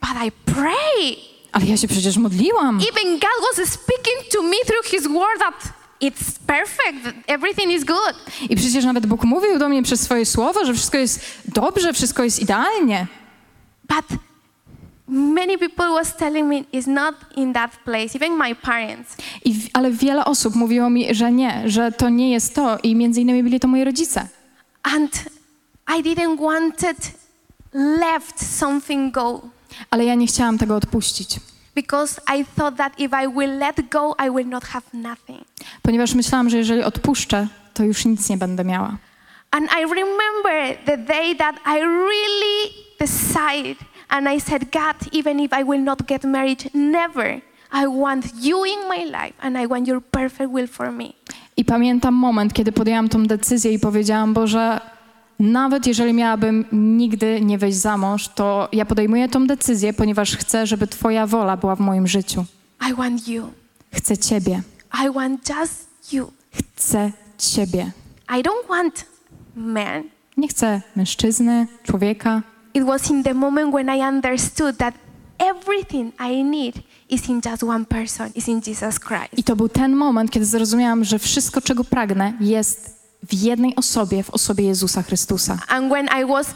But 0.00 0.26
I 0.26 0.32
pray. 0.52 1.31
Ale 1.52 1.66
ja 1.66 1.76
się 1.76 1.88
przecież 1.88 2.16
modliłam. 2.16 2.76
Even 2.76 3.12
God 3.12 3.56
was 3.56 3.68
speaking 3.68 4.32
to 4.32 4.42
me 4.42 4.56
through 4.66 4.84
His 4.86 5.02
word 5.02 5.38
that 5.38 5.72
it's 6.00 6.38
perfect, 6.46 7.16
everything 7.26 7.72
is 7.72 7.84
good. 7.84 8.14
I 8.50 8.56
przecież 8.56 8.84
nawet 8.84 9.06
Bóg 9.06 9.24
mówił 9.24 9.58
do 9.58 9.68
mnie 9.68 9.82
przez 9.82 10.00
swoje 10.00 10.26
słowo, 10.26 10.64
że 10.64 10.74
wszystko 10.74 10.98
jest 10.98 11.20
dobrze, 11.44 11.92
wszystko 11.92 12.24
jest 12.24 12.40
idealnie. 12.40 13.06
But 13.88 14.18
many 15.08 15.58
people 15.58 15.88
was 15.88 16.16
telling 16.16 16.48
me 16.48 16.64
it's 16.72 16.86
not 16.88 17.14
in 17.36 17.52
that 17.52 17.70
place, 17.84 18.14
even 18.14 18.36
my 18.36 18.54
parents. 18.54 19.16
I, 19.44 19.54
ale 19.72 19.90
wiele 19.90 20.24
osób 20.24 20.54
mówiło 20.54 20.90
mi, 20.90 21.14
że 21.14 21.32
nie, 21.32 21.62
że 21.66 21.92
to 21.92 22.08
nie 22.08 22.30
jest 22.30 22.54
to 22.54 22.78
i 22.82 22.94
między 22.96 23.20
innymi 23.20 23.42
byli 23.42 23.60
to 23.60 23.68
moi 23.68 23.84
rodzice. 23.84 24.28
And 24.82 25.24
I 25.98 26.02
didn't 26.02 26.40
wanted 26.40 26.96
left 27.72 28.58
something 28.58 29.14
go 29.14 29.40
Ale 29.90 30.04
ja 30.04 30.14
nie 30.14 30.26
chciałam 30.26 30.58
tego 30.58 30.76
odpuścić, 30.76 31.40
because 31.74 32.20
I 32.38 32.44
thought 32.56 32.76
that 32.76 33.00
if 33.00 33.24
I 33.24 33.28
will 33.28 33.58
let 33.58 33.76
go, 33.90 34.14
I 34.26 34.30
will 34.30 34.48
not 34.48 34.64
have 34.64 34.84
nothing. 34.92 35.44
ponieważ 35.82 36.14
myślałam, 36.14 36.50
że 36.50 36.58
jeżeli 36.58 36.82
odpuszczę, 36.82 37.48
to 37.74 37.84
już 37.84 38.04
nic 38.04 38.28
nie 38.28 38.36
będę 38.36 38.64
miała. 38.64 38.96
And 39.50 39.70
I 39.80 39.84
remember 39.84 40.84
the 40.86 40.96
day 40.96 41.36
that 41.36 41.56
I 41.66 41.80
really 41.80 42.72
decided 43.00 43.78
and 44.08 44.28
I 44.36 44.40
said, 44.40 44.62
God, 44.72 45.14
even 45.14 45.40
if 45.40 45.60
I 45.60 45.64
will 45.64 45.82
not 45.82 46.02
get 46.06 46.24
married, 46.24 46.74
never. 46.74 47.40
I 47.74 47.86
want 47.86 48.24
you 48.44 48.64
in 48.64 48.88
my 48.88 49.04
life 49.04 49.32
and 49.40 49.56
I 49.56 49.66
want 49.66 49.88
your 49.88 50.02
perfect 50.02 50.50
will 50.50 50.66
for 50.68 50.92
me. 50.92 51.12
I 51.56 51.64
pamiętam 51.64 52.14
moment, 52.14 52.52
kiedy 52.52 52.72
podjęłam 52.72 53.08
tą 53.08 53.26
decyzję 53.26 53.72
i 53.72 53.78
powiedziałam, 53.78 54.34
Boże, 54.34 54.80
nawet 55.42 55.86
jeżeli 55.86 56.12
miałabym 56.12 56.64
nigdy 56.72 57.40
nie 57.40 57.58
wejść 57.58 57.78
za 57.78 57.96
mąż, 57.96 58.28
to 58.28 58.68
ja 58.72 58.84
podejmuję 58.84 59.28
tą 59.28 59.46
decyzję, 59.46 59.92
ponieważ 59.92 60.36
chcę, 60.36 60.66
żeby 60.66 60.86
Twoja 60.86 61.26
wola 61.26 61.56
była 61.56 61.76
w 61.76 61.80
moim 61.80 62.06
życiu. 62.06 62.44
I 62.90 62.94
want 62.94 63.28
you. 63.28 63.50
Chcę 63.94 64.18
Ciebie. 64.18 64.62
I 65.04 65.10
want 65.10 65.48
just 65.48 66.12
you. 66.12 66.32
Chcę 66.52 67.12
Ciebie. 67.38 67.90
I 68.38 68.42
don't 68.42 68.68
want 68.68 69.04
man. 69.56 70.02
Nie 70.36 70.48
chcę 70.48 70.82
mężczyzny, 70.96 71.66
człowieka. 71.82 72.42
It 72.74 72.84
was 72.84 73.10
in 73.10 73.22
the 73.22 73.34
moment 73.34 73.74
when 73.74 73.96
I 73.96 74.00
understood 74.00 74.76
that 74.76 74.94
everything 75.38 76.12
I 76.30 76.44
need 76.44 76.74
is 77.10 77.28
in 77.28 77.40
just 77.50 77.62
one 77.62 77.84
person, 77.84 78.30
is 78.34 78.48
in 78.48 78.60
Jesus 78.66 79.00
Christ. 79.00 79.38
I 79.38 79.44
to 79.44 79.56
był 79.56 79.68
ten 79.68 79.96
moment, 79.96 80.30
kiedy 80.30 80.46
zrozumiałam, 80.46 81.04
że 81.04 81.18
wszystko, 81.18 81.60
czego 81.60 81.84
pragnę, 81.84 82.32
jest 82.40 83.01
w 83.28 83.34
jednej 83.34 83.76
osobie, 83.76 84.22
w 84.22 84.30
osobie 84.30 84.64
Jezusa 84.64 85.02
Chrystusa. 85.02 85.58
And 85.68 85.92
when 85.92 86.08
I 86.20 86.24
was 86.24 86.54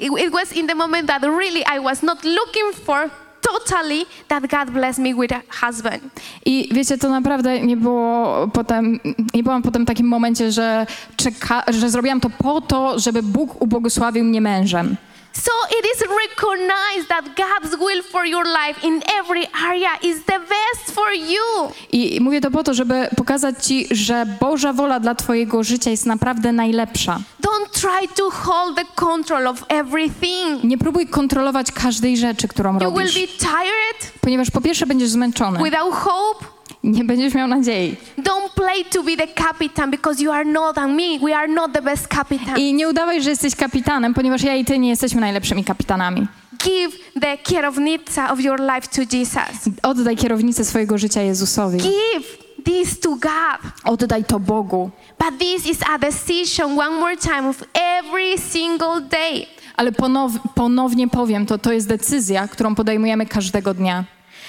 it, 0.00 0.12
it 0.18 0.32
was 0.32 0.52
in 0.52 0.66
the 0.66 0.74
moment 0.74 1.08
that 1.08 1.22
really 1.22 1.64
I 1.76 1.80
was 1.80 2.02
not 2.02 2.24
looking 2.24 2.84
for 2.84 3.10
totally 3.40 4.06
that 4.28 4.46
God 4.50 4.70
blessed 4.70 4.98
me 4.98 5.14
with 5.14 5.32
a 5.32 5.42
husband. 5.66 6.02
I 6.44 6.68
wiecie, 6.74 6.98
to 6.98 7.08
naprawdę 7.08 7.60
nie 7.60 7.76
było 7.76 8.48
potem, 8.48 9.00
nie 9.34 9.42
byłam 9.42 9.62
potem 9.62 9.84
w 9.84 9.86
takim 9.86 10.06
momencie, 10.08 10.52
że, 10.52 10.86
czeka, 11.16 11.64
że 11.68 11.90
zrobiłam 11.90 12.20
to 12.20 12.30
po 12.30 12.60
to, 12.60 12.98
żeby 12.98 13.22
Bóg 13.22 13.62
ubłogosławił 13.62 14.24
mnie 14.24 14.40
mężem. 14.40 14.96
So 15.42 15.52
it 15.78 15.86
is 15.94 16.02
recognized 16.26 17.08
that 17.08 17.24
God's 17.36 17.76
will 17.78 18.02
for 18.02 18.26
your 18.26 18.44
life 18.44 18.86
in 18.86 19.02
every 19.20 19.46
area 19.68 19.90
is 20.02 20.24
the 20.24 20.38
best 20.38 20.94
for 20.94 21.12
you. 21.12 21.72
I 21.92 22.20
mówię 22.20 22.40
to 22.40 22.50
po 22.50 22.64
to, 22.64 22.74
żeby 22.74 23.08
pokazać 23.16 23.66
Ci, 23.66 23.86
że 23.90 24.26
Boża 24.40 24.72
wola 24.72 25.00
dla 25.00 25.14
Twojego 25.14 25.62
życia 25.62 25.90
jest 25.90 26.06
naprawdę 26.06 26.52
najlepsza. 26.52 27.20
Don't 27.42 27.80
try 27.80 28.08
to 28.16 28.30
hold 28.30 28.76
the 28.76 28.84
control 28.94 29.46
of 29.46 29.64
everything. 29.68 30.64
Nie 30.64 30.78
próbuj 30.78 31.06
kontrolować 31.06 31.72
każdej 31.72 32.16
rzeczy, 32.16 32.48
którą 32.48 32.72
You 32.72 32.78
will 32.78 32.88
robisz, 32.90 33.14
be 33.14 33.26
tired 33.26 34.18
ponieważ 34.20 34.50
po 34.50 34.60
pierwsze 34.60 34.86
będziesz 34.86 35.08
zmęczony, 35.08 35.58
without 35.64 35.94
hope. 35.94 36.57
Nie 36.88 37.04
będziesz 37.04 37.34
miał 37.34 37.48
nadziei 37.48 37.96
Don't 38.18 38.50
play 38.54 38.84
to 38.84 39.02
be 39.02 39.16
the 39.16 39.26
captain 39.26 39.90
because 39.90 40.22
you 40.22 40.32
are 40.32 40.44
not 40.44 40.78
and 40.78 40.96
me. 40.96 41.18
We 41.22 41.36
are 41.36 41.48
not 41.48 41.72
the 41.72 41.82
best 41.82 42.08
captain. 42.08 42.56
i 42.56 42.74
nie 42.74 42.88
udawaj, 42.88 43.22
że 43.22 43.30
jesteś 43.30 43.56
kapitanem, 43.56 44.14
ponieważ 44.14 44.42
ja 44.42 44.56
i 44.56 44.64
Ty 44.64 44.78
nie 44.78 44.88
jesteśmy 44.88 45.20
najlepszymi 45.20 45.64
kapitanami. 45.64 46.26
Give 46.64 46.98
the 47.20 47.38
kierownica 47.38 48.32
of 48.32 48.40
your 48.40 48.60
life 48.60 48.88
to 48.88 49.16
Jesus. 49.16 49.68
Oddaj 49.82 50.16
kierownicę 50.16 50.64
swojego 50.64 50.98
życia 50.98 51.22
Jezusowi. 51.22 51.78
Give 51.78 52.38
this 52.64 53.00
to 53.00 53.10
God. 53.10 53.72
Oddaj 53.84 54.24
to 54.24 54.40
Bogu. 54.40 54.90
But 55.18 55.38
this 55.38 55.66
is 55.66 55.78
a 55.94 55.98
decision, 55.98 56.78
one 56.78 56.90
more 56.90 57.16
time, 57.16 57.48
of 57.48 57.64
every 57.74 58.38
single 58.38 59.00
day. 59.00 59.46
Ale 59.76 59.92
ponow, 59.92 60.32
ponownie 60.54 61.08
powiem, 61.08 61.46
to, 61.46 61.58
to 61.58 61.72
jest 61.72 61.88
decyzja, 61.88 62.48
którą 62.48 62.74
podejmujemy 62.74 63.26
każdego 63.26 63.74
dnia. 63.74 64.04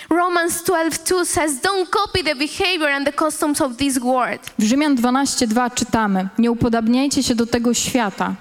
Romans 0.10 0.63
12:2 0.63 1.26
says, 1.26 1.62
"Don't 1.62 1.89
copy 1.89 2.24
the 2.24 2.36
behavior 2.36 2.88
and 2.89 3.06
the 3.06 3.13
customs 3.13 3.62
of 3.62 3.78
this 3.78 4.00
world, 4.00 4.39
W 4.60 4.63
Rzymian 4.63 4.95
12:2 4.95 5.69
czytamy: 5.69 6.30
Nie 6.38 6.52
upodabniajcie 6.52 7.24
się 7.24 7.36
do 7.36 7.45
tego 7.45 7.74
świata, 7.74 8.36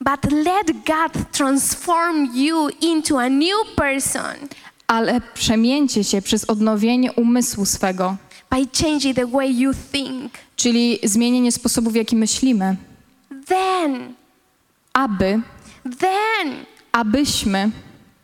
but 0.00 0.32
let 0.32 0.66
God 0.86 1.32
transform 1.32 2.28
you 2.34 2.68
into 2.80 3.20
a 3.20 3.28
new 3.28 3.74
person 3.76 4.48
ale 4.86 5.20
przemieńcie 5.34 6.04
się 6.04 6.22
przez 6.22 6.44
odnowienie 6.44 7.12
umysłu 7.12 7.64
swego, 7.66 8.16
by 8.50 8.66
changing 8.82 9.16
the 9.16 9.26
way 9.26 9.58
you 9.58 9.72
think." 9.92 10.32
czyli 10.56 10.98
zmienienie 11.04 11.52
sposobu, 11.52 11.90
w 11.90 11.94
jaki 11.94 12.16
myślimy, 12.16 12.76
Then, 13.46 14.14
aby, 14.92 15.40
then, 15.98 16.64
abyśmy, 16.92 17.70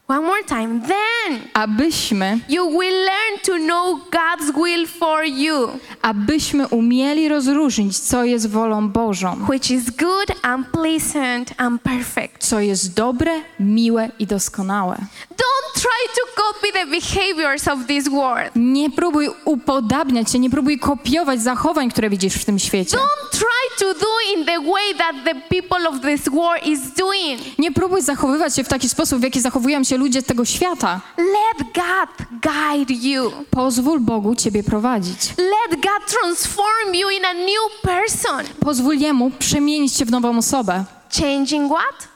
one 0.09 0.21
more 0.23 0.43
time, 0.49 0.81
then 0.81 1.41
abyśmy, 1.55 2.39
you 2.49 2.71
will 2.71 2.95
learn 3.05 3.39
to 3.47 3.53
know 3.59 4.01
God's 4.11 4.53
will 4.65 4.87
for 4.87 5.25
you, 5.25 5.69
abyśmy 6.03 6.69
umieli 6.69 7.29
rozróżnić, 7.29 7.99
co 7.99 8.25
jest 8.25 8.51
wolą 8.51 8.89
Bożą, 8.89 9.37
which 9.49 9.71
is 9.71 9.91
good 9.91 10.33
and 10.43 10.67
pleasant 10.69 11.53
and 11.57 11.83
perfect. 11.83 12.47
co 12.47 12.61
jest 12.61 12.95
dobre, 12.95 13.33
miłe 13.61 14.11
i 14.19 14.27
doskonałe. 14.27 14.97
Don't 15.31 15.75
try 15.75 16.15
to 16.15 16.43
copy 16.43 16.73
the 16.73 16.87
behaviors 16.87 17.69
of 17.69 17.79
this 17.87 18.09
world. 18.09 18.51
Nie 18.57 18.91
próbuj 18.91 19.29
upodabniać 19.45 20.31
się, 20.33 20.39
nie 20.39 20.51
próbuj 20.51 20.79
kopiować 20.79 21.43
zachowań, 21.43 21.91
które 21.91 22.11
widzisz 22.11 22.35
w 22.35 22.45
tym 22.45 22.59
świecie. 22.59 22.97
Don't 22.97 23.31
try 23.39 23.79
to 23.79 23.95
do 24.01 24.07
in 24.37 24.45
the 24.45 24.61
way 24.61 24.95
that 24.99 25.15
the 25.25 25.35
people 25.35 25.89
of 25.89 26.01
this 26.01 26.29
world 26.29 26.67
is 26.67 26.81
doing. 26.95 27.59
Nie 27.59 27.73
próbuj 27.73 28.03
zachowywać 28.03 28.57
się 28.57 28.65
w 28.65 28.69
taki 28.69 28.89
sposób, 28.89 29.21
w 29.21 29.23
jaki 29.23 29.41
zachowują 29.41 29.85
się 29.85 29.92
ludzie 29.97 30.23
tego 30.23 30.45
świata. 30.45 31.01
Let 31.17 31.67
God 31.75 32.27
guide 32.43 33.09
you. 33.09 33.33
Pozwól 33.51 34.01
Bogu 34.01 34.35
Ciebie 34.35 34.63
prowadzić. 34.63 35.35
Let 35.39 35.81
God 35.81 36.21
transform 36.21 36.95
you 36.95 37.11
in 37.11 37.25
a 37.25 37.33
new 37.33 37.83
person. 37.83 38.47
Pozwól 38.61 38.95
Jemu 38.99 39.31
przemienić 39.31 39.93
Cię 39.93 40.05
w 40.05 40.11
nową 40.11 40.39
osobę. 40.39 40.85
Changing 41.21 41.73
what? 41.73 42.09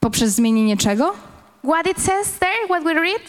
Poprzez 0.00 0.34
zmienienie 0.34 0.76
czego? 0.76 1.14
What 1.64 1.86
it 1.86 2.00
says 2.00 2.38
there, 2.38 2.66
what 2.68 2.84
we 2.84 2.94
read? 2.94 3.22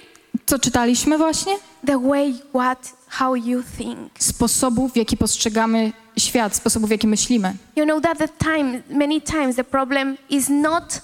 Co 0.45 0.59
czytaliśmy 0.59 1.17
właśnie? 1.17 1.55
The 1.85 1.99
way 1.99 2.33
what 2.53 2.93
how 3.07 3.35
you 3.35 3.63
think. 3.77 4.11
Sposobu, 4.19 4.89
w 4.89 4.95
jaki 4.95 5.17
postrzegamy 5.17 5.91
świat, 6.17 6.55
sposobu, 6.55 6.87
w 6.87 6.91
jaki 6.91 7.07
myślimy. 7.07 7.55
You 7.75 7.85
know 7.85 8.01
that 8.01 8.17
the 8.17 8.27
time 8.27 8.81
many 8.89 9.21
times 9.21 9.55
the 9.55 9.63
problem 9.63 10.17
is 10.29 10.49
not 10.49 11.01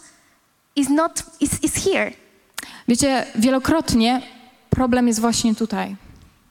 is 0.75 0.89
not 0.89 1.23
is, 1.39 1.63
is 1.63 1.73
here. 1.73 2.11
Wiecie, 2.87 3.25
wielokrotnie 3.35 4.21
problem 4.69 5.07
jest 5.07 5.19
właśnie 5.19 5.55
tutaj, 5.55 5.95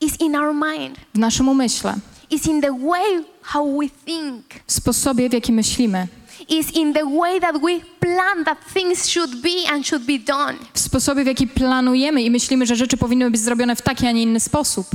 Is 0.01 0.20
in 0.20 0.37
our 0.37 0.55
mind. 0.55 0.96
w 1.14 1.18
naszym 1.18 1.48
umyśle, 1.48 1.94
Is 2.31 2.46
in 2.46 2.61
the 2.61 2.79
way 2.88 3.25
how 3.42 3.79
we 3.79 3.88
think. 4.07 4.44
w 4.66 4.72
sposobie, 4.72 5.29
w 5.29 5.33
jaki 5.33 5.53
myślimy, 5.53 6.09
Is 6.48 6.72
in 6.77 6.94
the 6.94 7.05
way 7.18 7.40
that 7.40 7.53
we 7.61 7.81
plan 8.01 8.44
that 8.44 8.59
things 8.75 9.09
should 9.09 9.35
be 9.37 9.70
and 9.72 9.87
should 9.87 10.05
be 10.05 10.18
done. 10.18 10.55
w 10.75 10.81
sposobie, 10.81 11.25
w 11.25 11.27
jaki 11.27 11.46
planujemy 11.46 12.22
i 12.22 12.31
myślimy, 12.31 12.66
że 12.66 12.77
rzeczy 12.77 12.96
powinny 12.96 13.31
być 13.31 13.40
zrobione 13.40 13.77
w 13.77 13.83
taki, 13.83 14.07
a 14.07 14.12
nie 14.12 14.22
inny 14.22 14.40
sposób. 14.40 14.87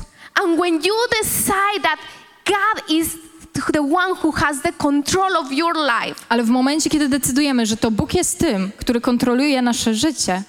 And 0.43 0.59
when 0.59 0.73
you 0.73 0.93
decide 1.21 1.81
that 1.83 1.99
God 2.45 2.89
is 2.97 3.07
the 3.73 3.81
one 3.81 4.13
who 4.23 4.31
has 4.31 4.61
the 4.61 4.73
control 4.73 5.35
of 5.35 5.51
your 5.51 5.75
life, 5.75 6.21
Ale 6.29 6.43
w 6.43 6.49
momencie, 6.49 6.89
kiedy 6.89 7.09
decydujemy, 7.09 7.65
że 7.65 7.77
to 7.77 7.91
Bóg 7.91 8.13
jest 8.13 8.39
tym, 8.39 8.71
który 8.77 9.01
kontroluje 9.01 9.61
nasze 9.61 9.95
życie, 9.95 10.43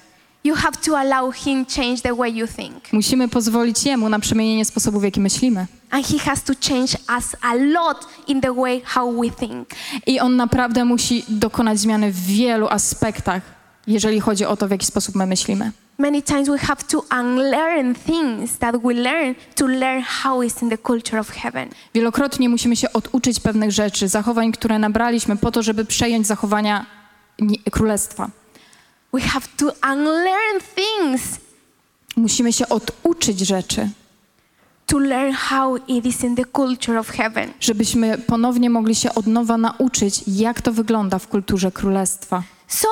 you 0.49 0.57
have 0.57 0.77
to 0.87 0.97
allow 0.97 1.33
Him 1.33 1.67
change 1.67 2.03
the 2.03 2.15
way 2.15 2.31
you 2.31 2.47
think. 2.47 2.93
musimy 2.93 3.29
pozwolić 3.29 3.85
Jemu 3.87 4.09
na 4.09 4.19
przemienienie 4.19 4.65
sposobu, 4.65 5.01
w 5.01 5.05
jaki 5.05 5.21
myślimy. 5.21 5.67
And 5.91 6.07
He 6.07 6.19
has 6.19 6.43
to 6.43 6.53
change 6.69 6.97
us 7.19 7.37
a 7.43 7.55
lot 7.55 8.07
in 8.27 8.41
the 8.41 8.55
way 8.55 8.83
how 8.85 9.21
we 9.21 9.31
think. 9.31 9.69
I 10.07 10.21
On 10.21 10.37
naprawdę 10.37 10.85
musi 10.85 11.25
dokonać 11.29 11.79
zmiany 11.79 12.13
w 12.13 12.27
wielu 12.27 12.69
aspektach, 12.69 13.43
jeżeli 13.87 14.21
chodzi 14.21 14.45
o 14.45 14.57
to, 14.57 14.69
w 14.69 14.71
jaki 14.71 14.87
sposób 14.87 15.15
my 15.15 15.27
myślimy. 15.27 15.73
Many 15.99 16.23
times 16.23 16.49
we 16.49 16.59
have 16.59 16.83
to 16.91 17.05
unlearn 17.21 17.95
things 17.95 18.59
that 18.59 18.77
we 18.83 18.95
learn 18.95 19.35
to 19.55 19.67
learn 19.67 20.03
how 20.03 20.43
is 20.43 20.63
in 20.63 20.71
the 20.71 20.79
culture 20.79 21.21
of 21.21 21.31
heaven. 21.31 21.69
Wielokrotnie 21.95 22.49
musimy 22.49 22.77
się 22.77 22.93
oduczyć 22.93 23.41
pewnych 23.41 23.73
rzeczy, 23.73 24.09
zachowań, 24.09 24.53
które 24.53 24.79
nabraliśmy 24.79 25.37
po 25.37 25.51
to, 25.51 25.63
żeby 25.63 25.85
przejąć 25.85 26.27
zachowania 26.27 26.87
królestwa. 27.71 28.31
We 29.13 29.21
have 29.21 29.49
to 29.57 29.73
unlearn 29.93 30.61
things 30.75 31.39
Musimy 32.17 32.53
się 32.53 32.69
oduczyć 32.69 33.39
rzeczy, 33.41 33.89
to 34.87 34.99
learn 34.99 35.33
how 35.33 35.77
it 35.77 36.07
is 36.07 36.25
in 36.25 36.37
the 36.37 36.45
culture 36.45 36.99
of 36.99 37.09
heaven. 37.09 37.53
żebyśmy 37.61 38.19
ponownie 38.19 38.71
mogli 38.71 38.95
się 38.95 39.15
od 39.15 39.27
nowa 39.27 39.57
nauczyć, 39.57 40.21
jak 40.27 40.63
to 40.63 40.73
wygląda 40.73 41.19
w 41.19 41.29
kulturze 41.29 41.73
królestwa. 41.73 42.43
So 42.69 42.89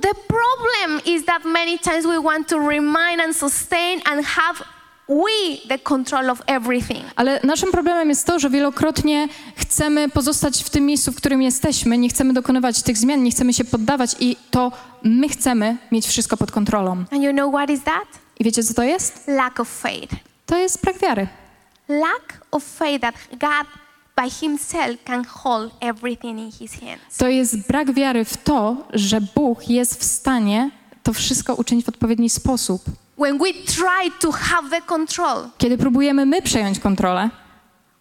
the 0.00 0.14
problem 0.14 1.00
is 1.04 1.24
that 1.24 1.44
many 1.44 1.78
times 1.78 2.06
we 2.06 2.22
want 2.22 2.48
to 2.48 2.58
remind 2.68 3.20
and 3.24 3.36
sustain 3.36 4.00
and 4.04 4.26
have 4.26 4.64
we 5.10 5.68
the 5.68 5.78
control 5.78 6.30
of 6.30 6.42
everything. 6.46 7.04
Ale 7.16 7.40
naszym 7.44 7.72
problemem 7.72 8.08
jest 8.08 8.26
to, 8.26 8.38
że 8.38 8.50
wielokrotnie 8.50 9.28
chcemy 9.56 10.08
pozostać 10.08 10.64
w 10.64 10.70
tym 10.70 10.86
miejscu, 10.86 11.12
w 11.12 11.16
którym 11.16 11.42
jesteśmy, 11.42 11.98
nie 11.98 12.08
chcemy 12.08 12.32
dokonywać 12.32 12.82
tych 12.82 12.98
zmian, 12.98 13.22
nie 13.22 13.30
chcemy 13.30 13.52
się 13.52 13.64
poddawać 13.64 14.16
i 14.20 14.36
to 14.50 14.72
my 15.02 15.28
chcemy 15.28 15.76
mieć 15.92 16.06
wszystko 16.06 16.36
pod 16.36 16.50
kontrolą. 16.50 16.90
And 16.90 17.22
you 17.22 17.32
know 17.32 17.54
what 17.54 17.70
is 17.70 17.82
that? 17.82 18.08
I 18.40 18.44
wiecie, 18.44 18.62
co 18.62 18.74
to 18.74 18.82
jest? 18.82 19.28
Lack 19.28 19.60
of 19.60 19.68
faith. 19.68 20.14
To 20.46 20.58
jest 20.58 20.82
brak 20.82 20.98
wiary. 20.98 21.28
Lack 21.88 22.46
of 22.50 22.64
faith 22.64 23.00
that 23.00 23.14
God 23.30 23.66
by 24.16 24.30
himself 24.30 25.04
can 25.04 25.24
hold 25.24 25.72
everything 25.80 26.38
in 26.38 26.52
his 26.52 26.72
hands. 26.72 27.16
To 27.18 27.28
jest 27.28 27.66
brak 27.68 27.92
wiary 27.92 28.24
w 28.24 28.36
to, 28.36 28.76
że 28.92 29.20
Bóg 29.34 29.68
jest 29.68 30.00
w 30.00 30.04
stanie 30.04 30.70
to 31.02 31.12
wszystko 31.12 31.54
uczynić 31.54 31.86
w 31.86 31.88
odpowiedni 31.88 32.30
sposób. 32.30 32.82
When 33.20 33.38
we 33.38 33.52
try 33.52 34.10
to 34.20 34.32
have 34.32 34.70
the 34.70 34.80
control, 34.82 35.48
Kiedy 35.58 35.78
próbujemy 35.78 36.26
my 36.26 36.42
przejąć 36.42 36.78
kontrolę, 36.78 37.30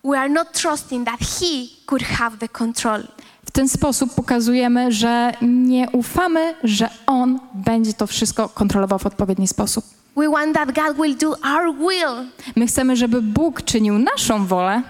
we 0.04 0.20
are 0.20 0.30
not 0.30 0.52
trusting 0.62 1.06
that 1.06 1.20
he 1.20 1.68
could 1.86 2.04
have 2.04 2.38
the 2.38 2.48
control. 2.50 3.04
w 3.46 3.52
ten 3.52 3.70
sposób 3.70 4.16
pokazujemy, 4.16 4.92
że 4.92 5.32
nie 5.42 5.88
ufamy, 5.92 6.56
że 6.64 6.90
On 7.08 7.40
będzie 7.54 7.94
to 7.94 8.08
wszystko 8.08 8.50
kontrolował 8.50 9.00
w 9.00 9.06
odpowiedni 9.06 9.48
sposób. 9.48 9.86
We 10.18 10.30
want 10.30 10.56
that 10.56 10.72
God 10.72 10.98
will 11.06 11.18
do 11.18 11.30
our 11.30 11.76
will, 11.78 12.30
My 12.56 12.68
chcemy, 12.68 12.96
żeby 12.96 13.22
Bóg 13.22 13.62
czynił 13.64 14.00
naszą 14.00 14.46
wolę, 14.46 14.82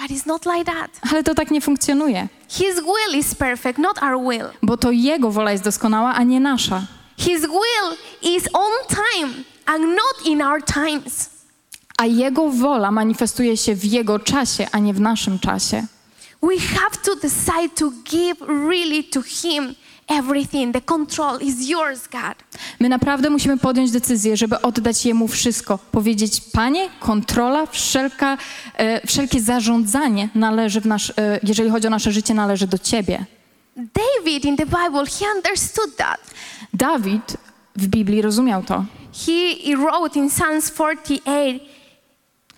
but 0.00 0.10
it's 0.10 0.26
not 0.26 0.46
like 0.46 0.64
that. 0.64 0.90
ale 1.12 1.22
to 1.22 1.34
tak 1.34 1.50
nie 1.50 1.60
funkcjonuje, 1.60 2.28
His 2.48 2.74
will 2.74 3.18
is 3.20 3.34
perfect, 3.34 3.78
not 3.78 4.02
our 4.02 4.18
will. 4.30 4.46
bo 4.62 4.76
to 4.76 4.90
Jego 4.90 5.30
wola 5.30 5.52
jest 5.52 5.64
doskonała, 5.64 6.14
a 6.14 6.22
nie 6.22 6.40
nasza. 6.40 6.82
His 7.18 7.40
will 7.40 7.96
is 8.22 8.48
on 8.52 8.72
time 8.88 9.44
and 9.66 9.84
not 9.84 10.26
in 10.26 10.42
our 10.42 10.64
times. 10.64 11.30
A 11.98 12.06
Jego 12.06 12.50
wola 12.50 12.90
manifestuje 12.90 13.56
się 13.56 13.74
w 13.74 13.84
Jego 13.84 14.18
czasie, 14.18 14.66
a 14.72 14.78
nie 14.78 14.94
w 14.94 15.00
naszym 15.00 15.38
czasie. 15.38 15.86
We 16.42 16.58
have 16.58 16.96
to 17.04 17.16
decide 17.16 17.68
to 17.74 17.90
give 18.04 18.40
really 18.68 19.04
to 19.04 19.22
Him 19.22 19.74
everything. 20.08 20.72
The 20.72 20.80
control 20.80 21.40
is 21.40 21.68
yours, 21.68 22.08
God. 22.08 22.34
My 22.80 22.88
naprawdę 22.88 23.30
musimy 23.30 23.58
podjąć 23.58 23.90
decyzję, 23.90 24.36
żeby 24.36 24.60
oddać 24.60 25.06
Jemu 25.06 25.28
wszystko. 25.28 25.78
Powiedzieć, 25.92 26.40
Panie, 26.52 26.88
kontrola, 27.00 27.66
wszelka, 27.66 28.38
e, 28.76 29.06
wszelkie 29.06 29.40
zarządzanie 29.40 30.28
należy 30.34 30.80
w 30.80 30.86
nasz, 30.86 31.10
e, 31.10 31.40
jeżeli 31.42 31.70
chodzi 31.70 31.86
o 31.86 31.90
nasze 31.90 32.12
życie, 32.12 32.34
należy 32.34 32.66
do 32.66 32.78
Ciebie. 32.78 33.26
David 33.76 34.44
in 34.44 34.56
the 34.56 34.66
Bible, 34.66 35.04
he 35.06 35.26
understood 35.36 35.96
that. 35.96 36.20
Dawid 36.74 37.36
w 37.76 37.86
Biblii 37.86 38.22
rozumiał 38.22 38.62
to. 38.62 38.84
He 39.12 39.76
wrote 39.76 40.18
in 40.18 40.30
Psalms 40.30 40.70
48, 40.70 41.60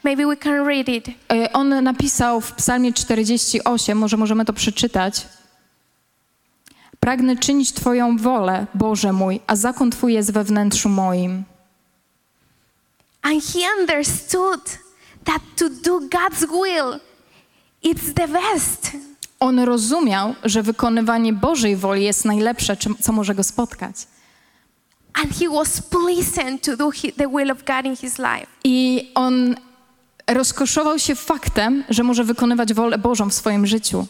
maybe 0.05 0.27
we 0.27 0.37
can 0.37 0.67
read 0.67 0.89
it. 0.89 1.09
E, 1.33 1.53
On 1.53 1.83
napisał 1.83 2.41
w 2.41 2.53
Psalmie 2.53 2.93
48, 2.93 3.99
może 3.99 4.17
możemy 4.17 4.45
to 4.45 4.53
przeczytać. 4.53 5.27
Pragnę 7.01 7.37
czynić 7.37 7.73
Twoją 7.73 8.17
wolę, 8.17 8.67
Boże 8.75 9.13
mój, 9.13 9.41
a 9.47 9.57
zakon 9.57 9.91
Twój 9.91 10.15
jest 10.15 10.33
we 10.33 10.45
wnętrzu 10.45 10.89
moim. 10.89 11.45
And 13.23 13.45
he 13.45 13.61
understood 13.81 14.79
that 15.25 15.43
to 15.57 15.69
do 15.69 16.01
God's 16.01 16.47
will, 16.47 17.01
it's 17.85 18.15
the 18.15 18.29
best. 18.29 18.91
On 19.41 19.61
rozumiał, 19.61 20.35
że 20.45 20.63
wykonywanie 20.63 21.33
Bożej 21.33 21.77
woli 21.77 22.05
jest 22.05 22.25
najlepsze, 22.25 22.77
co 23.01 23.13
może 23.13 23.35
go 23.35 23.45
spotkać. 23.45 23.97
And 25.15 25.39
he 25.39 25.49
was 25.49 25.83
pleasant 25.83 26.63
to 26.65 26.77
do 26.77 26.91
the 27.17 27.29
will 27.29 27.51
of 27.51 27.65
God 27.65 27.85
in 27.85 27.97
his 27.97 28.19
life. 28.19 28.47
I 28.65 29.11
on 29.15 29.55
rozkoszował 30.27 30.99
się 30.99 31.15
faktem, 31.15 31.85
że 31.89 32.03
może 32.03 32.25
wykonywać 32.25 32.75
wolę 32.75 32.99
Bożą 32.99 33.31
w 33.31 33.35
swoim 33.35 33.67
życiu. 33.67 34.07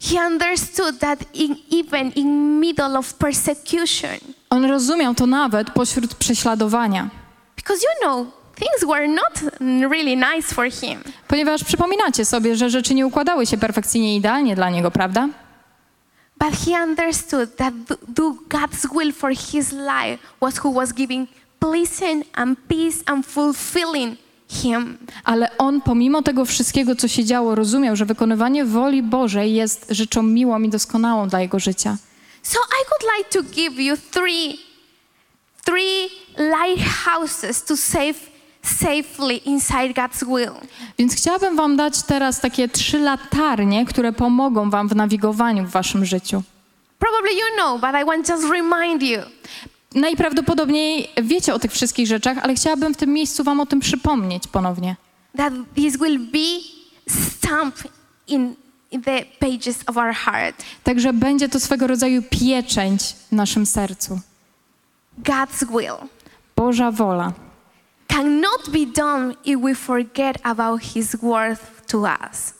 He 0.00 0.26
understood 0.26 0.98
that 0.98 1.34
in, 1.34 1.56
even 1.72 2.10
in 2.12 2.60
middle 2.60 2.98
of 2.98 3.14
persecution, 3.14 4.10
On 4.50 4.64
rozumiał 4.64 5.14
to 5.14 5.26
nawet 5.26 5.70
pośród 5.70 6.14
prześladowania. 6.14 7.10
because 7.56 7.80
you 7.82 8.08
know, 8.08 8.26
things 8.62 8.84
were 8.90 9.08
not 9.08 9.60
really 9.90 10.16
nice 10.16 10.54
for 10.54 10.70
him. 10.70 11.02
Ponieważ 11.28 11.64
przypominacie 11.64 12.24
sobie, 12.24 12.56
że 12.56 12.70
rzeczy 12.70 12.94
nie 12.94 13.06
układały 13.06 13.46
się 13.46 13.58
perfekcyjnie 13.58 14.14
i 14.14 14.16
idealnie 14.16 14.54
dla 14.54 14.70
niego, 14.70 14.90
prawda? 14.90 15.28
But 16.38 16.54
he 16.64 16.84
understood 16.84 17.56
that 17.56 17.74
th- 17.88 18.00
th- 18.16 18.34
God's 18.48 18.98
will 18.98 19.12
for 19.12 19.36
his 19.36 19.72
life 19.72 20.18
was 20.40 20.64
who 20.64 20.72
was 20.72 20.92
giving 20.92 21.28
pleasant 21.58 22.24
and 22.32 22.58
peace 22.68 22.96
and 23.06 23.26
fulfilling 23.26 24.16
him. 24.48 24.98
Ale 25.24 25.58
on, 25.58 25.80
pomimo 25.80 26.22
tego 26.22 26.44
wszystkiego, 26.44 26.96
co 26.96 27.08
się 27.08 27.24
działo, 27.24 27.54
rozumiał, 27.54 27.96
że 27.96 28.04
wykonywanie 28.04 28.64
woli 28.64 29.02
Bożej 29.02 29.54
jest 29.54 29.86
rzeczą 29.90 30.22
miłą 30.22 30.62
i 30.62 30.68
doskonałą 30.68 31.28
dla 31.28 31.40
jego 31.40 31.58
życia. 31.58 31.96
So 32.42 32.58
I 32.58 32.82
would 32.90 33.18
like 33.18 33.30
to 33.30 33.54
give 33.54 33.80
you 33.80 33.96
three, 34.10 34.58
three 35.64 36.08
lighthouses 36.38 37.64
to 37.64 37.76
save 37.76 38.31
safely 38.62 39.36
inside 39.36 39.94
God's 39.94 40.24
will. 40.26 40.52
Więc 40.98 41.14
chciałabym 41.14 41.56
Wam 41.56 41.76
dać 41.76 42.02
teraz 42.02 42.40
takie 42.40 42.68
trzy 42.68 42.98
latarnie, 42.98 43.86
które 43.86 44.12
pomogą 44.12 44.70
Wam 44.70 44.88
w 44.88 44.96
nawigowaniu 44.96 45.64
w 45.66 45.70
Waszym 45.70 46.04
życiu. 46.04 46.42
Probably 46.98 47.32
you 47.32 47.46
know, 47.56 47.80
but 47.80 47.90
I 48.02 48.04
want 48.04 48.28
just 48.28 48.44
remind 48.50 49.02
you. 49.02 49.18
Najprawdopodobniej 49.94 51.08
wiecie 51.22 51.54
o 51.54 51.58
tych 51.58 51.72
wszystkich 51.72 52.06
rzeczach, 52.06 52.38
ale 52.42 52.54
chciałabym 52.54 52.94
w 52.94 52.96
tym 52.96 53.12
miejscu 53.12 53.44
Wam 53.44 53.60
o 53.60 53.66
tym 53.66 53.80
przypomnieć 53.80 54.46
ponownie. 54.48 54.96
that 55.36 55.52
this 55.74 55.96
will 55.98 56.18
be 56.18 56.60
stamped 57.08 57.86
in 58.26 58.56
the 59.04 59.24
pages 59.40 59.78
of 59.86 59.96
our 59.96 60.12
heart. 60.14 60.64
Także 60.84 61.12
będzie 61.12 61.48
to 61.48 61.60
swego 61.60 61.86
rodzaju 61.86 62.22
pieczęć 62.30 63.02
w 63.02 63.32
naszym 63.32 63.66
sercu. 63.66 64.20
God's 65.22 65.64
will 65.70 66.08
Boża 66.56 66.90
wola 66.90 67.32
cannot 68.12 68.70
be 68.70 68.86
done 68.86 69.34
if 69.44 69.56
we 69.62 69.74
forget 69.74 70.38
about 70.42 70.82
His 70.82 71.16
word 71.16 71.58
to 71.86 71.98
us. 71.98 72.54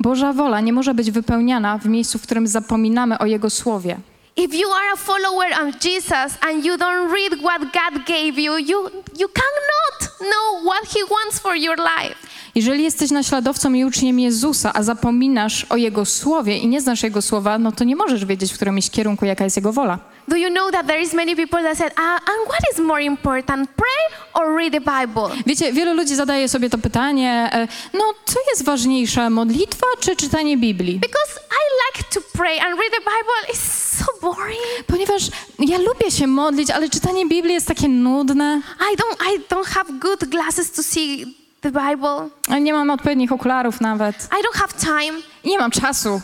Boża 0.00 0.32
wola 0.32 0.60
nie 0.60 0.72
może 0.72 0.94
być 0.94 1.10
wypełniana 1.10 1.78
w 1.78 1.86
miejscu, 1.86 2.18
w 2.18 2.22
którym 2.22 2.46
zapominamy 2.46 3.18
o 3.18 3.26
Jego 3.26 3.50
słowie. 3.50 3.96
If 4.36 4.56
you 4.56 4.68
are 4.72 4.92
a 4.92 4.96
follower 4.96 5.52
of 5.52 5.84
Jesus 5.84 6.38
and 6.40 6.64
you 6.64 6.76
don't 6.76 7.12
read 7.12 7.40
what 7.40 7.60
God 7.60 8.04
gave 8.06 8.38
you, 8.38 8.58
you, 8.58 8.90
you 9.18 9.28
cannot 9.28 10.12
know 10.18 10.64
what 10.64 10.94
He 10.94 11.00
wants 11.10 11.38
for 11.38 11.56
your 11.56 11.76
life. 11.78 12.16
Jeżeli 12.54 12.84
jesteś 12.84 13.10
naśladowcą 13.10 13.72
i 13.72 13.84
uczniem 13.84 14.20
Jezusa, 14.20 14.72
a 14.74 14.82
zapominasz 14.82 15.64
o 15.64 15.76
Jego 15.76 16.04
słowie 16.04 16.58
i 16.58 16.68
nie 16.68 16.80
znasz 16.80 17.02
Jego 17.02 17.22
słowa, 17.22 17.58
no 17.58 17.72
to 17.72 17.84
nie 17.84 17.96
możesz 17.96 18.24
wiedzieć, 18.24 18.52
w 18.52 18.56
którym 18.56 18.78
iść 18.78 18.90
kierunku, 18.90 19.24
jaka 19.24 19.44
jest 19.44 19.56
Jego 19.56 19.72
wola. 19.72 19.98
Do 20.28 20.36
you 20.36 20.50
know 20.50 20.70
that 20.70 20.86
there 20.86 21.02
is 21.02 21.14
many 21.14 21.36
people 21.36 21.62
that 21.62 21.76
said, 21.76 21.92
ah, 21.96 22.16
and 22.16 22.48
what 22.48 22.60
is 22.72 22.78
more 22.78 23.00
important, 23.00 23.68
pray 23.76 24.18
or 24.34 24.54
read 24.56 24.72
the 24.72 24.80
Bible? 24.80 25.30
Wiecie, 25.46 25.72
wielu 25.72 25.94
ludzi 25.94 26.16
zadaje 26.16 26.48
sobie 26.48 26.70
to 26.70 26.78
pytanie, 26.78 27.50
e, 27.52 27.68
no 27.94 28.14
co 28.24 28.38
jest 28.50 28.64
ważniejsze, 28.64 29.30
modlitwa 29.30 29.86
czy 30.00 30.16
czytanie 30.16 30.56
Biblii? 30.56 30.98
Because 30.98 31.40
I 31.50 31.62
like 31.86 32.08
to 32.14 32.20
pray 32.38 32.58
and 32.60 32.78
read 32.80 32.92
the 32.92 33.00
Bible 33.00 33.52
is 33.54 33.60
so 33.98 34.04
boring. 34.20 34.86
Ponieważ 34.86 35.22
ja 35.58 35.78
lubię 35.78 36.10
się 36.10 36.26
modlić, 36.26 36.70
ale 36.70 36.88
czytanie 36.90 37.26
Biblii 37.26 37.54
jest 37.54 37.66
takie 37.68 37.88
nudne. 37.88 38.62
I 38.92 38.96
don't 38.96 39.34
I 39.34 39.40
don't 39.54 39.68
have 39.68 39.92
good 39.92 40.24
glasses 40.24 40.72
to 40.72 40.82
see 40.82 41.36
the 41.60 41.70
Bible. 41.70 42.28
a 42.48 42.58
Nie 42.58 42.72
mam 42.72 42.90
odpowiednich 42.90 43.32
okularów 43.32 43.80
nawet. 43.80 44.16
I 44.16 44.42
don't 44.44 44.58
have 44.58 44.72
time. 44.80 45.18
Nie 45.44 45.58
mam 45.58 45.70
czasu. 45.70 46.20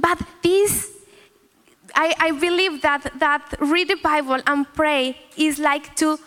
But 0.00 0.18
this 0.42 0.93
I, 1.96 2.28
I 2.28 2.32
believe 2.32 2.80
that 2.80 3.02
that 3.18 3.42
read 3.60 3.88
the 3.88 3.96
Bible 3.96 4.42
and 4.46 4.68
pray 4.68 5.14
is 5.36 5.58
like 5.58 5.90
to 5.96 6.18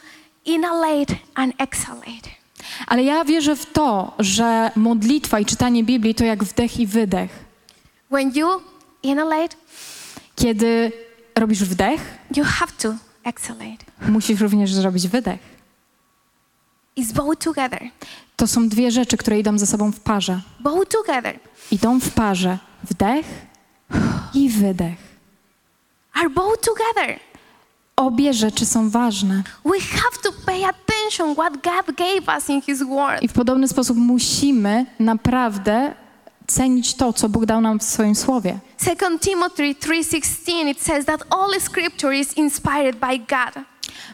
inhalate 0.46 1.16
and 1.36 1.54
exhalate. 1.58 2.30
Ale 2.88 3.04
ja 3.04 3.26
wierzę 3.26 3.56
w 3.56 3.66
to, 3.66 4.14
że 4.20 4.72
modlitwa 4.76 5.40
i 5.40 5.46
czytanie 5.46 5.84
Biblii 5.84 6.16
to 6.16 6.26
jak 6.26 6.44
wdech 6.44 6.80
i 6.80 6.88
wydech. 6.88 7.30
When 8.12 8.32
you 8.36 8.62
inhalate, 9.04 9.56
Kiedy 10.36 10.92
robisz 11.36 11.64
wdech, 11.64 12.02
you 12.36 12.44
have 12.44 12.72
to 12.82 12.94
exhalate. 13.24 13.86
musisz 14.10 14.40
również 14.42 14.74
zrobić 14.74 15.08
wydech. 15.08 15.40
It's 16.98 17.14
both 17.14 17.40
together. 17.44 17.82
To 18.36 18.48
są 18.48 18.70
dwie 18.70 18.92
rzeczy, 18.92 19.18
które 19.18 19.40
idą 19.40 19.58
ze 19.58 19.66
sobą 19.68 19.92
w 19.92 20.00
parze. 20.00 20.42
Both 20.60 20.90
together. 20.92 21.40
Idą 21.72 22.00
w 22.00 22.10
parze 22.12 22.58
wdech 22.84 23.26
i 24.34 24.50
wydech. 24.50 25.07
Are 26.20 26.30
both 26.30 26.62
together. 26.62 27.20
Obie 27.96 28.34
rzeczy 28.34 28.66
są 28.66 28.90
ważne. 28.90 29.44
We 29.66 29.80
have 29.80 30.18
to 30.24 30.32
pay 30.46 30.66
attention 30.66 31.36
what 31.36 31.54
God 31.54 31.96
gave 31.96 32.38
us 32.38 32.50
in 32.50 32.62
his 32.62 32.80
word. 32.84 33.22
I 33.22 33.28
w 33.28 33.34
podobny 33.34 33.68
sposób 33.68 33.98
musimy 33.98 34.86
naprawdę 35.00 35.94
cenić 36.48 36.94
to, 36.94 37.14
co 37.14 37.30
Bóg 37.30 37.46
dał 37.46 37.62
nam 37.62 37.80
w 37.80 37.84
swoim 37.84 38.16
słowie. 38.16 38.60
2 38.80 39.20
Timothy 39.20 39.76
3:16 39.76 40.68
it 40.72 40.82
says 40.82 41.06
that 41.06 41.24
all 41.30 41.62
scripture 41.62 42.14
is 42.14 42.38
inspired 42.38 42.96
by 42.96 43.20
God. 43.20 43.64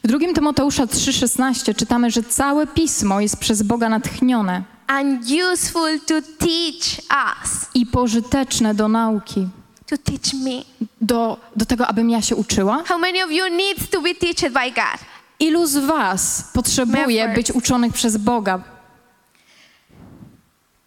W 0.04 0.08
drugim 0.08 0.34
Tymoteusza 0.34 0.86
3,16 0.86 1.76
czytamy, 1.76 2.12
że 2.12 2.24
całe 2.24 2.68
pismo 2.68 3.22
jest 3.22 3.38
przez 3.38 3.64
Boga 3.64 3.90
natchnione 3.90 4.64
and 4.88 5.26
useful 5.52 6.00
to 6.00 6.22
teach 6.22 7.02
us, 7.10 7.68
i 7.74 7.86
pożyteczne 7.86 8.74
do 8.76 8.88
nauki, 8.88 9.48
to 9.86 9.98
teach 9.98 10.34
me. 10.34 10.64
do, 11.02 11.38
do 11.56 11.66
tego, 11.66 11.88
abym 11.88 12.10
ja 12.10 12.22
się 12.22 12.36
uczyła. 12.36 12.84
How 12.88 12.98
many 13.00 13.24
of 13.24 13.32
you 13.32 13.50
needs 13.50 13.90
to 13.90 14.02
be 14.02 14.16
taught 14.16 14.42
by 14.54 14.72
God? 14.72 15.00
Ilu 15.40 15.68
z 15.68 15.78
Was 15.78 16.44
potrzebuje 16.54 17.30
być 17.30 17.52
uczonych 17.52 17.94
przez 17.94 18.18
Boga? 18.18 18.62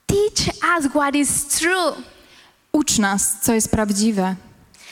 Teach 0.07 0.57
us 0.79 0.93
what 0.93 1.15
is 1.15 1.47
true 1.47 1.93
Ucz 2.73 2.99
nas, 2.99 3.37
co 3.43 3.53
jest 3.53 3.71
prawdziwe 3.71 4.37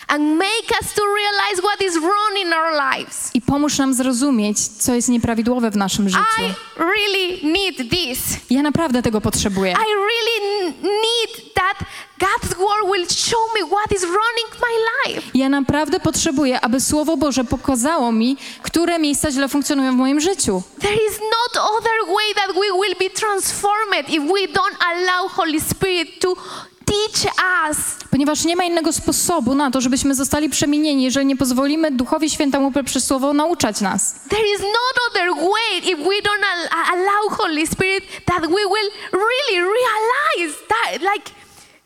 and 0.08 0.38
make 0.38 0.70
us 0.80 0.92
to 0.94 1.02
realize 1.02 1.62
what 1.62 1.82
is 1.82 1.98
wrong 1.98 2.36
in 2.46 2.52
our 2.52 2.72
lives. 2.72 3.30
i 3.34 3.40
pomóż 3.40 3.78
nam 3.78 3.94
zrozumieć, 3.94 4.58
co 4.60 4.94
jest 4.94 5.08
nieprawidłowe 5.08 5.70
w 5.70 5.76
naszym 5.76 6.08
życiu. 6.08 6.24
I 6.38 6.52
really 6.78 7.52
need 7.52 7.90
this. 7.90 8.18
Ja 8.50 8.62
naprawdę 8.62 9.02
tego 9.02 9.20
potrzebuję. 9.20 9.72
I 9.72 9.94
really 9.94 10.43
God's 12.18 12.54
word 12.56 12.84
will 12.92 13.06
show 13.08 13.40
me 13.54 13.66
what 13.70 13.92
is 13.92 14.02
in 14.02 14.60
my 14.60 14.74
life. 15.14 15.30
Ja 15.34 15.48
naprawdę 15.48 16.00
potrzebuję, 16.00 16.60
aby 16.60 16.80
Słowo 16.80 17.16
Boże 17.16 17.44
pokazało 17.44 18.12
mi, 18.12 18.36
które 18.62 18.98
miejsca 18.98 19.30
źle 19.30 19.48
funkcjonują 19.48 19.92
w 19.92 19.96
moim 19.96 20.20
życiu. 20.20 20.62
There 20.80 20.94
is 20.94 21.18
not 21.20 21.64
other 21.78 22.06
way 22.06 22.34
that 22.34 22.54
we 22.54 22.60
will 22.82 22.94
be 23.00 23.10
transformed 23.10 24.08
if 24.08 24.20
we 24.20 24.48
don't 24.48 24.76
allow 24.86 25.32
Holy 25.32 25.60
Spirit 25.60 26.20
to 26.20 26.34
teach 26.84 27.34
us. 27.68 27.76
Ponieważ 28.10 28.44
nie 28.44 28.56
ma 28.56 28.64
innego 28.64 28.92
sposobu 28.92 29.54
na 29.54 29.70
to, 29.70 29.80
żebyśmy 29.80 30.14
zostali 30.14 30.50
przemienieni, 30.50 31.02
jeżeli 31.04 31.26
nie 31.26 31.36
pozwolimy 31.36 31.90
Duchowi 31.90 32.30
Świętemu 32.30 32.72
przez 32.84 33.06
Słowo 33.06 33.32
nauczać 33.32 33.80
nas. 33.80 34.14
There 34.28 34.46
is 34.54 34.60
no 34.60 35.04
other 35.10 35.28
way 35.34 35.78
if 35.92 35.96
we 35.96 36.22
don't 36.22 36.44
al- 36.52 36.68
allow 36.92 37.38
Holy 37.38 37.66
Spirit 37.66 38.04
that 38.26 38.40
we 38.40 38.48
will 38.66 38.90
really 39.12 39.60
realize 39.60 40.54
that 40.68 41.00
like 41.14 41.30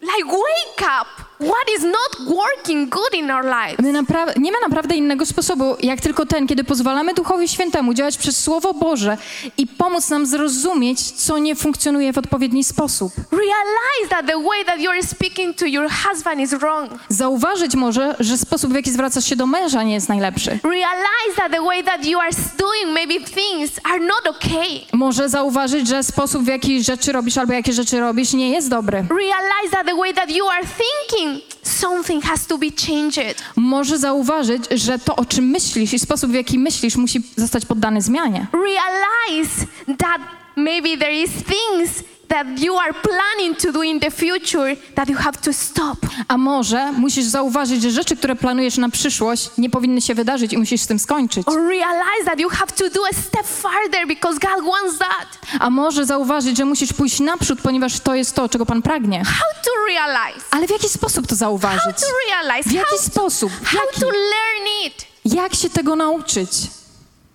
like 0.01 0.25
wake 0.27 0.83
up 0.83 1.28
what 1.41 1.69
is 1.79 1.83
not 1.85 2.37
working 2.37 2.89
good 2.91 3.15
in 3.15 3.31
our 3.31 3.45
lives. 3.45 3.79
My 3.79 3.93
napra- 3.93 4.39
nie 4.41 4.53
ma 4.53 4.59
naprawdę 4.69 4.95
innego 4.97 5.27
sposobu, 5.27 5.77
jak 5.83 6.01
tylko 6.01 6.27
ten, 6.27 6.47
kiedy 6.47 6.65
pozwalamy 6.65 7.15
Duchowi 7.15 7.49
Świętemu 7.49 7.95
działać 7.95 8.19
przez 8.19 8.41
Słowo 8.45 8.75
Boże 8.75 9.17
i 9.59 9.67
pomóc 9.67 10.11
nam 10.11 10.27
zrozumieć, 10.27 11.01
co 11.13 11.39
nie 11.39 11.57
funkcjonuje 11.57 12.13
w 12.13 12.19
odpowiedni 12.19 12.65
sposób. 12.65 13.13
Realize 13.33 14.09
that 14.11 14.27
the 14.27 14.43
way 14.43 14.65
that 14.67 14.79
you're 14.79 15.07
speaking 15.07 15.57
to 15.57 15.67
your 15.67 15.89
husband 15.91 16.41
is 16.41 16.51
wrong. 16.55 16.91
Zauważyć 17.09 17.75
może, 17.75 18.15
że 18.21 18.39
sposób, 18.39 18.73
w 18.73 18.75
jaki 18.75 18.91
zwracasz 18.91 19.25
się 19.25 19.37
do 19.37 19.47
męża, 19.47 19.83
nie 19.83 19.95
jest 19.95 20.09
najlepszy. 20.09 20.59
Realize 20.65 21.37
that 21.37 21.53
the 21.53 21.63
way 21.63 21.85
that 21.85 22.07
you 22.07 22.21
are 22.21 22.31
doing 22.59 22.95
maybe 22.95 23.15
things 23.27 23.71
are 23.85 24.01
not 24.01 24.27
okay. 24.27 24.81
Może 24.93 25.29
zauważyć, 25.29 25.89
że 25.89 26.03
sposób, 26.03 26.43
w 26.43 26.47
jaki 26.47 26.85
rzeczy 26.85 27.13
robisz 27.13 27.39
albo 27.39 27.53
jakie 27.53 27.73
rzeczy 27.73 28.01
robisz, 28.01 28.33
nie 28.33 28.51
jest 28.51 28.69
dobry. 28.69 29.05
Realize 29.11 29.71
that 29.71 29.87
the 29.87 29.95
way 29.97 30.15
that 30.15 30.31
you 30.31 30.49
are 30.49 30.63
thinking, 30.67 31.28
something 31.63 32.25
has 32.25 32.47
to 32.47 32.59
be 32.59 32.67
changed. 32.87 33.43
Może 33.57 33.99
zauważyć, 33.99 34.65
że 34.71 34.99
to, 34.99 35.17
o 35.17 35.25
czym 35.25 35.45
myślisz 35.45 35.93
i 35.93 35.99
sposób, 35.99 36.31
w 36.31 36.35
jaki 36.35 36.59
myślisz, 36.59 36.97
musi 36.97 37.23
zostać 37.37 37.67
poddany 37.67 38.03
zmianie. 38.03 38.47
Realize 38.53 39.67
that 39.99 40.21
maybe 40.57 40.97
there 40.97 41.15
is 41.15 41.31
things 41.31 42.05
that 42.29 42.47
you 42.61 42.79
are 42.79 42.93
planning 42.95 43.57
to 43.59 43.73
do 43.73 43.83
in 43.83 44.01
the 44.01 44.11
future 44.11 44.77
that 44.95 45.09
you 45.09 45.17
have 45.17 45.33
to 45.45 45.53
stop. 45.53 45.99
A 46.29 46.39
może 46.39 46.93
musisz 46.93 47.25
zauważyć, 47.25 47.83
że 47.83 47.91
rzeczy, 47.91 48.17
które 48.17 48.37
planujesz 48.37 48.77
na 48.77 48.89
przyszłość, 48.89 49.51
nie 49.59 49.71
powinny 49.71 50.01
się 50.01 50.15
wydarzyć 50.15 50.53
i 50.53 50.59
musisz 50.59 50.81
z 50.81 50.87
tym 50.87 50.99
skończyć. 50.99 51.49
Or 51.49 51.57
realize 51.69 52.25
that 52.25 52.41
you 52.41 52.49
have 52.49 52.67
to 52.73 52.91
do 52.91 53.01
a 53.11 53.15
step 53.23 53.47
farther 53.47 54.07
because 54.07 54.39
God 54.39 54.65
wants 54.65 54.99
that. 54.99 55.39
A 55.61 55.71
może 55.71 56.07
zauważyć, 56.07 56.57
że 56.57 56.65
musisz 56.65 56.93
pójść 56.93 57.21
naprzód, 57.21 57.59
ponieważ 57.63 58.01
to 58.01 58.15
jest 58.15 58.35
to, 58.35 58.49
czego 58.49 58.67
Pan 58.67 58.83
pragnie. 58.83 59.25
How 59.25 59.63
to 59.65 59.71
realize? 59.89 60.45
Ale 60.51 60.67
w 60.67 60.71
jaki 60.71 60.89
sposób 60.89 61.27
to 61.27 61.31
How 61.31 61.37
zauważyć? 61.37 61.97
to 61.97 62.07
realize? 62.29 62.71
W 62.71 62.73
jaki 62.73 62.89
How, 62.91 62.99
sposób? 62.99 63.53
how 63.65 63.81
Jaki? 63.87 64.01
to 64.01 64.07
learn 64.07 64.87
it? 64.87 65.07
Jak 65.25 65.55
się 65.55 65.71
tego 65.71 65.97
nauczyć? 65.97 66.51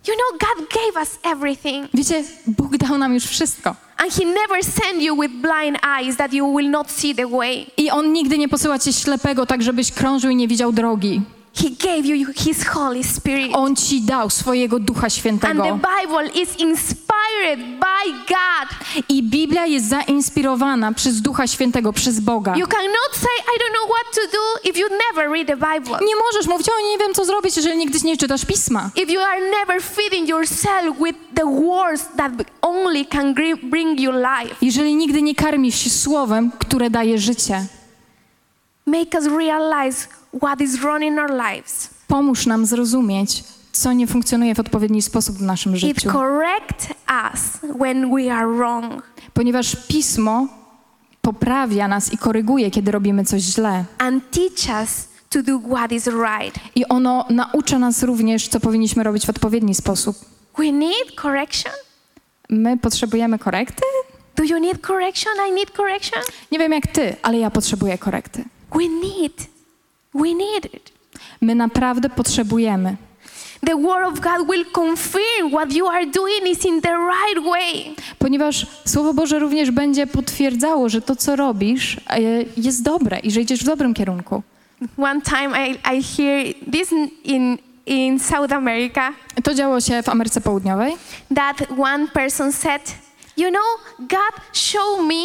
You 0.08 0.14
know, 0.16 0.38
God 0.39 0.70
gave 0.70 1.01
us 1.01 1.20
everything. 1.24 1.88
Wiecie, 1.93 2.24
Bóg 2.47 2.78
dał 2.78 2.97
nam 2.97 3.14
już 3.14 3.24
wszystko. 3.24 3.76
And 3.97 4.14
He 4.14 4.26
never 4.26 4.64
sent 4.64 5.01
you 5.01 5.16
with 5.16 5.32
blind 5.34 5.78
eyes 5.84 6.18
that 6.18 6.34
you 6.34 6.56
will 6.56 6.70
not 6.70 6.91
see 6.91 7.16
the 7.16 7.28
way. 7.28 7.66
I 7.78 7.89
On 7.91 8.14
nigdy 8.14 8.38
nie 8.38 8.49
posyła 8.49 8.80
cię 8.80 8.93
ślepego, 8.93 9.45
tak 9.45 9.62
żebyś 9.62 9.91
krążył 9.91 10.32
i 10.32 10.36
nie 10.36 10.47
widział 10.47 10.72
drogi. 10.72 11.22
He 11.56 11.70
gave 11.70 12.06
you 12.06 12.34
His 12.36 12.64
Holy 12.68 13.04
Spirit. 13.04 13.51
On 13.56 13.76
ci 13.76 14.01
dał 14.01 14.30
swojego 14.30 14.80
Ducha 14.80 15.04
And 15.04 15.14
Świętego. 15.14 15.64
the 15.64 15.80
Bible 16.01 16.41
is 16.41 16.60
inspired 16.60 17.60
by 17.80 18.12
God. 18.28 18.70
I 19.10 19.24
Biblia 19.24 19.66
jest 19.66 19.89
zainspirowana 19.89 20.91
przez 20.91 21.22
Ducha 21.22 21.47
Świętego, 21.47 21.93
przez 21.93 22.20
Boga. 22.20 22.56
You 22.56 22.68
cannot 22.68 23.12
say, 23.12 23.30
I 23.56 23.60
don't 23.60 23.74
know 23.74 23.89
what 23.97 24.16
to 24.16 24.22
do 24.38 24.70
if 24.70 24.80
you 24.80 24.88
never 24.89 25.32
read 25.32 25.47
the 25.47 25.56
Bible. 25.56 26.06
Nie 26.08 26.16
możesz 26.16 26.47
mówić, 26.47 26.70
o 26.70 26.91
nie 26.91 26.97
wiem 26.97 27.14
co 27.14 27.26
zrobić, 27.26 27.58
jeżeli 27.58 27.78
nigdy 27.78 27.99
nie 28.04 28.18
czytasz 28.18 28.45
Pisma. 28.45 28.89
If 28.95 29.14
you 29.14 29.22
are 29.22 29.41
never 29.51 29.82
feeding 29.84 30.30
yourself 30.30 30.97
with 31.06 31.18
the 31.36 31.45
words 31.45 32.04
that 32.18 32.32
only 32.62 33.06
can 33.06 33.34
bring 33.64 33.99
you 33.99 34.12
life. 34.12 34.56
Jeżeli 34.62 34.95
nigdy 34.95 35.22
nie 35.22 35.36
karmisz 35.36 35.76
się 35.76 35.89
słowem, 35.89 36.51
które 36.60 36.89
daje 36.89 37.18
życie. 37.18 37.66
Make 38.86 39.14
us 39.14 39.26
realize 39.26 40.08
what 40.42 40.62
is 40.62 40.80
wrong 40.80 41.04
in 41.04 41.20
our 41.20 41.32
lives. 41.32 41.90
Pomóż 42.08 42.46
nam 42.46 42.66
zrozumieć, 42.66 43.44
co 43.72 43.94
nie 43.94 44.08
funkcjonuje 44.08 44.56
w 44.56 44.60
odpowiedni 44.60 45.02
sposób 45.02 45.38
w 45.38 45.42
naszym 45.42 45.74
It 45.76 45.80
życiu. 45.82 46.12
corrects 46.12 46.88
us 47.34 47.72
when 47.80 48.16
we 48.16 48.34
are 48.36 48.48
wrong 48.48 49.04
Ponieważ 49.34 49.76
Pismo 49.88 50.48
poprawia 51.22 51.88
nas 51.88 52.14
i 52.14 52.18
koryguje, 52.18 52.72
kiedy 52.72 52.92
robimy 52.92 53.26
coś 53.26 53.42
źle. 53.42 53.86
and 53.98 54.24
teach 54.32 54.82
us 54.82 55.08
to 55.30 55.44
do 55.44 55.60
what 55.60 55.92
is 55.92 56.06
right. 56.08 56.56
I 56.76 56.86
ono 56.88 57.26
naucza 57.30 57.80
nas 57.80 58.04
również, 58.04 58.48
co 58.48 58.60
powinniśmy 58.60 59.04
robić 59.04 59.26
w 59.26 59.30
odpowiedni 59.30 59.76
sposób. 59.76 60.18
We 60.58 60.72
need 60.72 61.12
correction. 61.22 61.72
My 62.50 62.78
potrzebujemy 62.78 63.40
korekty? 63.40 63.82
Do 64.36 64.44
you 64.44 64.60
need 64.60 64.82
correction? 64.88 65.34
I 65.50 65.52
need 65.54 65.72
correction. 65.72 66.22
Nie 66.52 66.60
wiem 66.60 66.72
jak 66.72 66.88
ty, 66.88 67.16
ale 67.22 67.38
ja 67.40 67.52
potrzebuję 67.52 67.98
korekty. 67.98 68.44
We 68.76 68.84
need. 68.84 69.53
We 70.16 70.28
need 70.36 70.66
it. 70.74 70.91
My 71.41 71.55
naprawdę 71.55 72.09
potrzebujemy. 72.09 72.95
The 73.68 73.76
word 73.76 74.05
of 74.07 74.20
God 74.20 74.47
will 74.49 74.66
confirm 74.74 75.51
what 75.51 75.74
you 75.74 75.88
are 75.88 76.05
doing 76.05 76.47
is 76.51 76.66
in 76.66 76.82
the 76.82 76.89
right 76.97 77.45
way. 77.51 77.95
Ponieważ 78.20 78.66
Słowo 78.86 79.14
Boże 79.14 79.39
również 79.39 79.72
będzie 79.72 80.07
potwierdzało, 80.07 80.89
że 80.89 81.01
to, 81.01 81.16
co 81.16 81.36
robisz, 81.36 81.97
e, 82.09 82.20
jest 82.57 82.84
dobre 82.84 83.20
i 83.20 83.32
że 83.32 83.41
idziesz 83.41 83.59
w 83.59 83.66
dobrym 83.66 83.93
kierunku. 83.93 84.43
One 84.97 85.22
time 85.22 85.68
I, 85.68 85.72
I 85.97 86.03
hear 86.03 86.53
this 86.72 86.91
in, 87.24 87.57
in 87.86 88.20
South 88.20 88.51
America 88.53 89.09
To 89.43 89.53
działo 89.53 89.82
się 89.82 90.03
w 90.03 90.09
Ameryce 90.09 90.41
Południowej. 90.41 90.93
that 91.36 91.57
one 91.80 92.07
person 92.07 92.51
said, 92.51 92.82
You 93.38 93.49
know, 93.49 93.64
God 93.99 94.41
showed 94.53 95.07
me 95.07 95.24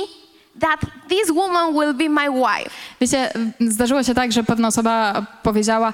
that 0.60 0.80
this 1.08 1.30
woman 1.30 1.74
will 1.74 1.94
be 1.94 2.08
my 2.08 2.30
wife. 2.30 2.70
Wiecie, 3.00 3.32
zdarzyło 3.60 4.02
się 4.02 4.14
tak, 4.14 4.32
że 4.32 4.44
pewna 4.44 4.68
osoba 4.68 5.26
powiedziała: 5.42 5.92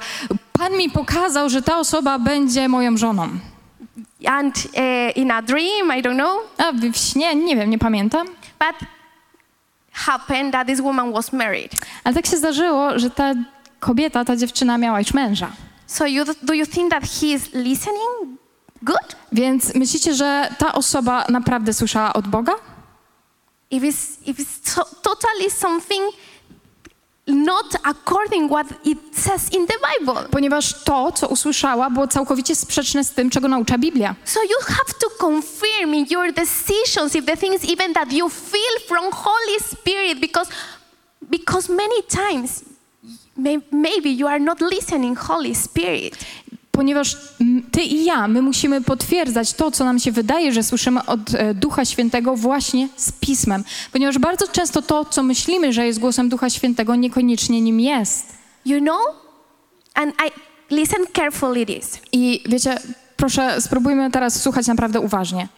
Pan 0.52 0.72
mi 0.76 0.90
pokazał, 0.90 1.48
że 1.48 1.62
ta 1.62 1.78
osoba 1.78 2.18
będzie 2.18 2.68
moją 2.68 2.96
żoną. 2.96 3.28
And 4.26 4.56
uh, 4.56 5.16
in 5.16 5.30
a 5.30 5.42
dream, 5.42 5.98
I 5.98 6.02
don't 6.02 6.14
know, 6.14 6.38
A 6.58 6.72
w 6.72 6.96
śnie, 6.96 7.34
nie 7.34 7.56
wiem, 7.56 7.70
nie 7.70 7.78
pamiętam. 7.78 8.26
but 8.58 8.88
happened 9.92 10.52
that 10.52 10.66
this 10.66 10.80
woman 10.80 11.12
was 11.12 11.32
married. 11.32 11.72
Ale 12.04 12.14
tak 12.14 12.26
się 12.26 12.36
zdarzyło, 12.36 12.98
że 12.98 13.10
ta 13.10 13.34
kobieta, 13.80 14.24
ta 14.24 14.36
dziewczyna 14.36 14.78
miała 14.78 14.98
już 14.98 15.14
męża. 15.14 15.50
So 15.86 16.06
you, 16.06 16.24
do 16.42 16.54
you 16.54 16.66
think 16.66 16.90
that 16.90 17.02
he 17.20 17.26
is 17.26 17.52
listening 17.52 18.38
good? 18.82 19.16
Więc 19.32 19.74
myślicie, 19.74 20.14
że 20.14 20.48
ta 20.58 20.72
osoba 20.72 21.24
naprawdę 21.28 21.72
słyszała 21.72 22.12
od 22.12 22.28
Boga? 22.28 22.52
If 23.74 23.82
it's, 23.84 24.18
if 24.26 24.38
it's 24.40 24.74
to- 24.74 24.96
totally 25.02 25.50
something 25.50 26.10
not 27.26 27.74
according 27.84 28.50
what 28.50 28.66
it 28.84 28.98
says 29.12 29.52
in 29.52 29.66
the 29.66 29.74
Bible. 29.88 30.28
Ponieważ 30.30 30.84
to, 30.84 31.12
co 31.12 31.28
usłyszała, 31.28 31.90
było 31.90 32.06
całkowicie 32.06 32.54
sprzeczne 32.54 33.04
z 33.04 33.10
tym, 33.10 33.30
czego 33.30 33.48
naucza 33.48 33.78
Biblia. 33.78 34.14
So 34.24 34.40
you 34.42 34.66
have 34.66 34.92
to 35.00 35.10
confirm 35.18 35.94
in 35.94 36.06
your 36.10 36.32
decisions 36.32 37.14
if 37.16 37.26
the 37.26 37.36
things 37.36 37.64
even 37.64 37.92
that 37.92 38.12
you 38.12 38.28
feel 38.28 38.88
from 38.88 39.12
Holy 39.12 39.60
Spirit 39.72 40.20
because 40.20 40.50
because 41.30 41.72
many 41.72 42.02
times 42.08 42.64
may, 43.36 43.60
maybe 43.72 44.10
you 44.10 44.28
are 44.28 44.40
not 44.40 44.60
listening 44.60 45.16
Holy 45.16 45.54
Spirit. 45.54 46.16
Ponieważ 46.74 47.16
ty 47.72 47.82
i 47.82 48.04
ja, 48.04 48.28
my 48.28 48.42
musimy 48.42 48.80
potwierdzać 48.80 49.52
to, 49.52 49.70
co 49.70 49.84
nam 49.84 49.98
się 49.98 50.12
wydaje, 50.12 50.52
że 50.52 50.62
słyszymy 50.62 51.06
od 51.06 51.34
e, 51.34 51.54
Ducha 51.54 51.84
Świętego 51.84 52.36
właśnie 52.36 52.88
z 52.96 53.12
Pismem. 53.12 53.64
Ponieważ 53.92 54.18
bardzo 54.18 54.48
często 54.48 54.82
to, 54.82 55.04
co 55.04 55.22
myślimy, 55.22 55.72
że 55.72 55.86
jest 55.86 55.98
głosem 55.98 56.28
Ducha 56.28 56.50
Świętego, 56.50 56.94
niekoniecznie 56.94 57.60
nim 57.60 57.80
jest. 57.80 58.26
You 58.64 58.80
know? 58.80 59.00
And 59.94 60.14
I 60.14 60.30
listen 60.74 61.00
carefully 61.16 61.66
this. 61.66 61.98
I 62.12 62.42
wiecie, 62.46 62.78
proszę, 63.16 63.60
spróbujmy 63.60 64.10
teraz 64.10 64.42
słuchać 64.42 64.66
naprawdę 64.66 65.00
uważnie. 65.00 65.48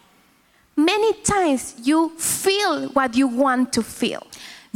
Many 0.77 1.14
times 1.25 1.75
you 1.85 2.11
feel 2.19 2.89
what 2.91 3.17
you 3.17 3.31
want 3.31 3.73
to 3.73 3.83
feel. 3.83 4.21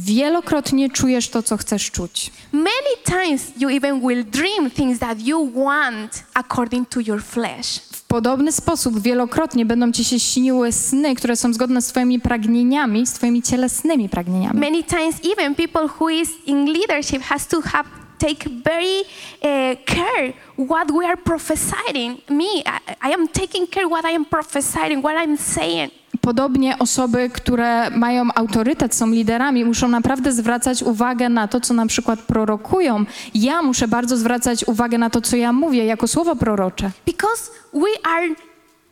Wielokrotnie 0.04 0.90
czujesz 0.90 1.28
to, 1.28 1.42
co 1.42 1.56
chcesz 1.56 1.90
czuć. 1.90 2.30
Many 2.52 2.94
times 3.04 3.52
you 3.58 3.68
even 3.68 4.00
will 4.00 4.24
dream 4.24 4.70
things 4.70 4.98
that 4.98 5.20
you 5.20 5.50
want 5.52 6.24
according 6.34 6.88
to 6.88 7.00
your 7.00 7.22
flesh. 7.22 7.80
W 7.92 8.02
podobny 8.02 8.52
sposób 8.52 9.00
wielokrotnie 9.00 9.66
będą 9.66 9.92
ci 9.92 10.04
się 10.04 10.20
śniły 10.20 10.72
sny, 10.72 11.14
które 11.14 11.36
są 11.36 11.52
zgodne 11.52 11.82
z 11.82 11.86
twoimi 11.86 12.20
pragnieniami, 12.20 13.06
z 13.06 13.12
twoimi 13.12 13.42
cielesnymi 13.42 14.08
pragnieniami. 14.08 14.60
Many 14.60 14.84
times 14.84 15.14
even 15.38 15.54
people 15.54 15.88
who 16.00 16.10
is 16.10 16.28
in 16.46 16.72
leadership 16.72 17.22
has 17.22 17.46
to 17.46 17.60
have 17.60 17.84
take 18.18 18.44
very 18.64 19.00
uh, 19.00 19.76
care 19.86 20.32
what 20.56 20.90
we 20.90 21.06
are 21.06 21.16
prophesying. 21.16 22.20
Me, 22.28 22.62
I, 22.66 22.96
I 23.00 23.14
am 23.14 23.28
taking 23.28 23.66
care 23.66 23.88
what 23.88 24.04
I 24.04 24.14
am 24.14 24.24
prophesying, 24.24 25.02
what 25.02 25.16
I'm 25.16 25.36
saying. 25.36 25.90
Podobnie 26.20 26.78
osoby, 26.78 27.30
które 27.30 27.90
mają 27.90 28.28
autorytet, 28.34 28.94
są 28.94 29.10
liderami, 29.10 29.64
muszą 29.64 29.88
naprawdę 29.88 30.32
zwracać 30.32 30.82
uwagę 30.82 31.28
na 31.28 31.48
to, 31.48 31.60
co 31.60 31.74
na 31.74 31.86
przykład 31.86 32.20
prorokują. 32.20 33.04
Ja 33.34 33.62
muszę 33.62 33.88
bardzo 33.88 34.16
zwracać 34.16 34.64
uwagę 34.64 34.98
na 34.98 35.10
to, 35.10 35.20
co 35.20 35.36
ja 35.36 35.52
mówię 35.52 35.84
jako 35.84 36.08
słowo 36.08 36.36
prorocze. 36.36 36.90
Because 37.06 37.50
we 37.72 38.10
are 38.10 38.49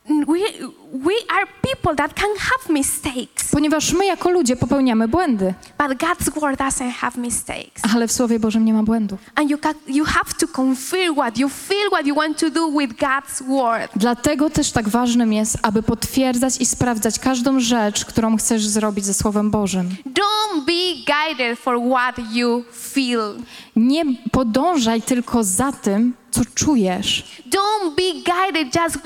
we, 0.09 0.39
we 0.93 1.15
are 1.29 1.47
people 1.63 1.97
that 1.97 2.15
can 2.15 2.31
have 2.39 2.73
mistakes, 2.75 3.49
Ponieważ 3.51 3.93
my 3.93 4.07
jako 4.07 4.31
ludzie 4.31 4.57
popełniamy 4.57 5.09
błędy, 5.09 5.55
but 5.79 5.99
God's 5.99 6.41
word 6.41 6.61
doesn't 6.61 6.91
have 6.91 7.13
mistakes. 7.17 7.83
ale 7.95 8.09
w 8.09 8.13
Słowie 8.13 8.39
Bożym 8.41 8.65
nie 8.65 8.73
ma 8.73 8.83
błędów. 8.83 9.21
And 9.35 9.51
you, 9.51 9.59
can, 9.59 9.75
you 9.87 10.05
have 10.05 10.31
to 10.41 10.47
confirm 10.63 11.15
what 11.15 11.39
you 11.39 11.49
feel, 11.49 11.89
what 11.91 12.07
you 12.07 12.15
want 12.15 12.39
to 12.39 12.51
do 12.51 12.71
with 12.71 12.95
God's 12.95 13.43
word. 13.49 13.91
Dlatego 13.97 14.51
też 14.51 14.73
tak 14.73 14.89
ważnym 14.89 15.33
jest, 15.33 15.59
aby 15.63 15.83
potwierdzać 15.83 16.61
i 16.61 16.67
sprawdzać 16.67 17.19
każdą 17.19 17.61
rzecz, 17.61 18.05
którą 18.05 18.37
chcesz 18.37 18.67
zrobić 18.67 19.05
ze 19.05 19.15
Słowem 19.15 19.51
Bożym. 19.51 19.89
Don't 20.07 20.65
be 20.67 21.13
guided 21.15 21.59
for 21.59 21.79
what 21.91 22.33
you 22.33 22.65
feel. 22.73 23.35
Nie 23.77 24.03
podążaj 24.33 25.03
tylko 25.03 25.45
za 25.45 25.73
tym, 25.73 26.15
co 26.31 26.41
czujesz. 26.55 27.43
Don't 27.51 27.95
be 27.97 28.33
guided 28.33 28.75
just, 28.77 28.97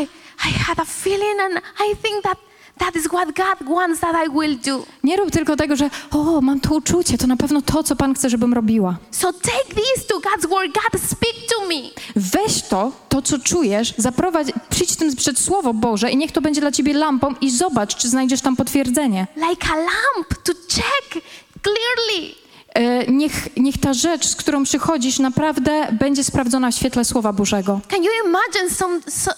I, 0.00 0.06
I 0.48 0.52
had 0.66 0.78
a 0.80 0.84
feeling 0.84 1.40
and 1.40 1.58
I 1.58 1.96
think 2.02 2.22
that 2.24 2.38
that 2.78 2.96
is 2.96 3.06
what 3.12 3.28
God 3.36 3.68
wants 3.68 4.00
that 4.00 4.14
I 4.26 4.28
will 4.28 4.56
do. 4.58 4.86
Nie 5.04 5.16
rób 5.16 5.30
tylko 5.30 5.56
tego, 5.56 5.76
że 5.76 5.90
o, 6.10 6.40
mam 6.40 6.60
to 6.60 6.74
uczucie, 6.74 7.18
to 7.18 7.26
na 7.26 7.36
pewno 7.36 7.62
to, 7.62 7.82
co 7.82 7.96
Pan 7.96 8.14
chce, 8.14 8.30
żebym 8.30 8.54
robiła. 8.54 8.96
So 9.10 9.32
take 9.32 9.74
this 9.74 10.06
to 10.06 10.20
God's 10.20 10.48
word. 10.48 10.72
God, 10.74 11.00
speak 11.02 11.34
to 11.48 11.66
me. 11.66 11.90
Weź 12.16 12.62
to, 12.62 12.92
to 13.08 13.22
co 13.22 13.38
czujesz, 13.38 13.94
zaprowadź, 13.98 14.48
przyjdź 14.70 14.96
tym 14.96 15.16
przed 15.16 15.38
Słowo 15.38 15.74
Boże 15.74 16.10
i 16.10 16.16
niech 16.16 16.32
to 16.32 16.40
będzie 16.40 16.60
dla 16.60 16.72
ciebie 16.72 16.94
lampą 16.94 17.34
i 17.40 17.50
zobacz, 17.50 17.96
czy 17.96 18.08
znajdziesz 18.08 18.40
tam 18.40 18.56
potwierdzenie. 18.56 19.26
Like 19.36 19.66
a 19.72 19.76
lamp 19.76 20.42
to 20.44 20.52
check 20.52 21.24
clearly. 21.62 22.41
E, 22.74 23.06
niech, 23.12 23.56
niech 23.56 23.78
ta 23.78 23.94
rzecz, 23.94 24.26
z 24.26 24.36
którą 24.36 24.64
przychodzisz, 24.64 25.18
naprawdę 25.18 25.88
będzie 25.92 26.24
sprawdzona 26.24 26.70
w 26.70 26.74
świetle 26.74 27.04
Słowa 27.04 27.32
Bożego. 27.32 27.80
Can 27.88 28.04
you 28.04 28.10
imagine 28.26 28.70
some 28.70 29.00
so, 29.08 29.30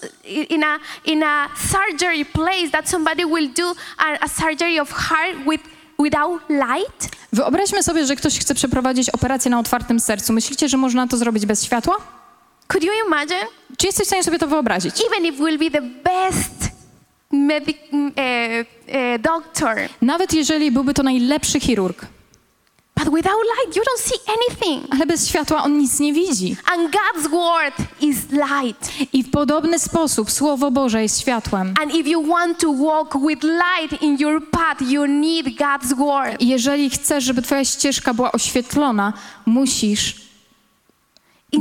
in 0.49 0.63
a 0.63 0.79
in 1.05 1.23
a 1.23 1.47
surgery 1.71 2.25
place 2.25 2.69
that 2.71 2.89
somebody 2.89 3.25
will 3.25 3.53
do 3.53 3.75
a, 3.97 4.19
a 4.21 4.27
surgery 4.27 4.81
of 4.81 4.91
heart 4.91 5.37
with 5.49 5.63
without 5.99 6.41
light? 6.49 7.09
Wyobraźmy 7.33 7.83
sobie, 7.83 8.05
że 8.05 8.15
ktoś 8.15 8.39
chce 8.39 8.55
przeprowadzić 8.55 9.09
operację 9.09 9.51
na 9.51 9.59
otwartym 9.59 9.99
sercu. 9.99 10.33
Myślicie, 10.33 10.69
że 10.69 10.77
można 10.77 11.07
to 11.07 11.17
zrobić 11.17 11.45
bez 11.45 11.63
światła? 11.63 11.95
Could 12.67 12.83
you 12.83 12.91
imagine? 13.07 13.45
Czy 13.77 13.87
jesteś 13.87 14.05
w 14.05 14.07
stanie 14.07 14.23
sobie 14.23 14.39
to 14.39 14.47
wyobrazić? 14.47 14.95
Even 15.11 15.25
if 15.25 15.43
will 15.43 15.57
be 15.57 15.71
the 15.71 15.81
best 15.81 16.75
medic 17.31 17.77
uh, 17.91 17.99
uh, 17.99 19.21
doctor, 19.21 19.77
Nawet 20.01 20.33
jeżeli 20.33 20.71
byłby 20.71 20.93
to 20.93 21.03
najlepszy 21.03 21.59
chirurg, 21.59 22.05
But 23.05 23.13
without 23.13 23.37
light, 23.57 23.75
you 23.75 23.83
don't 23.83 23.99
see 24.01 24.19
anything. 24.27 24.87
ale 24.93 25.05
bez 25.05 25.27
światła 25.27 25.63
on 25.63 25.77
nic 25.77 25.99
nie 25.99 26.13
widzi. 26.13 26.55
And 26.73 26.91
God's 26.95 27.29
word 27.29 27.73
is 28.01 28.17
light. 28.31 28.91
I 29.13 29.23
w 29.23 29.31
podobny 29.31 29.79
sposób 29.79 30.31
Słowo 30.31 30.71
Boże 30.71 31.01
jest 31.01 31.21
światłem. 31.21 31.73
And 31.81 31.95
if 31.95 32.09
you 32.09 32.27
want 32.27 32.59
to 32.59 32.73
walk 32.73 33.17
with 33.27 33.43
light 33.43 34.01
in 34.01 34.17
your 34.19 34.49
path, 34.49 34.81
you 34.81 35.05
need 35.07 35.45
God's 35.45 35.93
word. 35.97 36.41
I 36.41 36.47
jeżeli 36.47 36.89
chcesz, 36.89 37.23
żeby 37.23 37.41
twoja 37.41 37.65
ścieżka 37.65 38.13
była 38.13 38.31
oświetlona, 38.31 39.13
musisz 39.45 40.15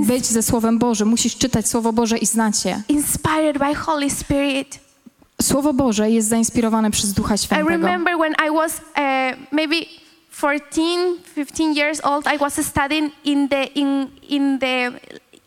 być 0.07 0.27
ze 0.27 0.43
Słowem 0.43 0.79
Bożym, 0.79 1.09
musisz 1.09 1.37
czytać 1.37 1.69
Słowo 1.69 1.93
Boże 1.93 2.19
i 2.19 2.27
znać 2.27 2.65
je. 2.65 2.83
inspired 2.89 3.59
by 3.59 3.75
Holy 3.75 4.11
Spirit. 4.11 4.81
Słowo 5.43 5.73
Boże 5.73 6.11
jest 6.11 6.29
zainspirowane 6.29 6.91
przez 6.91 7.13
Ducha 7.13 7.35
I 7.35 7.39
Świętego. 7.39 7.69
remember 7.71 8.15
when 8.19 8.33
I 8.49 8.51
was 8.57 8.73
uh, 8.73 9.53
maybe 9.53 9.77
14, 10.41 11.17
15 11.35 11.75
years 11.77 12.01
old, 12.05 12.27
I 12.35 12.39
was 12.39 12.67
studying 12.67 13.11
in 13.25 13.49
the 13.49 13.65
in 13.65 14.11
in 14.29 14.59
the 14.59 14.93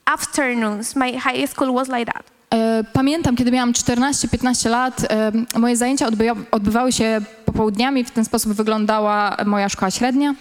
afternoons. 0.06 0.96
My 0.96 1.12
high 1.18 1.48
school 1.48 1.74
was 1.74 1.88
like 1.90 2.06
that. 2.14 2.24
E, 2.54 2.84
Pamiętam, 2.94 3.36
kiedy 3.36 3.52
miałam 3.52 3.74
14-15 3.74 4.70
lat, 4.70 5.02
e, 5.10 5.32
moje 5.60 5.76
zajęcia 5.78 6.08
odbywa- 6.08 6.36
odbywały 6.52 6.92
się 6.92 7.22
popołudniami, 7.46 8.04
w 8.04 8.12
ten 8.12 8.26
sposób 8.26 8.54
wyglądała 8.54 9.38
moja 9.46 9.70
szkoła 9.70 9.92
średnia. 9.92 10.34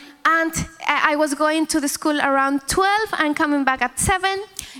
And 0.42 0.54
I 1.14 1.16
was 1.16 1.34
going 1.34 1.70
to 1.70 1.80
the 1.80 1.88
school 1.88 2.20
around 2.20 2.62
12 2.66 3.16
and 3.26 3.38
coming 3.38 3.64
back 3.64 3.82
at 3.82 3.92
7. 4.06 4.20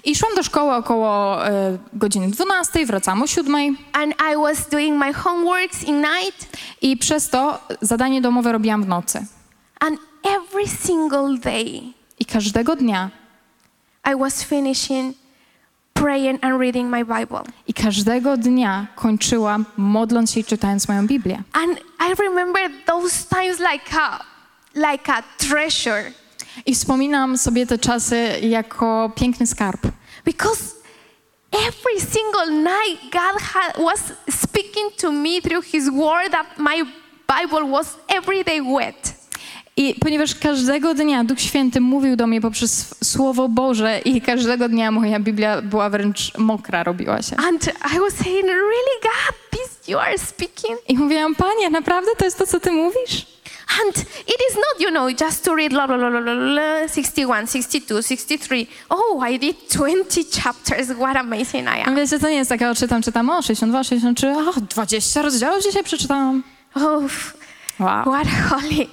I 0.05 0.17
szłam 0.17 0.35
do 0.37 0.43
szkoły 0.43 0.75
około 0.75 1.47
e, 1.49 1.79
godziny 1.93 2.29
12, 2.29 2.87
wracałam 2.87 3.23
o 3.23 3.27
7 3.27 3.77
And 3.93 4.15
I 4.33 4.37
was 4.37 4.69
doing 4.69 4.99
my 5.05 5.13
homeworks 5.13 5.85
in 5.85 5.97
night. 5.97 6.47
i 6.83 6.97
przez 6.97 7.29
to 7.31 7.59
zadanie 7.81 8.21
domowe 8.21 8.53
robiłam 8.53 8.83
w 8.83 8.89
nocy. 8.89 9.27
And 9.81 9.99
every 10.25 10.67
single 10.67 11.39
day, 11.39 11.95
I 12.21 12.25
każdego 12.25 12.77
dnia 12.77 13.11
I 14.05 14.15
was 14.15 14.43
finishing 14.43 15.15
praying 15.95 16.39
and 16.43 16.61
reading 16.61 16.91
my 16.91 17.05
Bible. 17.05 17.43
i 17.67 17.75
każdego 17.75 18.37
dnia 18.37 18.87
kończyłam 18.97 19.65
modląc 19.77 20.33
się 20.33 20.41
i 20.41 20.45
czytając 20.45 20.89
moją 20.89 21.07
Biblię. 21.07 21.43
And 21.53 21.79
I 22.01 22.15
remember 22.15 22.71
those 22.87 23.27
times 23.29 23.59
like 23.59 23.95
a, 24.01 24.21
like 24.75 25.13
a 25.13 25.23
treasure. 25.39 26.13
I 26.67 26.75
wspominam 26.75 27.39
sobie 27.39 27.67
te 27.67 27.79
czasy 27.79 28.41
jako 28.43 29.11
piękny 29.17 29.47
skarb. 29.47 29.81
Because 30.25 30.75
every 31.53 32.01
single 32.01 32.51
night 32.51 33.13
God 33.13 33.43
had, 33.43 33.79
was 33.79 34.13
speaking 34.31 34.91
to 34.97 35.13
me 35.13 35.41
through 35.41 35.63
His 35.73 35.91
Word 35.91 36.33
that 36.33 36.59
my 36.59 36.83
Bible 37.27 37.71
was 37.71 37.97
every 38.09 38.45
day 38.45 38.61
wet. 38.61 39.16
I 39.79 39.95
ponieważ 40.01 40.35
każdego 40.35 40.95
dnia 40.95 41.25
Duch 41.25 41.41
Święty 41.41 41.81
mówił 41.81 42.17
do 42.17 42.27
mnie 42.27 42.41
poprzez 42.41 42.95
Słowo 43.05 43.49
Boże 43.49 44.01
i 44.05 44.21
każdego 44.21 44.69
dnia 44.69 44.91
moja 44.91 45.21
Biblia 45.21 45.63
była 45.63 45.91
wręcz 45.91 46.39
mokra, 46.39 46.85
robiła 46.85 47.23
się. 47.23 47.37
And 47.37 47.67
I 47.97 47.99
was 48.01 48.13
saying, 48.15 48.45
really, 48.45 49.01
God, 49.03 49.37
this 49.51 49.89
you 49.89 49.99
are 49.99 50.19
speaking? 50.19 50.79
I 50.89 50.99
mówiłam, 50.99 51.35
Panie, 51.35 51.71
naprawdę 51.71 52.11
to 52.19 52.25
jest 52.25 52.39
to, 52.39 52.47
co 52.47 52.61
Ty 52.61 52.73
mówisz? 52.73 53.27
And 53.87 53.99
it 54.27 54.37
is 54.51 54.57
not, 54.57 54.81
you 54.81 54.91
know, 54.91 55.21
just 55.21 55.45
to 55.45 55.55
read 55.55 55.71
blah, 55.73 55.87
blah, 55.87 55.99
blah, 55.99 56.11
blah, 56.11 56.23
blah, 56.23 56.35
blah, 56.37 56.89
61, 56.89 57.47
62, 57.47 58.03
63. 58.03 58.67
Oh, 58.89 59.31
I 59.31 59.39
did 59.39 59.57
20 59.75 60.41
chapters. 60.43 60.89
What 60.93 61.17
amazing 61.17 61.69
I 61.69 61.81
am. 61.89 61.97
Wiecie, 61.97 62.19
to 62.19 62.29
nie 62.29 62.37
jest 62.37 62.49
takie, 62.51 62.71
o, 62.71 62.75
czytam, 62.75 63.03
czytam, 63.03 63.31
o, 63.31 63.43
62, 63.43 63.85
63, 63.85 64.29
o, 64.31 64.53
20 64.61 65.23
rozdziałów 65.23 65.63
dzisiaj 65.65 65.85
przeczytałam. 65.85 66.43
Oh, 66.75 67.03
Wow. 67.81 68.03
what 68.05 68.29
holy. 68.51 68.87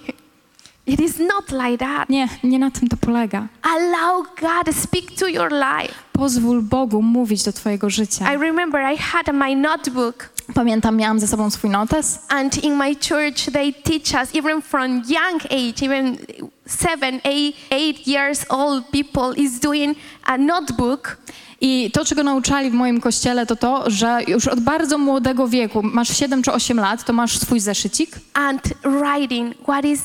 It 0.88 1.00
is 1.00 1.20
not 1.20 1.52
like 1.52 1.78
that. 1.78 2.10
Nie, 2.10 2.28
nie 2.44 2.60
na 2.60 2.72
tym 2.72 2.88
to 2.88 2.98
polega. 2.98 3.48
Allow 3.62 4.24
God 4.42 4.66
to 4.66 4.74
speak 4.74 5.12
to 5.16 5.28
your 5.28 5.52
life. 5.52 5.94
Pozwól 6.14 6.62
Bogu 6.62 7.02
mówić 7.02 7.44
do 7.44 7.54
Twojego 7.54 7.90
życia. 7.90 8.34
I 8.34 8.38
remember 8.38 8.94
I 8.94 8.98
had 8.98 9.34
my 9.34 9.56
notebook, 9.56 10.30
Pamiętam, 10.54 10.98
miałam 10.98 11.20
ze 11.20 11.28
sobą 11.28 11.50
swój 11.50 11.70
notes 11.70 12.20
and 12.30 12.64
in 12.64 12.78
my 12.78 12.96
church 12.96 13.52
they 13.54 13.74
teach 13.74 14.14
us, 14.24 14.36
even 14.36 14.62
from 14.62 15.02
young 15.08 15.42
age, 15.46 15.86
even 15.86 16.18
seven, 16.66 17.22
eight, 17.24 17.56
eight 17.72 18.08
years 18.08 18.46
old 18.50 18.84
people 18.92 19.44
is 19.44 19.60
doing 19.60 19.98
a 20.26 20.38
notebook 20.38 21.18
i 21.62 21.92
to, 21.94 22.06
czego 22.06 22.24
nauczali 22.24 22.70
w 22.70 22.74
moim 22.74 23.02
kościele, 23.02 23.46
to 23.46 23.56
to, 23.56 23.92
że 23.92 24.20
już 24.28 24.48
od 24.48 24.60
bardzo 24.60 24.98
młodego 24.98 25.48
wieku, 25.48 25.84
masz 25.84 26.18
7 26.18 26.44
czy 26.44 26.52
8 26.52 26.78
lat, 26.80 27.04
to 27.06 27.14
masz 27.14 27.40
swój 27.40 27.60
zeszycik 27.60 28.20
and 28.34 28.62
writing 28.84 29.56
what 29.64 29.86
is 29.86 30.02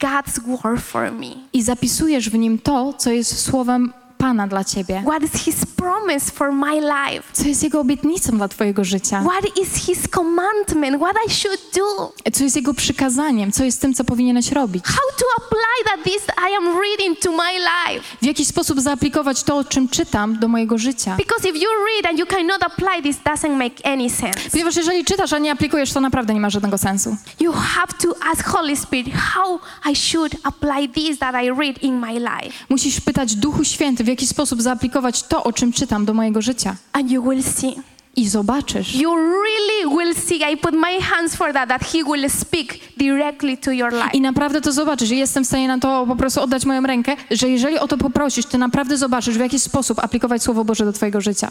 God's 0.00 0.40
word 0.62 0.80
for 0.80 1.12
me. 1.12 1.26
i 1.52 1.62
zapisujesz 1.62 2.30
w 2.30 2.34
nim 2.34 2.58
to, 2.58 2.92
co 2.92 3.10
jest 3.10 3.38
słowem 3.38 3.92
Pana 4.20 4.46
dla 4.46 4.64
ciebie. 4.64 5.02
What 5.06 5.22
is 5.22 5.44
His 5.44 5.66
promise 5.76 6.30
for 6.32 6.52
my 6.52 6.80
life? 6.80 7.22
Co 7.32 7.48
jest 7.48 7.62
Jego 7.62 7.80
obietnicą 7.80 8.36
dla 8.36 8.48
twojego 8.48 8.84
życia. 8.84 9.22
What 9.22 9.58
is 9.58 9.86
His 9.86 10.08
commandment? 10.08 10.96
What 11.02 11.16
I 11.28 11.30
should 11.30 11.60
do? 11.74 12.12
Co 12.32 12.44
jest 12.44 12.56
Jego 12.56 12.74
przykazaniem, 12.74 13.52
co 13.52 13.64
jest 13.64 13.80
tym, 13.80 13.94
co 13.94 14.04
powinieneś 14.04 14.52
robić. 14.52 14.84
How 14.84 15.16
to 15.18 15.24
apply 15.44 15.84
that 15.84 16.04
this 16.04 16.22
I 16.50 16.56
am 16.56 16.80
reading 16.80 17.18
to 17.18 17.30
my 17.30 17.52
life? 17.58 18.04
W 18.22 18.26
jaki 18.26 18.44
sposób 18.44 18.80
zaaplikować 18.80 19.42
to, 19.42 19.56
o 19.56 19.64
czym 19.64 19.88
czytam, 19.88 20.38
do 20.38 20.48
mojego 20.48 20.78
życia. 20.78 21.16
Because 21.16 21.48
if 21.48 21.58
you 21.58 21.68
read 21.94 22.06
and 22.10 22.18
you 22.18 22.26
cannot 22.26 22.62
apply 22.62 23.02
this, 23.02 23.16
doesn't 23.24 23.56
make 23.56 23.74
any 23.84 24.10
sense. 24.10 24.50
Ponieważ 24.50 24.76
jeżeli 24.76 25.04
czytasz, 25.04 25.32
a 25.32 25.38
nie 25.38 25.52
aplikujesz, 25.52 25.92
to 25.92 26.00
naprawdę 26.00 26.34
nie 26.34 26.40
ma 26.40 26.50
żadnego 26.50 26.78
sensu. 26.78 27.16
You 27.40 27.52
have 27.52 27.92
to 28.02 28.14
ask 28.32 28.46
Holy 28.46 28.76
Spirit 28.76 29.14
how 29.14 29.60
I 29.92 29.96
should 29.96 30.36
apply 30.42 30.88
this 30.88 31.18
that 31.18 31.34
I 31.44 31.50
read 31.50 31.82
in 31.82 31.98
my 31.98 32.12
life, 32.12 32.52
Musisz 32.68 33.00
pytać 33.00 33.34
Duchu 33.36 33.64
Święty, 33.64 34.04
jaki 34.10 34.26
sposób 34.26 34.62
zaaplikować 34.62 35.22
to, 35.22 35.44
o 35.44 35.52
czym 35.52 35.72
czytam, 35.72 36.04
do 36.04 36.14
mojego 36.14 36.42
życia. 36.42 36.76
and 36.92 37.10
you 37.10 37.22
will 37.22 37.42
see. 37.42 37.76
I 38.16 38.28
zobaczysz. 38.28 38.94
You 38.94 39.14
really 39.16 39.96
will 39.98 40.14
see. 40.14 40.52
I 40.52 40.56
put 40.56 40.72
my 40.74 41.00
hands 41.00 41.36
for 41.36 41.52
that, 41.52 41.68
that 41.68 41.82
He 41.84 42.04
will 42.04 42.30
speak 42.30 42.78
directly 42.96 43.56
to 43.56 43.70
your 43.72 43.92
life. 43.92 44.10
I 44.12 44.20
naprawdę 44.20 44.60
to 44.60 44.72
zobaczysz. 44.72 45.10
I 45.10 45.16
jestem 45.18 45.44
w 45.44 45.46
stanie 45.46 45.68
na 45.68 45.78
to 45.78 46.06
po 46.06 46.16
prostu 46.16 46.40
oddać 46.40 46.64
moją 46.64 46.82
rękę, 46.82 47.16
że 47.30 47.48
jeżeli 47.48 47.78
o 47.78 47.88
to 47.88 47.98
poprosisz, 47.98 48.46
ty 48.46 48.58
naprawdę 48.58 48.96
zobaczysz, 48.96 49.36
w 49.36 49.40
jaki 49.40 49.58
sposób 49.58 49.98
aplikować 49.98 50.42
Słowo 50.42 50.64
Boże 50.64 50.84
do 50.84 50.92
twojego 50.92 51.20
życia. 51.20 51.50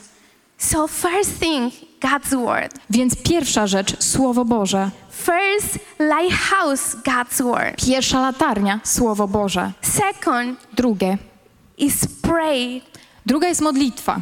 So, 0.58 0.88
first 0.88 1.40
thing, 1.40 1.74
God's 2.02 2.46
Word. 2.46 2.76
Więc 2.90 3.16
pierwsza 3.24 3.68
rzecz, 3.68 4.04
Słowo 4.04 4.46
Boże. 4.46 4.90
First, 5.12 5.80
lighthouse, 6.00 6.96
God's 6.96 7.42
Word. 7.44 7.86
Pierwsza 7.86 8.22
latarnia, 8.22 8.80
Słowo 8.84 9.28
Boże. 9.28 9.72
Second 9.82 10.60
Drugie. 10.74 11.18
Is 11.80 12.06
pray. 12.22 12.82
Druga 13.26 13.48
jest 13.48 13.62
modlitwa. 13.62 14.20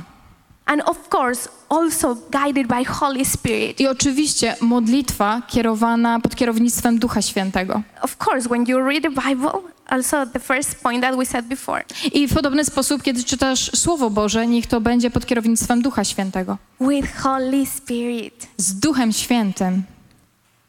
And 0.66 0.82
of 0.86 0.97
course, 1.16 1.49
also 1.70 2.16
guided 2.32 2.68
by 2.68 2.84
Holy 2.86 3.26
Spirit. 3.26 3.80
I 3.80 3.88
oczywiście 3.88 4.55
modlitwa 4.62 5.41
kierowana 5.47 6.20
pod 6.20 6.36
kierownictwem 6.36 6.99
Ducha 6.99 7.22
Świętego. 7.22 7.82
Of 8.01 8.18
course, 8.28 8.49
when 8.49 8.66
you 8.68 8.80
read 8.80 9.03
the 9.03 9.10
Bible, 9.10 9.51
also 9.86 10.26
the 10.26 10.39
first 10.39 10.76
point 10.76 11.01
that 11.01 11.16
we 11.16 11.26
said 11.26 11.45
before, 11.45 11.84
I 12.14 12.28
w 12.28 12.34
podobny 12.34 12.66
sposób, 12.66 13.03
kiedy 13.03 13.24
czytasz 13.24 13.72
Słowo 13.76 14.10
Boże, 14.10 14.47
niech 14.47 14.68
to 14.68 14.82
będzie 14.82 15.12
pod 15.12 15.26
kierownictwem 15.26 15.82
Ducha 15.82 16.03
Świętego. 16.03 16.58
with 16.82 17.18
Holy 17.22 17.66
Spirit. 17.66 18.47
Z 18.58 18.80
Duchem 18.80 19.12
Świętym. 19.14 19.84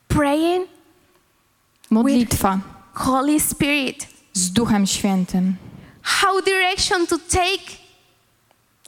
Praying, 0.08 0.68
Modlitwa. 1.90 2.58
Holy 2.94 3.40
Spirit. 3.40 4.06
Z 4.32 4.50
Duchem 4.50 4.86
Świętym. 4.86 5.56
How 6.22 6.40
direction 6.40 7.06
to 7.06 7.18
take, 7.18 7.62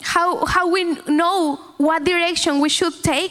how, 0.03 0.47
how 0.47 0.73
we 0.73 0.85
know 1.07 1.59
what 1.79 2.05
direction 2.05 2.63
we 2.63 2.71
should 2.71 3.03
take 3.03 3.31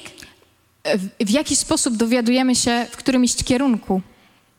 W, 0.83 1.09
w 1.25 1.29
jaki 1.29 1.55
sposób 1.55 1.95
dowiadujemy 1.97 2.55
się, 2.55 2.87
w 2.91 2.97
którym 2.97 3.23
iść 3.23 3.43
kierunku? 3.43 4.01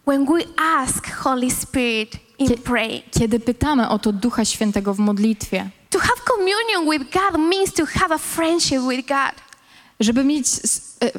when 0.06 0.26
we 0.26 0.44
ask 0.56 1.06
Holy 1.12 1.50
Spirit 1.50 2.12
in 2.38 2.48
Kie- 2.48 2.58
pray. 2.58 3.02
Kiedy 3.10 3.40
pytamy 3.40 3.88
o 3.88 3.98
to 3.98 4.12
Ducha 4.12 4.44
Świętego 4.44 4.94
w 4.94 4.98
modlitwie. 4.98 5.70
To 5.90 5.98
have 5.98 6.20
communion 6.28 6.90
with 6.90 7.12
God 7.12 7.40
means 7.40 7.72
to 7.72 7.86
have 7.86 8.14
a 8.14 8.18
friendship 8.18 8.80
with 8.88 9.08
God. 9.08 9.34
Żeby 10.00 10.24
mieć 10.24 10.46
e, 10.46 11.10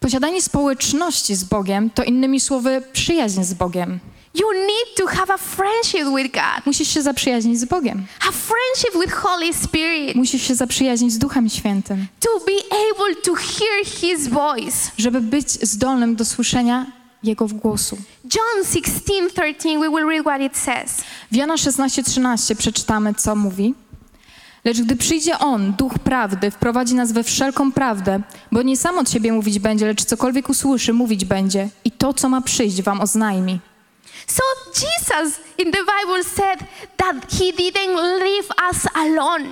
posiadanie 0.00 0.42
społeczności 0.42 1.34
z 1.34 1.44
Bogiem, 1.44 1.90
to 1.90 2.02
innymi 2.04 2.40
słowy 2.40 2.82
przyjaźń 2.92 3.42
z 3.42 3.54
Bogiem. 3.54 4.00
You 4.40 4.52
need 4.52 4.96
to 4.96 5.06
have 5.06 5.34
a 5.34 5.38
friendship 5.38 6.16
with 6.16 6.32
God, 6.34 6.66
Musisz 6.66 6.88
się 6.88 7.02
zaprzyjaźnić 7.02 7.58
z 7.60 7.64
Bogiem. 7.64 8.06
a 8.28 8.32
friendship 8.32 9.00
with 9.02 9.14
Holy 9.14 9.52
Spirit, 9.54 10.16
Musisz 10.16 10.42
się 10.42 10.54
zaprzyjaźnić 10.54 11.12
z 11.12 11.18
Duchem 11.18 11.48
Świętym, 11.48 12.06
to 12.20 12.28
be 12.46 12.76
able 12.92 13.22
to 13.22 13.34
hear 13.34 13.84
His 13.86 14.28
voice. 14.28 14.76
żeby 14.98 15.20
być 15.20 15.50
zdolnym 15.50 16.16
do 16.16 16.24
słyszenia 16.24 16.86
Jego 17.22 17.46
głosu. 17.46 17.96
John 18.24 18.64
16 18.64 19.28
13, 19.30 19.78
we 19.78 19.88
will 19.90 20.08
read 20.08 20.22
what 20.22 20.40
it 20.40 20.56
says. 20.56 21.04
W 21.32 21.36
Jana 21.36 21.54
16:13 21.56 22.54
przeczytamy, 22.56 23.14
co 23.14 23.36
mówi. 23.36 23.74
Lecz 24.64 24.80
gdy 24.80 24.96
przyjdzie 24.96 25.38
On, 25.38 25.72
Duch 25.72 25.98
Prawdy, 25.98 26.50
wprowadzi 26.50 26.94
nas 26.94 27.12
we 27.12 27.22
wszelką 27.24 27.72
prawdę, 27.72 28.20
bo 28.52 28.62
nie 28.62 28.76
sam 28.76 28.98
od 28.98 29.10
siebie 29.10 29.32
mówić 29.32 29.58
będzie, 29.58 29.86
lecz 29.86 30.04
cokolwiek 30.04 30.48
usłyszy, 30.48 30.92
mówić 30.92 31.24
będzie 31.24 31.68
i 31.84 31.90
to, 31.90 32.14
co 32.14 32.28
ma 32.28 32.40
przyjść, 32.40 32.82
wam 32.82 33.00
oznajmi. 33.00 33.58
So 34.26 34.42
Jesus 34.74 35.40
in 35.58 35.72
the 35.72 35.78
Bible 35.78 36.24
said 36.24 36.58
that 36.96 37.32
he 37.32 37.52
didn't 37.52 37.96
leave 38.18 38.48
us 38.70 38.86
alone, 38.94 39.44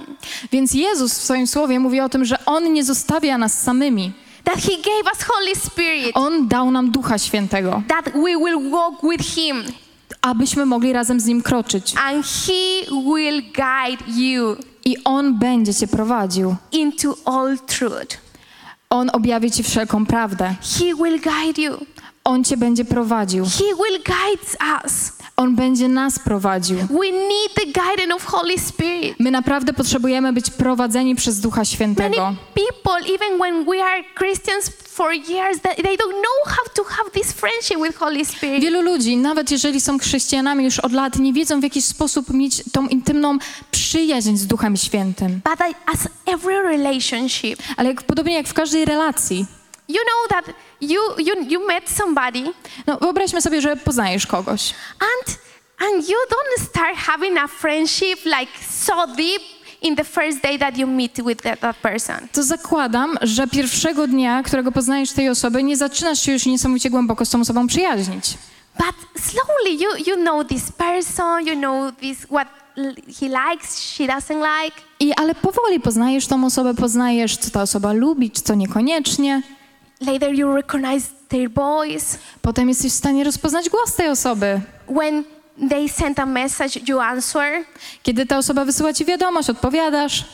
Więc 0.52 0.74
Jezus 0.74 1.14
w 1.18 1.22
swoim 1.22 1.46
słowie 1.46 1.80
mówi 1.80 2.00
o 2.00 2.08
tym, 2.08 2.24
że 2.24 2.44
On 2.46 2.72
nie 2.72 2.84
zostawia 2.84 3.38
nas 3.38 3.62
samymi. 3.62 4.12
that 4.44 4.56
he 4.58 4.76
gave 4.76 5.12
us 5.14 5.22
Holy 5.22 5.54
Spirit, 5.56 6.10
On 6.16 6.48
dał 6.48 6.70
nam 6.70 6.90
Ducha 6.90 7.18
Świętego, 7.18 7.82
that 7.88 8.04
we 8.14 8.20
will 8.36 8.70
walk 8.70 8.94
with 9.10 9.22
him 9.34 9.64
abyśmy 10.22 10.66
mogli 10.66 10.92
razem 10.92 11.20
z 11.20 11.24
Nim 11.26 11.42
kroczyć. 11.42 11.94
and 11.96 12.26
he 12.26 12.90
will 12.90 13.42
guide 13.42 14.04
you 14.20 14.56
I 14.84 14.96
On 15.04 15.38
będzie 15.38 15.74
Cię 15.74 15.86
prowadził. 15.86 16.56
into 16.72 17.16
all 17.24 17.58
truth. 17.66 18.16
On 18.90 19.10
objawi 19.12 19.50
Ci 19.50 19.62
wszelką 19.62 20.06
prawdę. 20.06 20.54
He 20.78 20.84
will 20.84 21.20
guide 21.20 21.62
you. 21.62 21.86
On 22.24 22.44
Cię 22.44 22.56
będzie 22.56 22.84
prowadził. 22.84 23.44
He 23.44 23.64
will 23.64 24.02
guide 24.04 24.56
us. 24.84 25.12
On 25.36 25.56
będzie 25.56 25.88
nas 25.88 26.18
prowadził. 26.18 26.76
We 26.78 27.10
need 27.12 27.54
the 27.54 27.66
guidance 27.66 28.14
of 28.14 28.24
Holy 28.24 28.58
Spirit. 28.58 29.16
My 29.20 29.30
naprawdę 29.30 29.72
potrzebujemy 29.72 30.32
być 30.32 30.50
prowadzeni 30.50 31.14
przez 31.16 31.40
Ducha 31.40 31.56
Many 31.56 31.66
Świętego. 31.66 32.34
people, 32.54 33.14
even 33.14 33.38
when 33.38 33.64
we 33.64 33.84
are 33.84 34.04
Christians 34.18 34.70
for 34.88 35.12
years, 35.12 35.60
they 35.62 35.96
don't 35.96 36.12
know 36.12 36.46
how 36.46 36.64
to 36.74 36.84
have 36.84 37.10
this 37.10 37.32
friendship 37.32 37.78
with 37.86 37.96
Holy 37.98 38.24
Spirit. 38.24 38.62
Wielu 38.62 38.82
ludzi, 38.82 39.16
nawet 39.16 39.50
jeżeli 39.50 39.80
są 39.80 39.98
chrześcijanami 39.98 40.64
już 40.64 40.78
od 40.78 40.92
lat, 40.92 41.18
nie 41.18 41.32
wiedzą 41.32 41.60
w 41.60 41.62
jaki 41.62 41.82
sposób 41.82 42.30
mieć 42.34 42.62
tą 42.72 42.86
intymną 42.88 43.38
przyjaźń 43.70 44.36
z 44.36 44.46
Duchem 44.46 44.76
Świętym. 44.76 45.40
But 45.44 45.60
as 45.86 46.08
every 46.26 46.62
relationship, 46.62 47.58
Ale 47.76 47.88
jak, 47.88 48.02
podobnie 48.02 48.34
jak 48.34 48.48
w 48.48 48.54
każdej 48.54 48.84
relacji, 48.84 49.46
you 49.88 50.00
know 50.04 50.28
that 50.28 50.54
you 50.80 51.00
you 51.18 51.34
you 51.48 51.66
met 51.66 51.90
somebody 51.90 52.44
no 52.86 52.98
wyobraźmy 52.98 53.42
sobie, 53.42 53.60
że 53.60 53.76
poznajesz 53.76 54.26
kogoś. 54.26 54.74
and 55.00 55.38
and 55.78 56.08
you 56.08 56.16
don't 56.30 56.66
start 56.68 56.96
having 56.96 57.38
a 57.38 57.48
friendship 57.48 58.24
like 58.24 58.52
so 58.70 59.06
deep 59.06 59.42
in 59.82 59.96
the 59.96 60.04
first 60.04 60.42
day 60.42 60.58
that 60.58 60.78
you 60.78 60.86
meet 60.86 61.20
with 61.24 61.42
that, 61.42 61.60
that 61.60 61.76
person. 61.76 62.28
To 62.32 62.42
zakładam, 62.42 63.18
że 63.22 63.46
pierwszego 63.46 64.06
dnia, 64.06 64.42
którego 64.42 64.72
poznajesz 64.72 65.12
tej 65.12 65.28
osoby, 65.28 65.62
nie 65.62 65.76
zaczynasz 65.76 66.20
się 66.20 66.32
już 66.32 66.46
niesamowicie 66.46 66.90
głęboko 66.90 67.24
z 67.24 67.30
tą 67.30 67.40
osobą 67.40 67.66
przyjaźnić. 67.66 68.38
But 68.78 69.22
slowly 69.22 69.70
you 69.70 69.88
you 70.06 70.16
know 70.16 70.46
this 70.46 70.72
person, 70.72 71.46
you 71.46 71.56
know 71.56 71.92
this 72.00 72.18
what 72.26 72.48
he 73.20 73.28
likes, 73.28 73.80
she 73.80 74.06
doesn't 74.06 74.40
like. 74.62 74.76
I, 75.00 75.12
ale 75.16 75.34
powoli 75.34 75.80
poznajesz 75.80 76.26
tą 76.26 76.44
osobę, 76.44 76.74
poznajesz, 76.74 77.36
co 77.36 77.50
ta 77.50 77.62
osoba 77.62 77.92
lubi, 77.92 78.30
czy 78.30 78.42
co 78.42 78.54
niekoniecznie. 78.54 79.42
Later 80.00 80.34
you 80.34 80.56
recognize 80.56 81.06
their 81.28 81.50
voice. 81.50 82.18
Potem 82.42 82.68
jesteś 82.68 82.92
w 82.92 82.96
stanie 82.96 83.24
rozpoznać 83.24 83.68
głos 83.70 83.94
tej 83.94 84.08
osoby. 84.08 84.60
When 84.88 85.24
they 85.70 85.88
send 85.88 86.18
a 86.18 86.26
message, 86.26 86.80
you 86.88 87.00
answer. 87.00 87.64
Kiedy 88.02 88.26
ta 88.26 88.38
osoba 88.38 88.64
wysyła 88.64 88.92
ci 88.92 89.04
wiadomość, 89.04 89.50
odpowiadasz. 89.50 90.24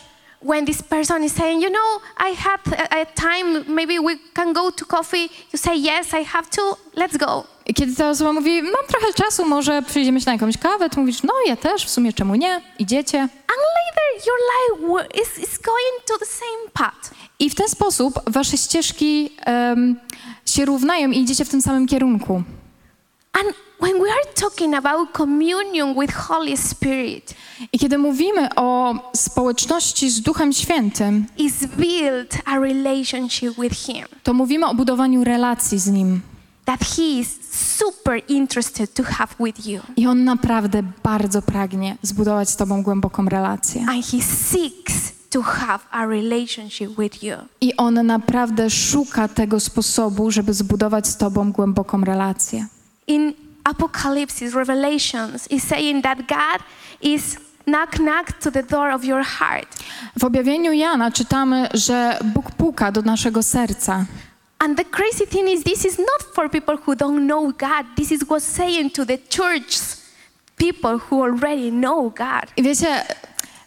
When 0.43 0.67
this 0.67 0.83
person 0.83 1.25
is 1.25 1.35
saying, 1.35 1.63
you 1.63 1.69
know, 1.69 2.01
I 2.31 2.35
had 2.35 2.61
a, 2.73 3.01
a 3.01 3.07
time, 3.07 3.65
maybe 3.69 4.01
we 4.01 4.17
can 4.35 4.53
go 4.53 4.73
to 4.73 4.85
coffee, 4.87 5.29
you 5.53 5.59
say, 5.59 5.77
yes, 5.77 6.15
I 6.15 6.25
have 6.25 6.49
to, 6.51 6.77
let's 6.97 7.19
go. 7.19 7.45
I 7.67 7.75
kiedy 7.75 7.97
ta 7.97 8.11
osoba 8.11 8.33
mówi, 8.33 8.63
mam 8.63 8.87
trochę 8.89 9.13
czasu, 9.13 9.45
może 9.45 9.83
przyjdziemy 9.83 10.21
się 10.21 10.27
na 10.27 10.33
jakąś 10.33 10.59
kawę, 10.59 10.91
to 10.91 11.01
mówisz, 11.01 11.23
no 11.23 11.33
ja 11.47 11.57
też, 11.57 11.85
w 11.85 11.91
sumie 11.91 12.13
czemu 12.13 12.35
nie? 12.35 12.61
Idziecie. 12.79 13.21
And 13.21 13.61
later 13.77 14.27
your 14.27 14.39
life 14.51 15.07
is, 15.23 15.39
is 15.39 15.59
going 15.59 16.05
to 16.07 16.19
the 16.19 16.27
same 16.27 16.71
path. 16.73 17.15
I 17.41 17.51
w 17.51 17.55
ten 17.55 17.69
sposób 17.69 18.21
wasze 18.27 18.59
ścieżki 18.59 19.31
em, 19.47 19.97
się 20.47 20.65
równają 20.65 21.11
i 21.11 21.21
idziecie 21.21 21.45
w 21.45 21.49
tym 21.49 21.63
samym 21.63 21.87
kierunku. 21.87 22.43
And 23.33 23.55
when 23.81 23.93
we 23.93 24.11
are 24.13 24.35
talking 24.35 24.75
about 24.75 25.09
communion 25.17 26.01
with 26.01 26.15
Holy 26.15 26.57
Spirit, 26.57 27.35
I 27.73 27.79
kiedy 27.79 27.99
mówimy 27.99 28.49
o 28.57 28.95
społeczności 29.17 30.11
z 30.11 30.21
Duchem 30.21 30.53
Świętym, 30.53 31.27
is 31.39 31.55
a 32.45 32.59
relationship 32.59 33.55
with 33.61 33.77
Him 33.77 34.05
to 34.23 34.35
mówimy 34.35 34.67
o 34.67 34.75
budowaniu 34.75 35.25
relacji 35.25 35.79
z 35.79 35.87
Nim. 35.87 36.21
that 36.65 36.81
He 36.97 37.03
is 37.03 37.29
super 37.79 38.23
interested 38.29 38.95
to 38.95 39.03
have 39.03 39.29
with 39.41 39.67
you. 39.67 39.81
I 39.97 40.07
On 40.07 40.25
naprawdę 40.25 40.83
bardzo 41.03 41.43
pragnie 41.43 41.97
zbudować 42.03 42.51
z 42.51 42.57
Tobą 42.57 42.83
głęboką 42.83 43.25
relację. 43.25 43.87
And 43.89 44.07
He 44.07 44.23
seeks 44.23 45.20
to 45.31 45.43
have 45.43 45.81
a 45.93 46.07
relationship 46.07 46.99
with 46.99 47.23
you. 47.23 47.37
I 47.61 47.77
On 47.77 48.07
naprawdę 48.07 48.71
szuka 48.71 49.29
tego 49.29 49.61
sposobu, 49.61 50.31
żeby 50.31 50.55
zbudować 50.55 51.07
z 51.09 51.17
Tobą 51.17 51.53
głęboką 51.53 52.05
relację. 52.05 52.67
in 53.07 53.33
Apocalypse, 53.65 54.51
Revelations, 54.51 55.51
is 55.51 55.63
saying 55.63 56.05
that 56.05 56.19
God 56.19 56.63
is 57.03 57.37
knock 57.67 57.99
knock 57.99 58.33
to 58.41 58.51
the 58.51 58.63
door 58.63 58.91
of 58.91 59.05
your 59.05 59.25
heart. 59.25 59.77
W 60.19 60.25
objawieniu 60.25 60.73
Jana 60.73 61.11
czytamy, 61.11 61.69
że 61.75 62.19
Bóg 62.25 62.51
puka 62.51 62.93
do 62.93 63.03
naszego 63.03 63.43
serca. 63.43 64.05
And 64.59 64.77
the 64.77 64.85
crazy 64.85 65.27
thing 65.27 65.49
is, 65.49 65.65
this 65.65 65.85
is 65.85 65.99
not 65.99 66.35
for 66.35 66.51
people 66.51 66.77
who 66.87 66.95
don't 66.95 67.27
know 67.27 67.43
God. 67.47 67.87
This 67.97 68.13
is 68.13 68.25
what's 68.29 68.57
saying 68.57 68.93
to 68.93 69.07
the 69.07 69.19
church 69.19 69.79
people 70.57 70.99
who 71.11 71.23
already 71.23 71.71
know 71.71 72.11
God. 72.11 72.47
I 72.59 72.63
wiecie, 72.63 73.05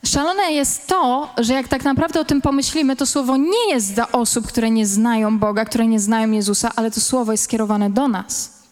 szalone 0.05 0.51
jest 0.51 0.87
to, 0.87 1.29
że 1.37 1.53
jak 1.53 1.67
tak 1.67 1.83
naprawdę 1.83 2.19
o 2.19 2.25
tym 2.25 2.41
pomyślimy, 2.41 2.95
to 2.95 3.05
słowo 3.05 3.37
nie 3.37 3.69
jest 3.69 3.93
dla 3.93 4.11
osób, 4.11 4.47
które 4.47 4.71
nie 4.71 4.87
znają 4.87 5.39
Boga, 5.39 5.65
które 5.65 5.87
nie 5.87 5.99
znają 5.99 6.31
Jezusa, 6.31 6.71
ale 6.75 6.91
to 6.91 7.01
słowo 7.01 7.31
jest 7.31 7.43
skierowane 7.43 7.89
do 7.89 8.07
nas. 8.07 8.63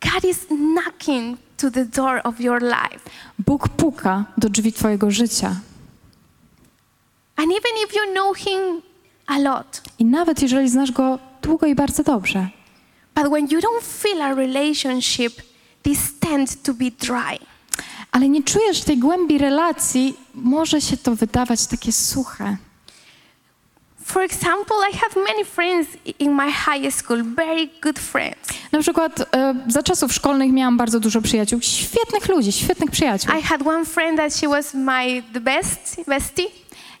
God 0.00 0.24
is 0.24 0.46
knocking 0.46 1.38
to 1.56 1.70
the 1.70 1.84
door 1.84 2.20
of 2.24 2.40
your 2.40 2.62
life. 2.62 3.10
Bóg 3.38 3.68
puka 3.68 4.24
do 4.36 4.48
drzwi 4.48 4.72
Twojego 4.72 5.10
życia. 5.10 5.56
And 7.36 7.46
even 7.46 7.72
if 7.84 7.96
you 7.96 8.12
know 8.12 8.36
Him 8.36 8.82
a 9.26 9.38
lot, 9.38 9.82
I 9.98 10.04
nawet 10.04 10.42
jeżeli 10.42 10.68
znasz 10.68 10.92
Go 10.92 11.18
długo 11.42 11.66
i 11.66 11.74
bardzo 11.74 12.02
dobrze, 12.02 12.48
but 13.14 13.28
when 13.28 13.48
you 13.50 13.60
don't 13.60 13.82
feel 13.82 14.22
a 14.22 14.34
relationship, 14.34 15.42
this 15.82 16.18
tends 16.20 16.62
to 16.62 16.74
be 16.74 16.90
dry. 16.90 17.53
Ale 18.14 18.28
nie 18.28 18.42
czujesz 18.42 18.80
tej 18.80 18.98
głębi 18.98 19.38
relacji, 19.38 20.16
może 20.34 20.80
się 20.80 20.96
to 20.96 21.14
wydawać 21.14 21.66
takie 21.66 21.92
suche. 21.92 22.56
For 24.04 24.22
example, 24.22 24.76
I 24.92 24.96
have 24.96 25.16
many 25.16 25.44
friends 25.44 25.88
in 26.18 26.34
my 26.34 26.52
high 26.52 26.94
school, 26.94 27.22
very 27.22 27.68
good 27.82 27.98
friends. 27.98 28.48
Na 28.72 28.80
przykład 28.80 29.34
e, 29.36 29.54
za 29.68 29.82
czasów 29.82 30.12
szkolnych 30.12 30.52
miałam 30.52 30.76
bardzo 30.76 31.00
dużo 31.00 31.22
przyjaciół, 31.22 31.60
świetnych 31.62 32.28
ludzi, 32.28 32.52
świetnych 32.52 32.90
przyjaciół. 32.90 33.38
I 33.38 33.42
had 33.42 33.66
one 33.66 33.84
friend 33.84 34.18
that 34.18 34.34
she 34.34 34.48
was 34.48 34.74
my 34.74 35.22
the 35.32 35.40
best 35.40 35.96
bestie, 36.06 36.42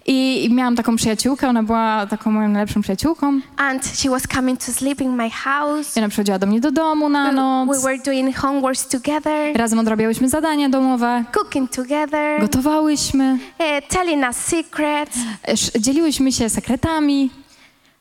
I, 0.06 0.44
I 0.44 0.52
miałam 0.54 0.76
taką 0.76 0.96
przyjaciółkę, 0.96 1.48
ona 1.48 1.62
była 1.62 2.06
taką 2.06 2.30
moją 2.30 2.48
najlepszą 2.48 2.80
przyjaciółką. 2.82 3.40
and 3.56 3.86
she 3.86 4.10
was 4.10 4.22
coming 4.34 4.60
to 4.64 4.72
sleep 4.72 5.00
in 5.00 5.10
my 5.16 5.30
house. 5.30 5.96
I 5.96 6.00
ona 6.00 6.08
przychodziła 6.08 6.38
do 6.38 6.46
mnie 6.46 6.60
do 6.60 6.70
domu 6.70 7.08
na 7.08 7.26
We 7.26 7.32
noc. 7.32 7.82
were 7.82 7.98
doing 7.98 8.36
homeworks 8.36 8.88
together, 8.88 9.56
Razem 9.56 9.78
odrabiałyśmy 9.78 10.28
zadania 10.28 10.68
domowe, 10.68 11.24
cooking 11.34 11.70
together, 11.70 12.40
gotowałyśmy, 12.40 13.38
eh, 13.58 13.88
telling 13.88 14.24
us 14.28 14.36
secrets. 14.36 15.18
dzieliłyśmy 15.80 16.32
się 16.32 16.48
sekretami. 16.48 17.30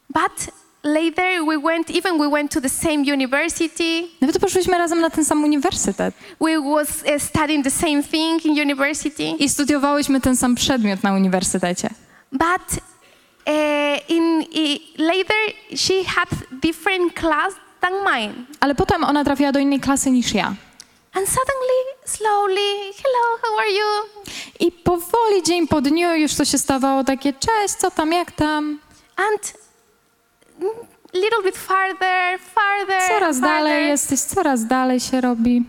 But 0.10 0.54
later 0.84 1.46
we 1.46 1.58
went, 1.58 1.90
even 1.90 2.20
we 2.20 2.30
went 2.30 2.52
to 2.52 2.62
the 2.62 2.70
same 2.70 3.14
university. 3.14 4.08
Nawet 4.22 4.40
poszłyśmy 4.40 4.78
razem 4.78 5.02
na 5.02 5.10
ten 5.10 5.26
sam 5.26 5.44
uniwersytet 5.44 6.16
We 6.42 6.62
was 6.62 6.88
eh, 7.06 7.22
studying 7.24 7.64
the 7.64 7.72
same 7.72 8.04
thing 8.04 8.46
in 8.46 8.62
university. 8.62 9.24
i 9.40 9.50
studiowałyśmy 9.50 10.22
ten 10.22 10.38
sam 10.38 10.56
przedmiot 10.56 11.04
na 11.04 11.14
uniwersytecie. 11.14 11.90
But 12.32 12.82
uh, 13.48 14.10
in, 14.10 14.44
i 14.52 14.94
later, 14.98 15.54
she 15.76 16.04
had 16.08 16.30
different 16.52 17.14
class 17.14 17.54
than 17.82 17.94
mine. 18.14 18.34
Ale 18.60 18.76
potem 18.76 19.04
ona 19.04 19.24
trafiła 19.24 19.52
do 19.52 19.60
innej 19.60 19.80
klasy 19.80 20.12
niż 20.12 20.34
ja. 20.34 20.54
And 21.14 21.28
suddenly, 21.28 21.80
slowly, 22.06 22.94
hello, 23.04 23.38
how 23.42 23.60
are 23.60 23.72
you? 23.72 24.24
I 24.60 24.72
powoli, 24.72 25.44
dzień 25.44 25.68
po 25.68 25.82
dniu 25.82 26.16
już 26.16 26.36
to 26.36 26.46
się 26.46 26.58
stawało 26.58 27.04
takie, 27.04 27.34
cześć, 27.34 27.74
co 27.74 27.92
tam, 27.92 28.12
jak 28.12 28.32
tam? 28.32 28.80
And 29.16 29.54
little 31.14 31.44
bit 31.44 31.58
farther, 31.58 32.40
farther, 32.40 33.08
Coraz 33.08 33.40
farther. 33.40 33.42
dalej 33.42 33.88
jesteś, 33.88 34.20
coraz 34.20 34.66
dalej 34.66 35.00
się 35.00 35.22
robi. 35.22 35.64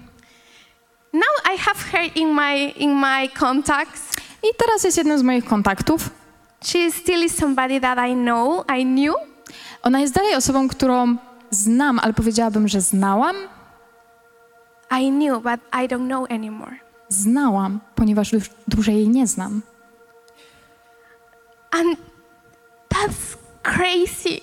Now 1.13 1.55
I 1.55 1.59
have 1.59 1.79
her 1.93 2.11
in 2.15 2.29
my 2.35 2.57
in 2.71 2.95
my 3.01 3.29
contacts. 3.39 4.03
I 4.43 4.47
teraz 4.59 4.85
jest 4.85 4.97
jednym 4.99 5.19
z 5.19 5.23
moich 5.23 5.45
kontaktów. 5.45 6.11
She 6.65 6.91
still 6.93 7.25
is 7.25 7.37
somebody 7.37 7.81
that 7.81 7.99
I 8.09 8.15
know, 8.15 8.65
I 8.79 8.85
knew, 8.85 9.15
Ona 9.83 10.01
jest 10.01 10.15
dalej 10.15 10.35
osobą, 10.35 10.69
którą 10.69 11.17
znam, 11.51 11.99
ale 11.99 12.13
powiedziałabym, 12.13 12.69
że 12.69 12.81
znałam. 12.81 13.37
I 15.01 15.09
knew, 15.11 15.43
but 15.43 15.61
I 15.73 15.89
don't 15.89 16.07
know 16.07 16.31
anymore. 16.31 16.77
Znałam, 17.09 17.81
ponieważ 17.95 18.33
już 18.33 18.45
dłużej 18.69 18.95
jej 18.97 19.09
nie 19.09 19.27
znam. 19.27 19.63
And 21.71 21.99
that's 22.89 23.37
crazy. 23.63 24.41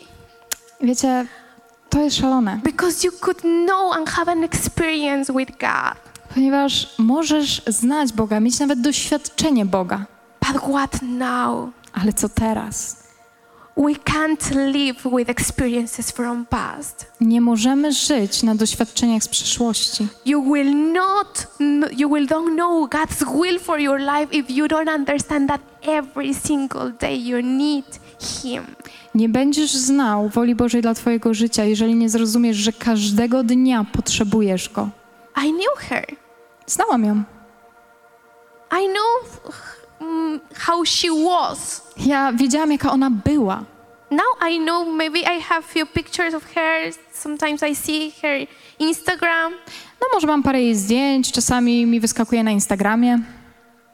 Wiecie, 0.83 1.25
to 1.89 1.99
jest 1.99 2.17
szalone, 2.17 2.59
because 2.63 3.07
you 3.07 3.13
could 3.19 3.41
know 3.41 3.93
and 3.93 4.09
have 4.09 4.31
an 4.31 4.43
experience 4.43 5.33
with 5.33 5.51
God. 5.51 6.11
ponieważ 6.33 6.95
możesz 6.97 7.61
znać 7.67 8.13
Boga, 8.13 8.39
mieć 8.39 8.59
nawet 8.59 8.81
doświadczenie 8.81 9.65
Boga. 9.65 10.05
But 10.47 10.61
what 10.61 11.01
now? 11.01 11.69
Ale 11.93 12.13
co 12.13 12.29
teraz? 12.29 13.01
We 13.77 13.93
can't 13.93 14.55
live 14.55 15.03
with 15.17 15.29
experiences 15.29 16.11
from 16.11 16.45
past. 16.45 17.11
Nie 17.21 17.41
możemy 17.41 17.91
żyć 17.91 18.43
na 18.43 18.55
doświadczeniach 18.55 19.23
z 19.23 19.27
przeszłości. 19.27 20.07
You 20.25 20.53
will 20.53 20.91
not 20.93 21.47
you 21.97 22.09
will 22.09 22.27
don't 22.27 22.53
know 22.55 22.89
God's 22.89 23.41
will 23.41 23.59
for 23.59 23.79
your 23.79 23.99
life 23.99 24.27
if 24.31 24.53
you 24.53 24.65
don't 24.67 24.95
understand 24.95 25.49
that 25.49 25.61
every 25.81 26.33
single 26.33 26.91
day 26.99 27.27
you 27.27 27.41
need 27.41 27.85
him. 28.43 28.63
Nie 29.15 29.29
będziesz 29.29 29.71
znał 29.71 30.29
woli 30.29 30.55
Bożej 30.55 30.81
dla 30.81 30.93
Twojego 30.93 31.33
życia, 31.33 31.63
jeżeli 31.63 31.95
nie 31.95 32.09
zrozumiesz, 32.09 32.57
że 32.57 32.71
każdego 32.73 33.43
dnia 33.43 33.85
potrzebujesz 33.93 34.69
Go. 34.69 34.89
I 35.45 35.51
knew 35.53 35.89
her. 35.89 36.05
Znałam 36.67 37.05
ją. 37.05 37.23
I 38.71 38.87
know 38.87 39.41
mm, 40.01 40.39
how 40.55 40.85
she 40.85 41.07
was. 41.25 41.83
Ja 41.97 42.33
wiedziałam, 42.33 42.71
jaka 42.71 42.91
ona 42.91 43.09
była. 43.25 43.63
Now 44.11 44.51
I 44.51 44.59
know 44.59 44.87
maybe 44.87 45.19
I 45.19 45.41
have 45.41 45.61
few 45.61 45.85
pictures 45.85 46.33
of 46.33 46.43
her. 46.53 46.93
Sometimes 47.13 47.63
I 47.63 47.75
see 47.75 48.11
her 48.21 48.47
Instagram, 48.79 49.53
No 50.01 50.07
może 50.13 50.27
mam 50.27 50.43
parę 50.43 50.61
jej 50.61 50.75
zdjęć, 50.75 51.31
czasami 51.31 51.85
mi 51.85 51.99
wyskakuje 51.99 52.43
na 52.43 52.51
Instagramie, 52.51 53.19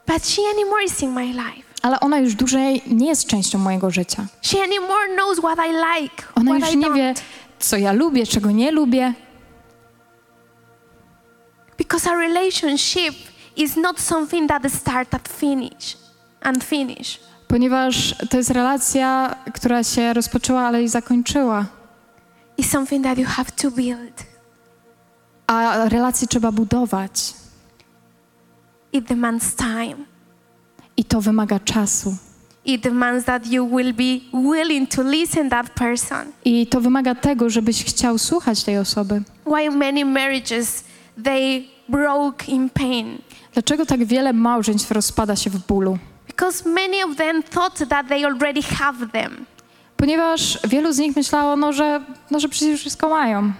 but 0.08 0.28
she 0.28 0.42
anymore 0.54 0.84
is 0.86 1.04
in 1.04 1.12
my 1.12 1.26
life. 1.26 1.67
Ale 1.82 2.00
ona 2.00 2.20
już 2.20 2.36
dłużej 2.36 2.82
nie 2.88 3.08
jest 3.08 3.28
częścią 3.28 3.60
mojego 3.60 3.92
życia. 3.92 4.26
She 4.42 4.64
anymore 4.64 5.08
knows 5.16 5.40
what 5.40 5.60
I 5.70 5.72
like, 6.02 6.24
Ona 6.36 6.52
what 6.52 6.62
już 6.62 6.74
I 6.74 6.78
nie 6.78 6.88
don't. 6.88 6.96
wie, 6.96 7.14
co 7.60 7.78
ja 7.78 7.92
lubię, 7.92 8.28
czego 8.28 8.52
nie 8.52 8.72
lubię, 8.72 9.14
Because 11.78 12.08
a 12.12 12.16
relationship 12.16 13.16
is 13.56 13.76
not 13.78 14.00
something 14.00 14.48
that 14.50 14.72
start 14.74 15.14
at 15.14 15.28
finish 15.28 15.98
and 16.42 16.64
finish. 16.64 17.20
ponieważ 17.48 18.16
to 18.30 18.38
jest 18.38 18.50
relacja, 18.50 19.36
która 19.54 19.84
się 19.84 20.14
rozpoczęła, 20.14 20.62
ale 20.62 20.84
i 20.84 20.88
zakończyła. 20.88 21.66
It's 22.60 22.70
something 22.72 23.04
that 23.04 23.18
you 23.18 23.26
have 23.26 23.52
to 23.62 23.72
build. 23.72 24.24
A 25.48 25.90
relacje 25.90 26.28
trzeba 26.28 26.52
budować 26.52 27.34
It 28.94 29.06
demands 29.06 29.56
time. 29.56 29.96
I 30.98 31.04
to 31.04 31.22
wymaga 31.22 31.60
czasu. 31.60 32.16
It 32.66 32.82
demands 32.82 33.26
that 33.26 33.48
you 33.48 33.66
will 33.66 33.94
be 33.94 34.20
willing 34.34 34.90
to 34.90 35.04
listen 35.04 35.50
that 35.50 35.70
person. 35.70 36.32
I 36.46 36.68
to 36.68 36.82
wymaga 36.82 37.16
tego, 37.16 37.50
żebyś 37.50 37.84
chciał 37.84 38.18
słuchać 38.18 38.64
tej 38.64 38.78
osoby. 38.78 39.22
Why 39.46 39.70
many 39.72 40.06
marriages 40.06 40.84
they 41.24 41.64
broke 41.90 42.52
in 42.52 42.70
pain? 42.70 43.18
Dlaczego 43.54 43.86
tak 43.86 44.06
wiele 44.06 44.34
małżeństw 44.34 44.92
rozpada 44.92 45.36
się 45.36 45.50
w 45.50 45.68
bólu? 45.68 45.98
Because 46.28 46.70
many 46.70 47.06
of 47.06 47.16
them 47.16 47.44
thought 47.44 47.90
that 47.90 48.08
they 48.08 48.26
already 48.26 48.62
have 48.62 49.08
them. 49.12 49.46
Ponieważ 49.98 50.60
wielu 50.68 50.94
z 50.94 50.98
nich 50.98 51.16
myślało, 51.16 51.56
no, 51.56 51.74
że, 51.74 52.02
no, 52.32 52.40
że 52.40 52.50
przecież 52.50 52.80
wszystko 52.80 53.10
mają. 53.10 53.52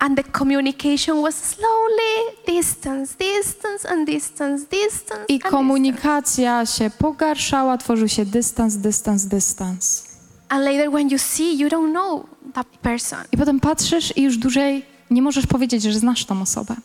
And 0.00 0.16
the 0.16 0.24
communication 0.24 1.22
was 1.22 1.34
slowly 1.34 2.14
distance, 2.46 3.16
distance, 3.18 3.88
and 3.88 4.06
distance, 4.06 4.66
distance. 4.70 5.24
I 5.28 5.34
and 5.34 5.42
komunikacja 5.42 6.66
się 6.66 6.90
pogarszała, 6.90 7.78
tworzył 7.78 8.08
się 8.08 8.26
dystans, 8.26 8.76
dystans, 8.76 9.24
dystans. 9.24 10.04
And 10.48 10.64
later, 10.64 10.90
when 10.90 11.08
you 11.10 11.18
see, 11.18 11.58
you 11.58 11.68
don't 11.68 11.90
know 11.90 12.26
that 12.54 12.66
person. 12.66 13.18
I 13.32 13.36
potem 13.36 13.60
patrzysz 13.60 14.16
i 14.16 14.22
już 14.22 14.36
dłużej 14.36 14.86
nie 15.10 15.22
możesz 15.22 15.46
powiedzieć, 15.46 15.82
że 15.82 15.98
znasz 15.98 16.24
tą 16.24 16.42
osobę. 16.42 16.76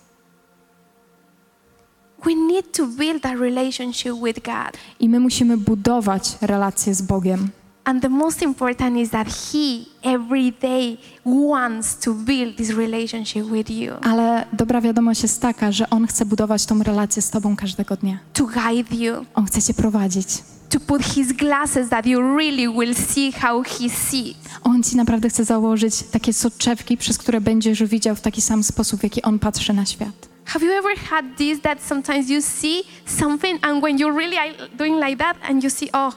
We 2.25 2.35
need 2.35 2.71
to 2.77 2.87
build 2.87 3.25
a 3.25 3.33
relationship 3.33 4.13
with 4.23 4.39
God. 4.39 4.77
I 4.99 5.09
my 5.09 5.19
musimy 5.19 5.57
budować 5.57 6.37
relacje 6.41 6.95
z 6.95 7.01
Bogiem. 7.01 7.49
And 7.85 8.01
the 8.01 8.09
most 8.09 8.41
important 8.41 8.97
is 8.97 9.09
that 9.09 9.27
He 9.27 9.85
every 10.03 10.51
day 10.61 10.97
wants 11.25 11.95
to 11.99 12.13
build 12.13 12.55
this 12.57 12.69
relationship 12.69 13.45
with 13.45 13.69
you, 13.71 13.93
Ale 14.01 14.45
dobra 14.53 14.81
wiadomość 14.81 15.23
jest 15.23 15.41
taka, 15.41 15.71
że 15.71 15.89
On 15.89 16.07
chce 16.07 16.25
budować 16.25 16.65
tą 16.65 16.83
relację 16.83 17.21
z 17.21 17.29
Tobą 17.29 17.55
każdego 17.55 17.95
dnia. 17.97 18.17
to 18.33 18.45
guide 18.45 18.95
you, 18.95 19.25
On 19.33 19.45
chce 19.45 19.61
Cię 19.61 19.73
prowadzić. 19.73 20.27
to 20.69 20.79
put 20.79 21.01
His 21.03 21.31
glasses 21.33 21.89
that 21.89 22.05
you 22.05 22.37
really 22.37 22.69
will 22.69 22.95
see 22.95 23.31
how 23.31 23.63
He 23.63 23.89
sees. 23.89 24.35
On 24.63 24.83
Ci 24.83 24.95
naprawdę 24.97 25.29
chce 25.29 25.45
założyć 25.45 26.03
takie 26.03 26.33
soczewki, 26.33 26.97
przez 26.97 27.17
które 27.17 27.41
będziesz 27.41 27.83
widział 27.83 28.15
w 28.15 28.21
taki 28.21 28.41
sam 28.41 28.63
sposób, 28.63 28.99
w 28.99 29.03
jaki 29.03 29.21
On 29.21 29.39
patrzy 29.39 29.73
na 29.73 29.85
świat. 29.85 30.29
Have 30.45 30.65
you 30.65 30.71
ever 30.71 30.97
had 31.09 31.25
this 31.37 31.61
that 31.61 31.83
sometimes 31.83 32.29
you 32.29 32.41
see 32.41 32.81
something 33.05 33.67
and 33.67 33.83
when 33.83 33.97
you're 33.97 34.17
really 34.17 34.35
I- 34.35 34.77
doing 34.77 35.03
like 35.05 35.17
that 35.17 35.37
and 35.49 35.63
you 35.63 35.69
see, 35.69 35.89
oh, 35.93 36.13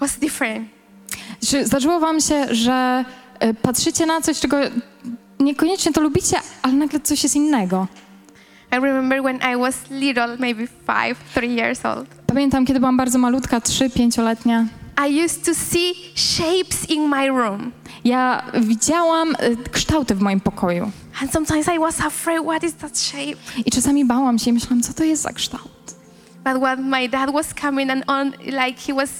what's 0.00 0.18
different? 0.20 0.68
Czy 1.46 1.66
zdarzyło 1.66 2.00
Wam 2.00 2.20
się, 2.20 2.54
że 2.54 3.04
e, 3.40 3.54
patrzycie 3.54 4.06
na 4.06 4.20
coś, 4.20 4.40
czego 4.40 4.56
niekoniecznie 5.40 5.92
to 5.92 6.00
lubicie, 6.00 6.36
ale 6.62 6.72
nagle 6.72 7.00
coś 7.00 7.22
jest 7.22 7.36
innego? 7.36 7.86
I 8.72 8.80
remember 8.80 9.22
when 9.22 9.36
I 9.36 9.56
was 9.56 9.74
little, 9.90 10.36
maybe 10.38 10.66
five, 10.66 11.18
three 11.34 11.54
years 11.54 11.84
old. 11.84 12.06
Pamiętam, 12.26 12.66
kiedy 12.66 12.80
byłam 12.80 12.96
bardzo 12.96 13.18
malutka, 13.18 13.58
3-5-letnia. 13.58 14.66
I 15.08 15.24
used 15.24 15.44
to 15.44 15.54
see 15.54 15.94
shapes 16.14 16.90
in 16.90 17.08
my 17.08 17.28
room. 17.28 17.72
Ja 18.04 18.42
widziałam 18.60 19.34
e, 19.38 19.56
kształty 19.70 20.14
w 20.14 20.20
moim 20.20 20.40
pokoju. 20.40 20.90
And 21.22 21.32
sometimes 21.32 21.68
I 21.76 21.78
was 21.78 22.00
afraid, 22.00 22.42
what 22.42 22.64
is 22.64 22.74
that 22.74 22.98
shape? 22.98 23.36
I 23.66 23.70
czasami 23.70 24.04
bałam 24.04 24.38
się 24.38 24.50
i 24.50 24.52
myślałam, 24.52 24.82
co 24.82 24.92
to 24.92 25.04
jest 25.04 25.22
za 25.22 25.32
kształt? 25.32 25.94
But 26.44 26.62
when 26.62 26.88
my 26.88 27.08
dad 27.08 27.32
was 27.32 27.54
coming 27.60 27.90
and 27.90 28.04
on, 28.06 28.32
like 28.44 28.80
he 28.86 28.94
was 28.94 29.10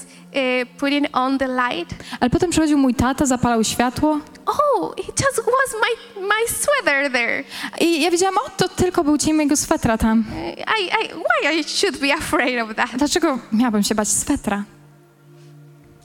putting 0.79 1.07
on 1.13 1.37
the 1.37 1.47
light, 1.47 1.95
Ale 2.19 2.29
potem 2.29 2.49
przychodził 2.49 2.77
mój 2.77 2.95
tata, 2.95 3.25
zapalał 3.25 3.63
światło 3.63 4.19
oh, 4.45 4.93
it 4.97 5.19
just 5.19 5.37
was 5.37 5.75
my, 5.81 6.21
my 6.21 6.47
sweater 6.47 7.11
there. 7.11 7.43
i 7.79 8.01
ja 8.01 8.11
wiedziałam, 8.11 8.35
o, 8.37 8.49
to 8.57 8.69
tylko 8.69 9.03
był 9.03 9.17
cień 9.17 9.33
mojego 9.33 9.55
swetra 9.55 9.97
tam. 9.97 10.19
Uh, 10.19 10.59
I, 10.59 10.85
I, 10.85 11.07
why 11.07 11.59
I 11.59 11.63
should 11.63 11.97
be 11.97 12.13
afraid 12.13 12.61
of 12.61 12.75
that? 12.75 12.89
Dlaczego 12.97 13.39
miałabym 13.51 13.83
się 13.83 13.95
bać 13.95 14.07
swetra? 14.07 14.63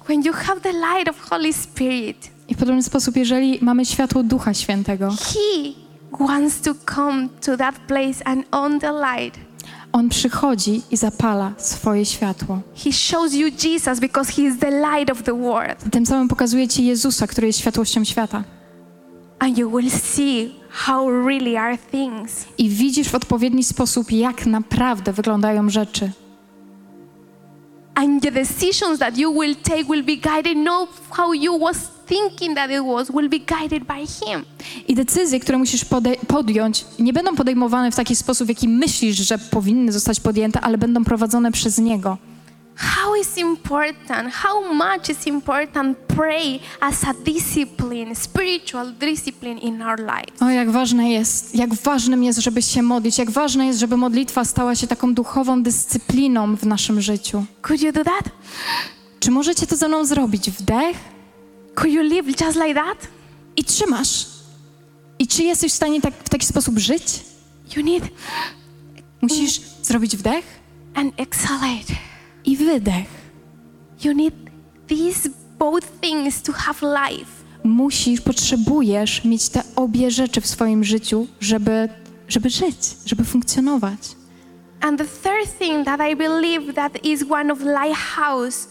When 0.07 0.23
you 0.23 0.33
have 0.33 0.61
the 0.61 0.73
light 0.73 1.09
of 1.09 1.31
Holy 1.31 1.53
Spirit, 1.53 2.31
I 2.49 2.55
w 2.55 2.59
podobny 2.59 2.83
sposób, 2.83 3.17
jeżeli 3.17 3.59
mamy 3.63 3.87
światło 3.87 4.23
Ducha 4.23 4.55
Świętego, 4.55 5.11
He 5.11 5.73
wants 6.27 6.61
to 6.61 6.75
come 6.95 7.29
to 7.41 7.57
that 7.57 7.75
place 7.75 8.25
and 8.25 8.45
on 8.51 8.81
the 8.81 8.93
light. 8.93 9.48
On 9.93 10.09
przychodzi 10.09 10.83
i 10.91 10.97
zapala 10.97 11.53
swoje 11.59 12.05
światło. 12.05 12.61
He 12.85 12.93
shows 12.93 13.35
you 13.35 13.49
Jesus 13.65 14.01
because 14.01 14.33
He 14.33 14.43
is 14.43 14.59
the 14.59 14.71
light 14.71 15.11
of 15.11 15.23
the 15.23 15.33
world. 15.33 15.93
Tym 15.93 16.07
samym 16.07 16.29
pokazuje 16.29 16.69
Ci 16.69 16.87
Jezusa, 16.87 17.27
który 17.27 17.47
jest 17.47 17.59
światłością 17.59 18.05
świata. 18.05 18.45
And 19.39 19.59
you 19.59 19.71
will 19.71 19.91
see 19.91 20.55
how 20.71 21.11
really 21.27 21.59
are 21.59 21.79
things. 21.79 22.45
I 22.59 22.69
widzisz 22.69 23.09
w 23.09 23.15
odpowiedni 23.15 23.65
sposób, 23.65 24.13
jak 24.13 24.47
naprawdę 24.47 25.13
wyglądają 25.13 25.71
rzeczy. 25.71 26.11
And 27.95 28.23
the 28.23 28.31
decisions 28.31 28.99
that 28.99 29.19
you 29.19 29.33
will 29.41 29.57
take 29.57 29.85
will 29.85 30.05
be 30.05 30.17
guided 30.17 30.57
not 30.57 30.89
how 31.11 31.35
you 31.35 31.59
was 31.59 31.98
thinking 32.09 32.57
that 32.57 32.71
it 32.71 32.83
was, 32.85 33.11
will 33.11 33.29
be 33.29 33.39
guided 33.39 33.85
by 33.85 34.07
Him. 34.07 34.45
I 34.89 34.95
decyzje, 34.95 35.41
które 35.41 35.59
musisz 35.59 35.85
podjąć, 36.29 36.85
nie 36.99 37.13
będą 37.13 37.37
podejmowane 37.37 37.91
w 37.91 37.97
taki 37.97 38.17
sposób, 38.17 38.47
w 38.47 38.49
jaki 38.49 38.69
myślisz, 38.69 39.17
że 39.17 39.39
powinny 39.39 39.93
zostać 39.93 40.21
podjęte, 40.21 40.61
ale 40.61 40.79
będą 40.79 41.05
prowadzone 41.05 41.53
przez 41.53 41.79
Niego. 41.79 42.19
How 42.77 43.17
is 43.17 43.39
important, 43.39 44.35
how 44.35 44.75
much 44.75 45.09
is 45.11 45.27
important 45.27 45.99
pray 45.99 46.61
as 46.81 47.05
a 47.05 47.15
discipline, 47.25 48.15
spiritual 48.15 48.93
discipline 48.93 49.59
in 49.59 49.83
our 49.83 49.99
lives. 49.99 50.43
O, 50.43 50.51
jak 50.51 50.71
ważne 50.71 51.11
jest, 51.11 51.55
jak 51.55 51.75
ważnym 51.75 52.25
jest, 52.25 52.39
żeby 52.39 52.63
się 52.63 52.83
modlić, 52.83 53.19
jak 53.19 53.31
ważne 53.31 53.67
jest, 53.67 53.79
żeby 53.81 53.97
modlitwa 53.97 54.45
stała 54.45 54.75
się 54.75 54.87
taką 54.87 55.15
duchową 55.15 55.63
dyscypliną 55.63 56.57
w 56.57 56.67
naszym 56.67 57.01
życiu. 57.01 57.45
Could 57.63 57.83
you 57.83 57.93
do 57.93 58.05
that? 58.05 58.25
Czy 59.21 59.31
możecie 59.31 59.67
to 59.67 59.77
ze 59.77 59.89
mną 59.89 60.05
zrobić? 60.05 60.51
Wdech 60.51 60.97
Could 61.79 61.93
you 61.93 62.03
live 62.03 62.27
just 62.41 62.57
like 62.59 62.75
that? 62.75 63.09
i 63.57 63.65
trzymasz. 63.65 64.27
I 65.19 65.27
czy 65.27 65.43
jesteś 65.43 65.73
w 65.73 65.77
stanie 65.77 66.01
tak, 66.01 66.15
w 66.25 66.29
taki 66.29 66.47
sposób 66.47 66.79
żyć? 66.79 67.03
You 67.77 67.83
need 67.83 68.05
Musisz 69.21 69.61
zrobić 69.83 70.17
wdech 70.17 70.45
an 70.95 71.13
exhalate. 71.17 71.95
i 72.45 72.57
wydech. 72.57 73.07
You 74.05 74.13
need 74.15 74.35
these 74.87 75.29
both 75.59 75.87
things 76.01 76.43
to 76.43 76.53
have 76.53 77.09
life. 77.11 77.31
Musisz, 77.65 78.21
potrzebujesz 78.21 79.25
mieć 79.25 79.49
te 79.49 79.63
obie 79.77 80.11
rzeczy 80.11 80.41
w 80.41 80.47
swoim 80.47 80.85
życiu, 80.85 81.27
żeby, 81.41 81.89
żeby 82.29 82.51
żyć, 82.51 82.77
żeby 83.07 83.25
funkcjonować. 83.25 84.01
And 84.81 84.99
the 84.99 85.05
third 85.05 85.59
thing 85.59 85.85
that 85.85 86.01
I 86.13 86.17
believe 86.17 86.75
that 86.75 87.05
is 87.05 87.25
one 87.31 87.53
of 87.53 87.61
lighthouse 87.61 88.69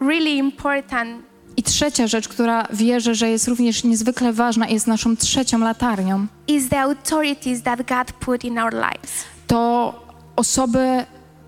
really 0.00 0.36
important 0.38 1.29
I 1.56 1.62
trzecia 1.62 2.06
rzecz, 2.06 2.28
która 2.28 2.66
wierzę, 2.72 3.14
że 3.14 3.30
jest 3.30 3.48
również 3.48 3.84
niezwykle 3.84 4.32
ważna 4.32 4.68
jest 4.68 4.86
naszą 4.86 5.16
trzecią 5.16 5.58
latarnią, 5.58 6.26
is 6.48 6.68
the 6.68 6.80
authorities 6.80 7.62
that 7.62 7.78
God 7.88 8.12
put 8.12 8.44
in 8.44 8.58
our 8.58 8.72
lives. 8.72 9.24
to 9.46 9.94
osoby 10.36 11.04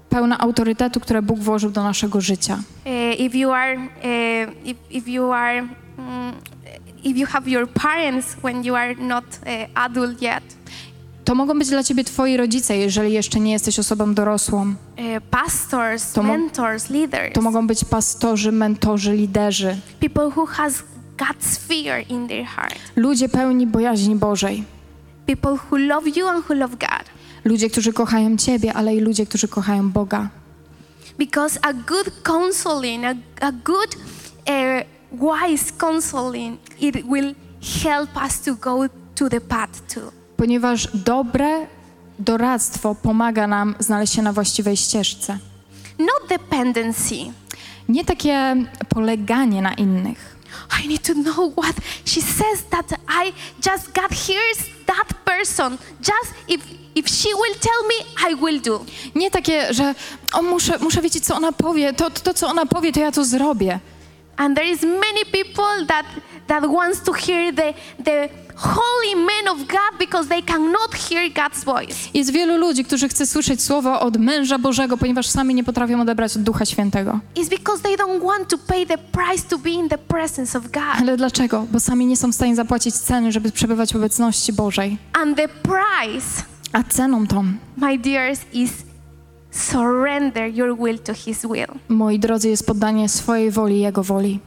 pełne 0.08 0.38
autorytetu, 0.38 1.00
które 1.00 1.22
Bóg 1.22 1.38
włożył 1.38 1.70
do 1.70 1.82
naszego 1.82 2.20
życia. 2.20 2.58
Uh, 2.86 3.20
if 3.20 3.38
you 3.38 3.50
are, 3.52 3.76
uh, 3.76 4.66
if, 4.66 4.80
if 4.90 5.10
you 5.10 5.32
are, 5.32 5.58
mm, 5.60 6.32
if 7.04 7.18
you 7.18 7.26
have 7.26 7.50
your 7.50 7.68
parents 7.68 8.36
when 8.42 8.64
you 8.64 8.74
are 8.74 8.94
not 8.94 9.24
uh, 9.24 9.82
adult 9.84 10.22
yet, 10.22 10.42
To 11.24 11.34
mogą 11.34 11.58
być 11.58 11.68
dla 11.68 11.82
ciebie 11.82 12.04
twoi 12.04 12.36
rodzice, 12.36 12.76
jeżeli 12.76 13.12
jeszcze 13.12 13.40
nie 13.40 13.52
jesteś 13.52 13.78
osobą 13.78 14.14
dorosłą. 14.14 14.62
uh, 14.62 14.74
pastors, 15.30 16.12
To 16.12 16.22
mentors, 16.22 16.90
leaders, 16.90 17.32
To 17.34 17.40
mogą 17.42 17.66
być 17.66 17.84
pastorzy, 17.84 18.52
mentorzy, 18.52 19.12
liderzy, 19.12 19.76
people 20.00 20.30
who 20.36 20.46
has 20.46 20.82
God's 21.16 21.58
fear 21.68 22.04
in 22.08 22.28
their 22.28 22.44
heart, 22.46 22.74
ludzie 22.96 23.28
pełni 23.28 23.66
bojaźni 23.66 24.16
Bożej. 24.16 24.64
people 25.26 25.50
who 25.70 25.76
love 25.78 26.08
you 26.16 26.28
and 26.28 26.44
who 26.50 26.54
love 26.54 26.76
God. 26.76 27.04
Ludzie, 27.44 27.70
którzy 27.70 27.92
kochają 27.92 28.36
ciebie, 28.36 28.74
ale 28.74 28.96
i 28.96 29.00
ludzie, 29.00 29.26
którzy 29.26 29.48
kochają 29.48 29.90
Boga. 29.90 30.28
Because 31.18 31.58
a 31.62 31.72
good 31.72 32.10
counseling, 32.22 33.04
a, 33.04 33.14
a 33.46 33.52
good, 33.52 33.96
uh, 34.48 35.20
wise 35.20 35.72
counseling, 35.78 36.58
it 36.80 36.96
will 37.06 37.34
help 37.82 38.10
us 38.26 38.40
to 38.40 38.54
go 38.54 38.78
to 39.14 39.28
the 39.28 39.40
path 39.40 39.94
too. 39.94 40.21
Ponieważ 40.42 40.88
dobre 40.94 41.66
doradztwo 42.18 42.94
pomaga 42.94 43.46
nam 43.46 43.74
znaleźć 43.78 44.14
się 44.14 44.22
na 44.22 44.32
właściwej 44.32 44.76
ścieżce. 44.76 45.38
Not 45.98 46.28
dependency. 46.28 47.14
Nie 47.88 48.04
takie 48.04 48.56
poleganie 48.88 49.62
na 49.62 49.74
innych. 49.74 50.36
I 50.84 50.88
need 50.88 51.02
to 51.02 51.12
know 51.14 51.54
what 51.56 51.76
she 52.04 52.22
says 52.22 52.64
that 52.70 52.92
I 52.92 53.32
just 53.70 53.92
God 53.92 54.10
hears 54.10 54.58
that 54.86 55.14
person. 55.24 55.78
Just 56.00 56.34
if 56.48 56.60
if 56.94 57.08
she 57.08 57.28
will 57.28 57.54
tell 57.60 57.82
me, 57.88 58.30
I 58.30 58.36
will 58.36 58.60
do. 58.60 58.84
Nie 59.14 59.30
takie, 59.30 59.74
że 59.74 59.94
o, 60.32 60.42
muszę, 60.42 60.78
muszę 60.78 61.02
wiedzieć, 61.02 61.24
co 61.24 61.36
ona 61.36 61.52
powie, 61.52 61.92
to, 61.92 62.10
to, 62.10 62.34
co 62.34 62.48
ona 62.48 62.66
powie, 62.66 62.92
to 62.92 63.00
ja 63.00 63.12
to 63.12 63.24
zrobię. 63.24 63.80
And 64.36 64.56
there 64.56 64.70
is 64.70 64.82
many 64.82 65.24
people 65.24 65.86
that 65.86 66.06
that 66.46 66.66
wants 66.66 67.02
to 67.02 67.12
hear 67.12 67.54
the 67.54 67.74
the 68.04 68.28
holy 68.62 69.16
men 69.16 69.48
of 69.48 69.58
God 69.58 69.98
because 69.98 70.28
they 70.28 70.42
cannot 70.42 70.94
hear 70.94 71.32
God's 71.32 71.64
voice. 71.64 71.94
Jest 72.14 72.32
wielu 72.32 72.56
ludzi, 72.58 72.84
którzy 72.84 73.08
chce 73.08 73.26
słyszeć 73.26 73.62
słowo 73.62 74.00
od 74.00 74.16
męża 74.16 74.58
Bożego, 74.58 74.96
ponieważ 74.96 75.26
sami 75.26 75.54
nie 75.54 75.64
potrafią 75.64 76.00
odebrać 76.00 76.36
od 76.36 76.42
Ducha 76.42 76.64
Świętego. 76.66 77.20
It's 77.34 77.48
because 77.50 77.82
they 77.82 77.96
don't 77.96 78.22
want 78.26 78.48
to 78.48 78.58
pay 78.58 78.86
the 78.86 78.98
price 78.98 79.48
to 79.48 79.58
be 79.58 79.70
in 79.70 79.88
the 79.88 79.98
presence 79.98 80.58
of 80.58 80.64
God. 80.64 80.82
Ale 81.00 81.16
dlaczego? 81.16 81.66
Bo 81.72 81.80
sami 81.80 82.06
nie 82.06 82.16
są 82.16 82.32
w 82.32 82.34
stanie 82.34 82.56
zapłacić 82.56 82.94
ceny, 82.94 83.32
żeby 83.32 83.52
przebywać 83.52 83.92
w 83.92 83.96
obecności 83.96 84.52
Bożej. 84.52 84.98
And 85.12 85.36
the 85.36 85.48
price, 85.48 86.42
A 86.72 86.82
ceną 86.82 87.26
tą, 87.26 87.44
my 87.76 87.98
dears, 87.98 88.40
is 88.52 88.70
surrender 89.50 90.54
your 90.54 90.76
will 90.78 90.98
to 90.98 91.14
his 91.14 91.42
will. 91.42 91.66
moi 91.88 92.18
drodzy, 92.18 92.48
jest 92.48 92.66
poddanie 92.66 93.08
swojej 93.08 93.50
woli 93.50 93.80
Jego 93.80 94.02
woli. 94.02 94.40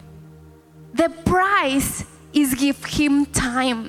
The 0.97 1.09
price 1.09 2.03
is 2.35 2.55
give 2.55 2.87
him 2.87 3.25
time. 3.25 3.83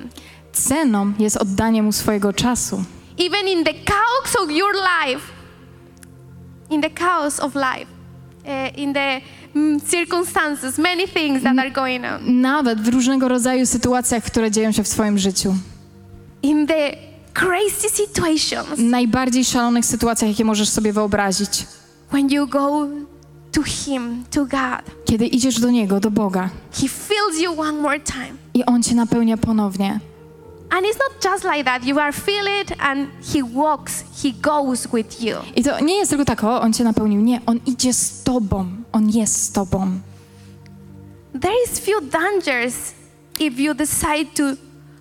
Ceną 0.53 1.13
jest 1.19 1.37
oddanie 1.37 1.83
Mu 1.83 1.93
swojego 1.93 2.33
czasu. 2.33 2.85
Even 3.19 3.49
in 3.49 3.65
the 3.65 3.73
chaos 3.75 4.37
of 4.43 4.51
your 4.51 4.73
life, 4.75 5.23
in 6.71 6.81
the 6.83 6.91
chaos 6.91 7.41
of 7.41 7.55
life, 7.55 7.87
uh, 8.45 8.79
in 8.79 8.93
the 8.95 9.21
mm, 9.55 9.81
circumstances, 9.91 10.79
many 10.79 11.09
things 11.09 11.43
that 11.43 11.59
are 11.59 11.71
going 11.71 12.05
on, 12.05 12.41
Nawet 12.41 12.81
w 12.81 12.89
różnego 12.89 13.29
rodzaju 13.29 13.67
sytuacjach, 13.67 14.25
które 14.25 14.51
dzieją 14.51 14.73
się 14.73 14.83
w 14.85 14.89
Twoim 14.89 15.19
życiu. 15.19 15.55
in 16.43 16.67
the 16.67 16.97
crazy 17.35 17.89
situations, 17.91 18.79
najbardziej 18.79 19.45
szalonych 19.45 19.85
sytuacjach, 19.87 20.31
jakie 20.31 20.45
możesz 20.45 20.69
sobie 20.69 20.93
wyobrazić. 20.93 21.67
when 22.13 22.31
you 22.31 22.47
go 22.47 22.89
to 23.57 23.63
him, 23.63 24.25
to 24.31 24.41
God, 24.45 25.05
Kiedy 25.05 25.27
idziesz 25.27 25.61
do 25.61 25.71
Niego, 25.71 26.01
do 26.01 26.11
Boga 26.11 26.51
he 26.73 26.89
fills 26.89 27.41
you 27.41 27.61
one 27.61 27.73
more 27.81 28.01
time. 28.01 28.37
i 28.55 28.65
On 28.67 28.83
Cię 28.83 28.95
napełnia 28.95 29.37
ponownie. 29.37 30.01
And 30.71 30.87
it's 30.87 30.99
not 30.99 31.25
just 31.25 31.45
like 31.45 31.65
that. 31.65 31.85
You 31.85 31.99
are 31.99 32.13
feel 32.13 32.45
it 32.63 32.73
and 32.79 33.09
he 33.35 33.43
walks, 33.55 34.05
he 34.23 34.33
goes 34.33 34.87
with 34.95 35.23
you. 35.23 35.37
I 35.57 35.63
to 35.63 35.81
nie 35.81 35.95
jest 35.97 36.11
tylko 36.11 36.25
tak, 36.25 36.45
o, 36.45 36.61
On 36.61 36.73
Cię 36.73 36.85
napełnił. 36.85 37.21
Nie, 37.21 37.41
On 37.47 37.61
idzie 37.67 37.95
z 37.95 38.23
Tobą. 38.23 38.67
On 38.93 39.11
jest 39.11 39.43
z 39.43 39.53
Tobą. 39.53 40.01
There 41.41 41.55
is 41.67 41.79
few 41.79 42.01
dangers 42.11 42.75
if 43.39 43.63
you 43.63 43.75
decide 43.75 44.25
to 44.35 44.43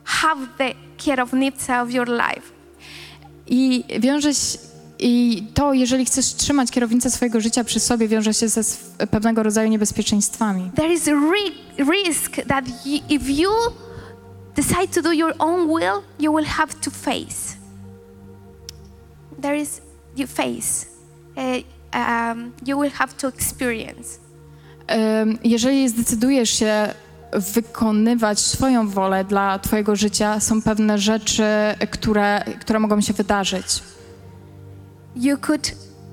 have 0.03 0.47
the 0.57 0.73
kierownica 0.97 1.81
of 1.81 1.91
your 1.91 2.07
life. 2.07 2.51
I 3.47 3.83
wiąże 3.99 4.33
się, 4.33 4.57
i 4.99 5.43
to, 5.53 5.73
jeżeli 5.73 6.05
chcesz 6.05 6.25
trzymać 6.33 6.71
kierownicę 6.71 7.11
swojego 7.11 7.41
życia 7.41 7.63
przy 7.63 7.79
sobie, 7.79 8.07
wiąże 8.07 8.33
się 8.33 8.47
ze 8.49 8.61
pewnego 9.11 9.43
rodzaju 9.43 9.69
niebezpieczeństwami. 9.69 10.71
There 10.75 10.93
is 10.93 11.07
a 11.07 11.11
ri- 11.11 11.89
risk 11.91 12.31
that 12.47 12.65
y- 12.67 13.13
if 13.13 13.31
you 13.31 13.49
decide 14.55 14.87
to 14.87 15.01
do 15.01 15.11
your 15.11 15.33
own 15.39 15.67
will, 15.67 16.01
you 16.19 16.35
will 16.35 16.45
have 16.45 16.73
to 16.81 16.91
face. 16.91 17.55
There 19.41 19.57
is 19.61 19.81
you 20.17 20.27
face. 20.27 20.85
Uh, 21.37 21.43
um, 21.95 22.51
you 22.65 22.79
will 22.81 22.91
have 22.91 23.13
to 23.13 23.27
experience. 23.27 24.19
Ym, 25.21 25.37
Jeżeli 25.43 25.89
zdecydujesz 25.89 26.49
się 26.49 26.93
wykonywać 27.33 28.39
swoją 28.39 28.87
wolę 28.89 29.23
dla 29.25 29.59
Twojego 29.59 29.95
życia, 29.95 30.39
są 30.39 30.61
pewne 30.61 30.97
rzeczy, 30.97 31.43
które, 31.91 32.43
które 32.61 32.79
mogą 32.79 33.01
się 33.01 33.13
wydarzyć. 33.13 33.65
You 35.15 35.37
could 35.37 35.71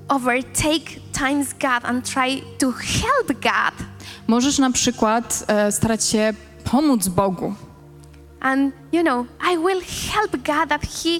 overtake 0.09 1.01
times 1.13 1.53
God 1.53 1.83
and 1.83 2.05
try 2.13 2.41
to 2.59 2.71
help 2.71 3.27
God. 3.27 3.87
Możesz 4.27 4.59
na 4.59 4.71
przykład 4.71 5.43
e, 5.47 5.71
starać 5.71 6.05
się 6.05 6.33
pomóc 6.71 7.07
Bogu. 7.07 7.53
And 8.39 8.73
you 8.91 9.01
know, 9.01 9.25
I 9.53 9.57
will 9.57 9.81
help 10.13 10.31
God 10.31 10.69
that 10.69 10.81
He, 10.81 11.19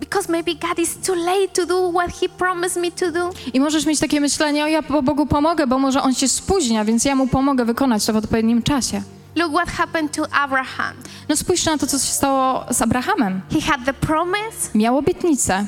because 0.00 0.32
maybe 0.32 0.54
God 0.54 0.78
is 0.78 0.96
too 1.06 1.14
late 1.14 1.48
to 1.52 1.66
do 1.66 1.92
what 1.92 2.10
He 2.20 2.28
promised 2.28 2.82
me 2.82 2.90
to 2.90 3.12
do. 3.12 3.30
I 3.54 3.60
możesz 3.60 3.86
mieć 3.86 4.00
takie 4.00 4.20
myślenie, 4.20 4.64
o 4.64 4.66
ja 4.66 4.82
Bogu 4.82 5.26
pomogę, 5.26 5.66
bo 5.66 5.78
może 5.78 6.02
On 6.02 6.14
się 6.14 6.28
spóźnia, 6.28 6.84
więc 6.84 7.04
ja 7.04 7.14
Mu 7.14 7.26
pomogę 7.26 7.64
wykonać 7.64 8.06
to 8.06 8.12
w 8.12 8.16
odpowiednim 8.16 8.62
czasie. 8.62 9.02
Look 9.36 9.52
what 9.52 9.68
happened 9.68 10.12
to 10.16 10.32
Abraham. 10.32 10.94
No 11.28 11.36
spójrz 11.36 11.64
na 11.66 11.78
to, 11.78 11.86
co 11.86 11.98
się 11.98 12.12
stało 12.12 12.64
z 12.70 12.82
Abrahamem. 12.82 13.40
He 13.52 13.60
had 13.60 13.84
the 13.84 13.94
promise, 13.94 14.70
Miał 14.74 14.98
obietnicę, 14.98 15.66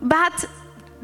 but 0.00 0.48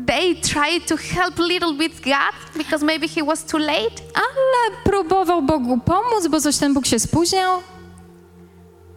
they 0.07 0.35
tried 0.35 0.87
to 0.87 0.97
help 0.97 1.39
little 1.39 1.75
bit 1.75 2.01
God 2.01 2.57
because 2.57 2.85
maybe 2.85 3.09
he 3.09 3.25
was 3.25 3.45
too 3.45 3.59
late. 3.59 4.03
ale 4.15 4.77
próbował 4.85 5.43
Bogu 5.43 5.79
pomóc, 5.79 6.27
bo 6.31 6.41
coś 6.41 6.57
ten 6.57 6.75
Bóg 6.75 6.87
się 6.87 6.99
spóźniał. 6.99 7.63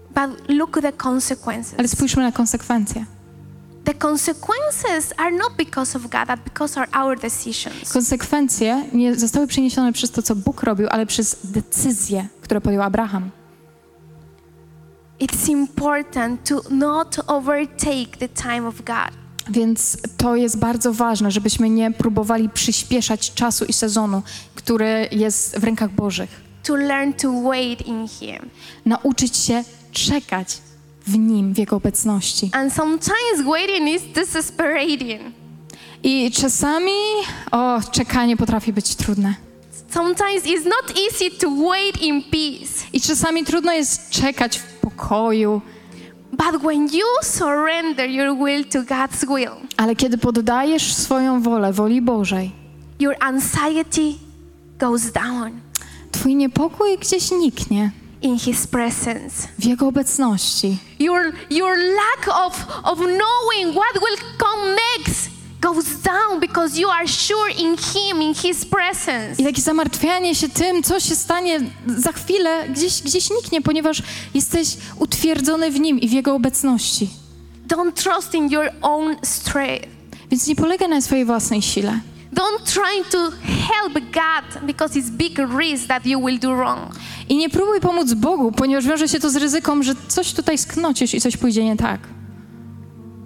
But 0.09 0.49
look 0.49 0.77
at 0.77 0.83
the 0.83 0.91
consequences. 0.91 1.75
Ale 1.79 1.87
spójrzmy 1.87 2.23
na 2.23 2.31
konsekwencje. 2.31 3.05
The 3.83 3.93
consequences 3.93 5.13
are 5.17 5.31
not 5.31 5.53
because 5.57 5.97
of 5.97 6.01
God, 6.03 6.27
but 6.27 6.39
because 6.43 6.81
of 6.81 6.87
our 6.95 7.19
decisions. 7.19 7.93
Konsekwencje 7.93 8.83
nie 8.93 9.15
zostały 9.15 9.47
przeniesione 9.47 9.93
przez 9.93 10.11
to, 10.11 10.21
co 10.21 10.35
Bóg 10.35 10.63
robił, 10.63 10.87
ale 10.91 11.05
przez 11.05 11.37
decyzje, 11.43 12.27
które 12.41 12.61
podjął 12.61 12.83
Abraham. 12.83 13.29
It's 15.19 15.49
important 15.49 16.49
to 16.49 16.61
not 16.69 17.19
overtake 17.27 18.17
the 18.19 18.29
time 18.29 18.67
of 18.67 18.75
God. 18.81 19.22
Więc 19.49 19.97
to 20.17 20.35
jest 20.35 20.59
bardzo 20.59 20.93
ważne, 20.93 21.31
żebyśmy 21.31 21.69
nie 21.69 21.91
próbowali 21.91 22.49
przyspieszać 22.49 23.33
czasu 23.33 23.65
i 23.65 23.73
sezonu, 23.73 24.21
który 24.55 25.07
jest 25.11 25.59
w 25.59 25.63
rękach 25.63 25.91
Bożych. 25.91 26.41
To 26.63 26.75
learn 26.75 27.13
to 27.13 27.41
wait 27.41 27.87
in 27.87 28.07
Him. 28.07 28.49
Nauczyć 28.85 29.37
się 29.37 29.63
czekać 29.91 30.57
w 31.07 31.17
Nim, 31.17 31.53
w 31.53 31.57
Jego 31.57 31.75
obecności. 31.75 32.49
And 32.53 32.73
sometimes 32.73 33.45
waiting 33.45 33.89
is 33.89 34.01
desesperating. 34.15 35.21
I 36.03 36.31
czasami, 36.31 36.91
o, 37.51 37.79
czekanie 37.91 38.37
potrafi 38.37 38.73
być 38.73 38.95
trudne. 38.95 39.35
Sometimes 39.93 40.43
it's 40.43 40.65
not 40.65 40.97
easy 40.97 41.37
to 41.39 41.49
wait 41.69 42.01
in 42.01 42.23
peace. 42.23 42.85
I 42.93 43.01
czasami 43.01 43.43
trudno 43.43 43.73
jest 43.73 44.09
czekać 44.09 44.57
w 44.57 44.63
pokoju, 44.73 45.61
ale 49.77 49.95
kiedy 49.95 50.17
poddajesz 50.17 50.93
swoją 50.93 51.41
wolę 51.41 51.73
woli 51.73 52.01
Bożej, 52.01 52.51
your 52.99 53.15
anxiety 53.19 54.13
goes 54.79 55.11
down 55.11 55.63
Twój 56.13 56.35
niepokój 56.35 56.97
gdzieś 56.97 57.31
niknie 57.31 57.91
in 58.21 58.39
His 58.39 58.67
presence. 58.67 59.47
w 59.59 59.65
Jego 59.65 59.87
obecności. 59.87 60.77
Your, 60.99 61.33
your 61.49 61.77
lack 61.77 62.27
of, 62.45 62.67
of 62.83 62.97
knowing 62.97 63.75
what 63.75 63.93
will 63.93 64.17
come 64.37 64.75
next 64.97 65.32
goes 65.63 65.85
down 66.03 66.39
because 66.39 66.79
you 66.79 66.89
are 66.89 67.07
sure 67.07 67.49
in 67.49 67.77
Him, 67.77 68.21
in 68.21 68.33
His 68.33 68.65
presence. 68.65 69.41
I 69.41 69.43
takie 69.43 69.61
zamartwianie 69.61 70.35
się 70.35 70.49
tym, 70.49 70.83
co 70.83 70.99
się 70.99 71.15
stanie 71.15 71.59
za 71.97 72.11
chwilę, 72.11 72.69
gdzieś, 72.69 73.01
gdzieś 73.01 73.29
niknie, 73.29 73.61
ponieważ 73.61 74.01
jesteś 74.33 74.77
utwierdzony 74.99 75.71
w 75.71 75.79
Nim 75.79 75.99
i 75.99 76.07
w 76.09 76.11
Jego 76.11 76.35
obecności. 76.35 77.09
Don't 77.67 77.91
trust 77.91 78.33
in 78.35 78.49
your 78.49 78.69
own 78.81 79.15
strength. 79.23 79.87
Więc 80.31 80.47
nie 80.47 80.55
polegaj 80.55 80.89
na 80.89 81.01
swojej 81.01 81.25
własnej 81.25 81.61
sile. 81.61 81.99
Don't 82.33 82.63
try 82.65 83.11
to 83.11 83.31
help 83.45 83.93
God 83.93 84.65
because 84.65 84.99
it's 84.99 85.09
big 85.09 85.39
risk 85.59 85.87
that 85.87 86.05
you 86.05 86.25
will 86.25 86.39
do 86.39 86.55
wrong. 86.55 86.91
I 87.29 87.35
nie 87.37 87.49
próbuj 87.49 87.79
pomóc 87.79 88.13
Bogu, 88.13 88.51
ponieważ 88.51 88.85
wiąże 88.85 89.07
się 89.07 89.19
to 89.19 89.29
z 89.29 89.35
ryzyką, 89.35 89.83
że 89.83 89.93
coś 90.07 90.33
tutaj 90.33 90.57
sknocisz 90.57 91.13
i 91.13 91.21
coś 91.21 91.37
pójdzie 91.37 91.65
nie 91.65 91.77
tak. 91.77 91.99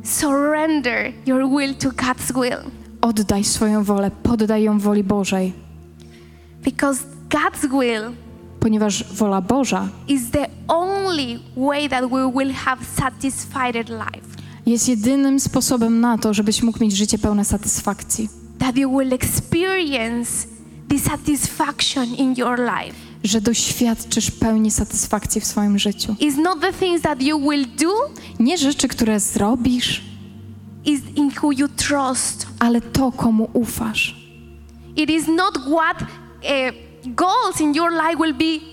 Surrender 0.07 1.11
your 1.25 1.49
will 1.49 1.75
to 1.75 1.91
God's 1.91 2.31
will 2.31 2.71
Oddaj 3.01 3.43
swoją 3.43 3.83
wolę, 3.83 4.11
poddaj 4.23 4.63
ją 4.63 4.79
woli 4.79 5.03
Bożej, 5.03 5.53
because 6.63 7.03
God's 7.29 7.67
will 7.67 8.13
ponieważ 8.59 9.03
wola 9.13 9.41
Boża 9.41 9.89
is 10.07 10.29
the 10.31 10.47
only 10.67 11.39
way 11.57 11.89
that 11.89 12.09
we 12.09 12.31
will 12.31 12.53
have 12.53 12.85
satisfied 12.95 13.89
life. 13.89 14.27
jest 14.65 14.89
jedynym 14.89 15.39
sposobem 15.39 15.99
na 15.99 16.17
to, 16.17 16.33
żebyś 16.33 16.63
mógł 16.63 16.83
mieć 16.83 16.95
życie 16.95 17.17
pełne 17.17 17.45
satysfakcji. 17.45 18.29
That 18.59 18.77
you 18.77 18.97
will 18.97 19.13
experience 19.13 20.47
the 20.89 20.99
satisfaction 20.99 22.05
in 22.05 22.33
your 22.37 22.59
life. 22.59 23.06
Że 23.23 23.41
doświadczysz 23.41 24.31
pełni 24.31 24.71
satysfakcji 24.71 25.41
w 25.41 25.45
swoim 25.45 25.79
życiu. 25.79 26.15
It's 26.19 26.37
not 26.37 26.61
the 26.61 26.73
things 26.73 27.01
that 27.01 27.21
you 27.23 27.39
will 27.49 27.65
do, 27.79 27.93
Nie 28.39 28.57
rzeczy, 28.57 28.87
które 28.87 29.19
zrobisz, 29.19 30.01
is 30.85 31.01
in 31.15 31.31
who 31.43 31.51
you 31.51 31.67
trust. 31.67 32.47
ale 32.59 32.81
to, 32.81 33.11
komu 33.11 33.49
ufasz. 33.53 34.15
It 34.95 35.09
is 35.09 35.27
not 35.27 35.57
what 35.57 36.01
uh, 36.01 36.07
goals 37.15 37.61
in 37.61 37.73
your 37.75 37.91
life 37.91 38.17
will 38.19 38.33
be 38.33 38.65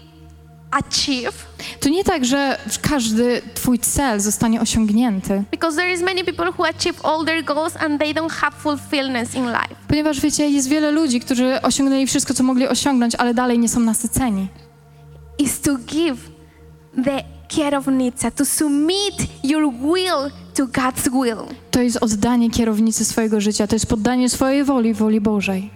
achieved, 0.74 1.46
To 1.80 1.88
nie 1.88 2.04
tak, 2.04 2.24
że 2.24 2.58
każdy 2.82 3.42
twój 3.54 3.78
cel 3.78 4.20
zostanie 4.20 4.60
osiągnięty, 4.60 5.42
because 5.50 5.76
there 5.76 5.92
is 5.92 6.02
many 6.02 6.24
people 6.24 6.52
who 6.58 6.64
achieve 6.66 7.04
all 7.04 7.24
their 7.24 7.44
goals 7.44 7.76
and 7.76 8.00
they 8.00 8.14
don't 8.14 8.32
have 8.32 8.56
fulfillment 8.56 9.34
in 9.34 9.44
life. 9.46 9.74
ponieważ 9.88 10.20
wiecie, 10.20 10.48
jest 10.50 10.68
wiele 10.68 10.90
ludzi, 10.90 11.20
którzy 11.20 11.62
osiągnęli 11.62 12.06
wszystko, 12.06 12.34
co 12.34 12.42
mogli 12.42 12.68
osiągnąć, 12.68 13.14
ale 13.14 13.34
dalej 13.34 13.58
nie 13.58 13.68
są 13.68 13.80
nasyceni. 13.80 14.48
Is 15.38 15.60
to 15.60 15.76
give 15.76 16.16
the 17.04 17.22
kierownica, 17.48 18.30
to 18.30 18.44
submit 18.44 19.14
your 19.44 19.72
will 19.72 20.30
to 20.54 20.64
God's 20.66 21.10
will. 21.22 21.56
To 21.70 21.80
jest 21.82 21.96
oddanie 22.00 22.50
kierownicy 22.50 23.04
swojego 23.04 23.40
życia, 23.40 23.66
to 23.66 23.74
jest 23.74 23.86
poddanie 23.86 24.28
swojej 24.28 24.64
woli 24.64 24.94
woli 24.94 25.20
Bożej. 25.20 25.70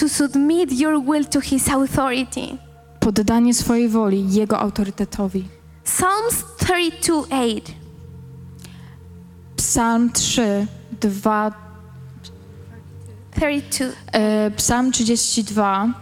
To 0.00 0.08
submit 0.08 0.72
your 0.72 1.04
will 1.04 1.24
to 1.24 1.40
His 1.40 1.68
authority. 1.68 2.56
Poddanie 3.00 3.54
swojej 3.54 3.88
woli 3.88 4.32
Jego 4.32 4.58
autorytetowi. 4.58 5.44
Psalms 5.84 6.44
32:8. 6.58 7.60
Psalm 9.56 10.10
3, 10.12 10.66
2, 11.00 11.52
32. 13.30 13.92
e, 14.12 14.50
Psalm 14.50 14.92
32, 14.92 15.94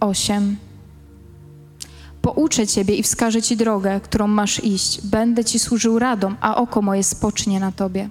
8. 0.00 0.56
Pouczę 2.22 2.66
Ciebie 2.66 2.94
i 2.96 3.02
wskażę 3.02 3.42
Ci 3.42 3.56
drogę, 3.56 4.00
którą 4.00 4.26
masz 4.26 4.64
iść. 4.64 5.06
Będę 5.06 5.44
Ci 5.44 5.58
służył 5.58 5.98
radą, 5.98 6.34
a 6.40 6.56
oko 6.56 6.82
moje 6.82 7.04
spocznie 7.04 7.60
na 7.60 7.72
Tobie. 7.72 8.08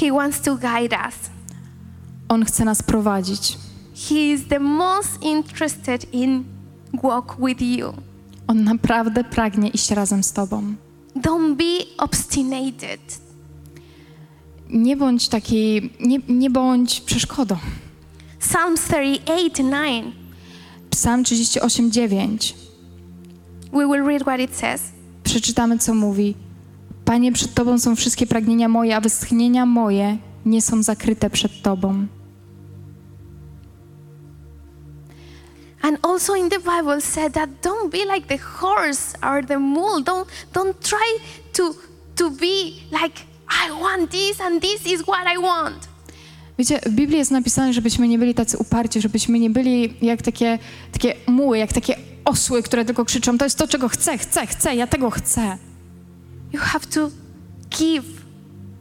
He 0.00 0.12
wants 0.12 0.40
to 0.40 0.56
guide 0.56 0.96
us. 1.08 1.14
On 2.28 2.44
chce 2.44 2.64
nas 2.64 2.82
prowadzić. 2.82 3.58
He 4.08 4.14
is 4.14 4.46
the 4.48 4.58
most 4.58 5.22
interested 5.22 6.14
in 6.14 6.44
walk 7.02 7.36
with 7.38 7.62
you. 7.62 7.92
On 8.46 8.64
naprawdę 8.64 9.24
pragnie 9.24 9.68
iść 9.68 9.90
razem 9.90 10.22
z 10.22 10.32
Tobą. 10.32 10.74
Don't 11.16 11.56
be 11.56 12.04
obstinated. 12.04 13.18
Nie 14.70 14.96
bądź 14.96 15.28
taki, 15.28 15.90
nie, 16.00 16.18
nie 16.28 16.50
bądź 16.50 17.00
przeszkodą. 17.00 17.56
Psalms 18.40 18.80
38:9. 18.80 20.12
Psalm 20.90 21.24
38, 21.24 21.90
9. 21.90 22.54
We 23.72 23.86
will 23.86 24.06
read 24.06 24.22
what 24.22 24.40
it 24.40 24.56
says. 24.56 24.82
Przeczytamy, 25.24 25.78
co 25.78 25.94
mówi. 25.94 26.34
Panie, 27.08 27.32
przed 27.32 27.54
Tobą 27.54 27.78
są 27.78 27.96
wszystkie 27.96 28.26
pragnienia 28.26 28.68
moje, 28.68 28.96
a 28.96 29.00
westchnienia 29.00 29.66
moje 29.66 30.16
nie 30.46 30.62
są 30.62 30.82
zakryte 30.82 31.30
przed 31.30 31.62
Tobą. 31.62 32.06
And 35.82 35.98
also 36.02 36.34
in 36.34 36.50
the 36.50 36.58
Bible 36.58 37.00
said 37.00 37.32
that 37.32 37.50
don't 37.62 37.90
be 37.90 38.14
like 38.14 38.26
the 38.26 38.38
horse 38.38 39.18
or 39.22 39.46
the 39.46 39.58
mule. 39.58 40.02
Don't 40.02 40.26
don't 40.54 40.74
try 40.80 41.28
to 41.52 41.74
to 42.16 42.30
be 42.30 42.72
like 42.92 43.22
I 43.66 43.82
want 43.82 44.10
this 44.10 44.40
and 44.40 44.62
this 44.62 44.92
is 44.92 45.02
what 45.02 45.26
I 45.36 45.42
want. 45.42 45.88
Wiecie, 46.58 46.80
w 46.86 46.90
Biblii 46.90 47.18
jest 47.18 47.30
napisane, 47.30 47.72
żebyśmy 47.72 48.08
nie 48.08 48.18
byli 48.18 48.34
tacy 48.34 48.58
uparci, 48.58 49.00
żebyśmy 49.00 49.38
nie 49.38 49.50
byli 49.50 49.94
jak 50.02 50.22
takie, 50.22 50.58
takie 50.92 51.14
muły, 51.26 51.58
jak 51.58 51.72
takie 51.72 51.96
osły, 52.24 52.62
które 52.62 52.84
tylko 52.84 53.04
krzyczą, 53.04 53.38
to 53.38 53.44
jest 53.44 53.58
to, 53.58 53.68
czego 53.68 53.88
chcę, 53.88 54.18
chcę, 54.18 54.46
chcę, 54.46 54.74
ja 54.74 54.86
tego 54.86 55.10
chcę. 55.10 55.67
You 56.52 56.60
have 56.60 56.86
to 56.86 57.10
give 57.78 58.04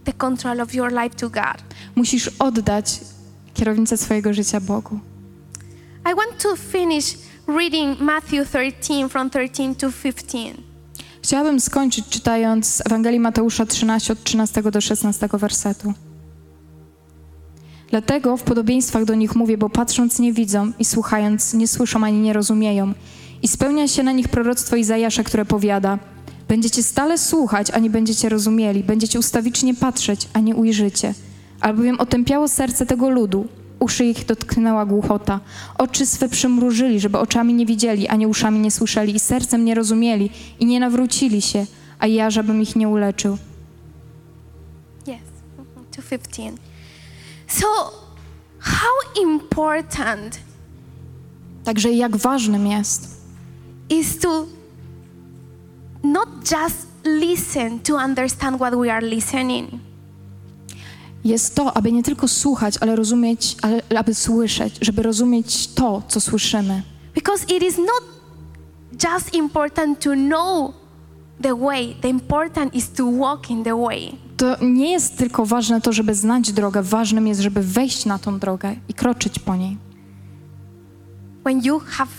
the 0.04 0.14
control 0.14 0.62
of 0.62 0.74
your 0.74 0.92
life 0.92 1.16
to 1.16 1.30
God. 1.30 1.64
Musisz 1.96 2.28
oddać 2.40 3.00
kierownicę 3.54 3.98
swojego 3.98 4.34
życia 4.34 4.62
Bogu. 4.62 5.00
I 6.12 6.16
want 6.16 6.44
to 6.44 6.56
finish 6.56 7.18
reading 7.48 8.00
Matthew 8.00 8.50
13 8.50 9.10
from 9.10 9.30
13 9.30 9.76
to 9.76 9.92
15. 10.04 10.54
Chciałabym 11.22 11.60
skończyć 11.60 12.10
czytając 12.10 12.68
z 12.68 12.86
Ewangelii 12.86 13.20
Mateusza 13.20 13.66
13 13.66 14.14
od 14.14 14.24
13 14.24 14.62
do 14.72 14.82
16 14.82 15.30
wersetu. 15.34 15.94
Dlatego 17.90 18.38
w 18.38 18.44
podobieństwach 18.44 19.06
do 19.06 19.16
nich 19.16 19.36
mówię, 19.36 19.58
bo 19.58 19.70
patrząc 19.70 20.20
nie 20.20 20.34
widzą 20.34 20.72
i 20.80 20.86
słuchając 20.86 21.54
nie 21.54 21.68
słyszą 21.68 22.04
ani 22.04 22.20
nie 22.20 22.34
rozumieją. 22.34 22.94
I 23.42 23.48
spełnia 23.48 23.88
się 23.88 24.04
na 24.04 24.12
nich 24.12 24.28
proroctwo 24.28 24.76
Izajasza, 24.76 25.24
które 25.24 25.46
powiada: 25.46 26.00
Będziecie 26.48 26.84
stale 26.84 27.18
słuchać, 27.18 27.72
a 27.72 27.80
nie 27.80 27.90
będziecie 27.90 28.30
rozumieli, 28.30 28.84
będziecie 28.84 29.20
ustawicznie 29.20 29.74
patrzeć, 29.76 30.30
a 30.34 30.40
nie 30.40 30.56
ujrzycie. 30.56 31.14
Albowiem 31.62 32.00
otępiało 32.00 32.48
serce 32.48 32.86
tego 32.86 33.10
ludu, 33.10 33.48
uszy 33.80 34.06
ich 34.06 34.26
dotknęła 34.26 34.86
głuchota, 34.86 35.40
oczy 35.78 36.06
swe 36.06 36.30
przymrużyli, 36.30 37.00
żeby 37.00 37.18
oczami 37.18 37.54
nie 37.54 37.66
widzieli, 37.66 38.08
ani 38.08 38.28
uszami 38.28 38.60
nie 38.60 38.72
słyszeli, 38.72 39.16
i 39.16 39.20
sercem 39.20 39.66
nie 39.66 39.76
rozumieli, 39.76 40.30
i 40.60 40.66
nie 40.66 40.80
nawrócili 40.80 41.42
się, 41.42 41.66
a 42.00 42.08
ja, 42.08 42.30
żebym 42.30 42.62
ich 42.62 42.76
nie 42.76 42.88
uleczył. 42.88 43.38
Yes, 45.02 45.08
mhm, 45.60 45.86
to 45.96 46.02
15. 46.10 46.52
So, 47.48 47.68
how 48.60 49.24
important 49.24 50.48
Także 51.68 51.92
jak 51.92 52.18
ważnym 52.18 52.68
jest, 52.68 53.22
is 53.90 54.20
to 54.20 54.46
not 56.08 56.28
just 56.52 56.88
listen 57.04 57.80
to 57.80 57.96
understand 57.96 58.56
what 58.56 58.76
we 58.76 58.94
are 58.94 59.08
listening, 59.08 59.70
jest 61.26 61.56
to, 61.56 61.78
aby 61.78 61.92
nie 61.92 62.04
tylko 62.04 62.28
słuchać, 62.28 62.78
ale 62.82 62.96
rozumieć, 62.96 63.56
ale 63.62 64.00
aby 64.00 64.14
słyszeć, 64.16 64.76
żeby 64.82 65.04
rozumieć 65.04 65.68
to, 65.68 66.02
co 66.08 66.22
słyszymy. 66.22 66.84
because 67.16 67.46
it 67.56 67.64
is 67.64 67.78
not 67.78 68.04
just 69.04 69.34
important 69.34 70.00
to 70.00 70.14
know 70.16 70.74
the 71.42 71.56
way, 71.56 71.96
the 72.02 72.10
important 72.10 72.76
is 72.76 72.90
to 72.90 73.12
walk 73.12 73.50
in 73.50 73.64
the 73.64 73.76
way. 73.76 74.18
To 74.38 74.56
nie 74.62 74.92
jest 74.92 75.18
tylko 75.18 75.46
ważne 75.46 75.82
to, 75.82 75.94
żeby 75.94 76.16
znać 76.16 76.52
drogę, 76.52 76.84
ważnym 76.84 77.28
jest, 77.28 77.42
żeby 77.42 77.62
wejść 77.62 78.06
na 78.06 78.20
tą 78.20 78.40
drogę 78.40 78.76
i 78.90 78.94
kroczyć 78.94 79.40
po 79.40 79.56
niej. 79.56 79.78
When 81.44 81.62
you 81.64 81.80
have 81.80 82.12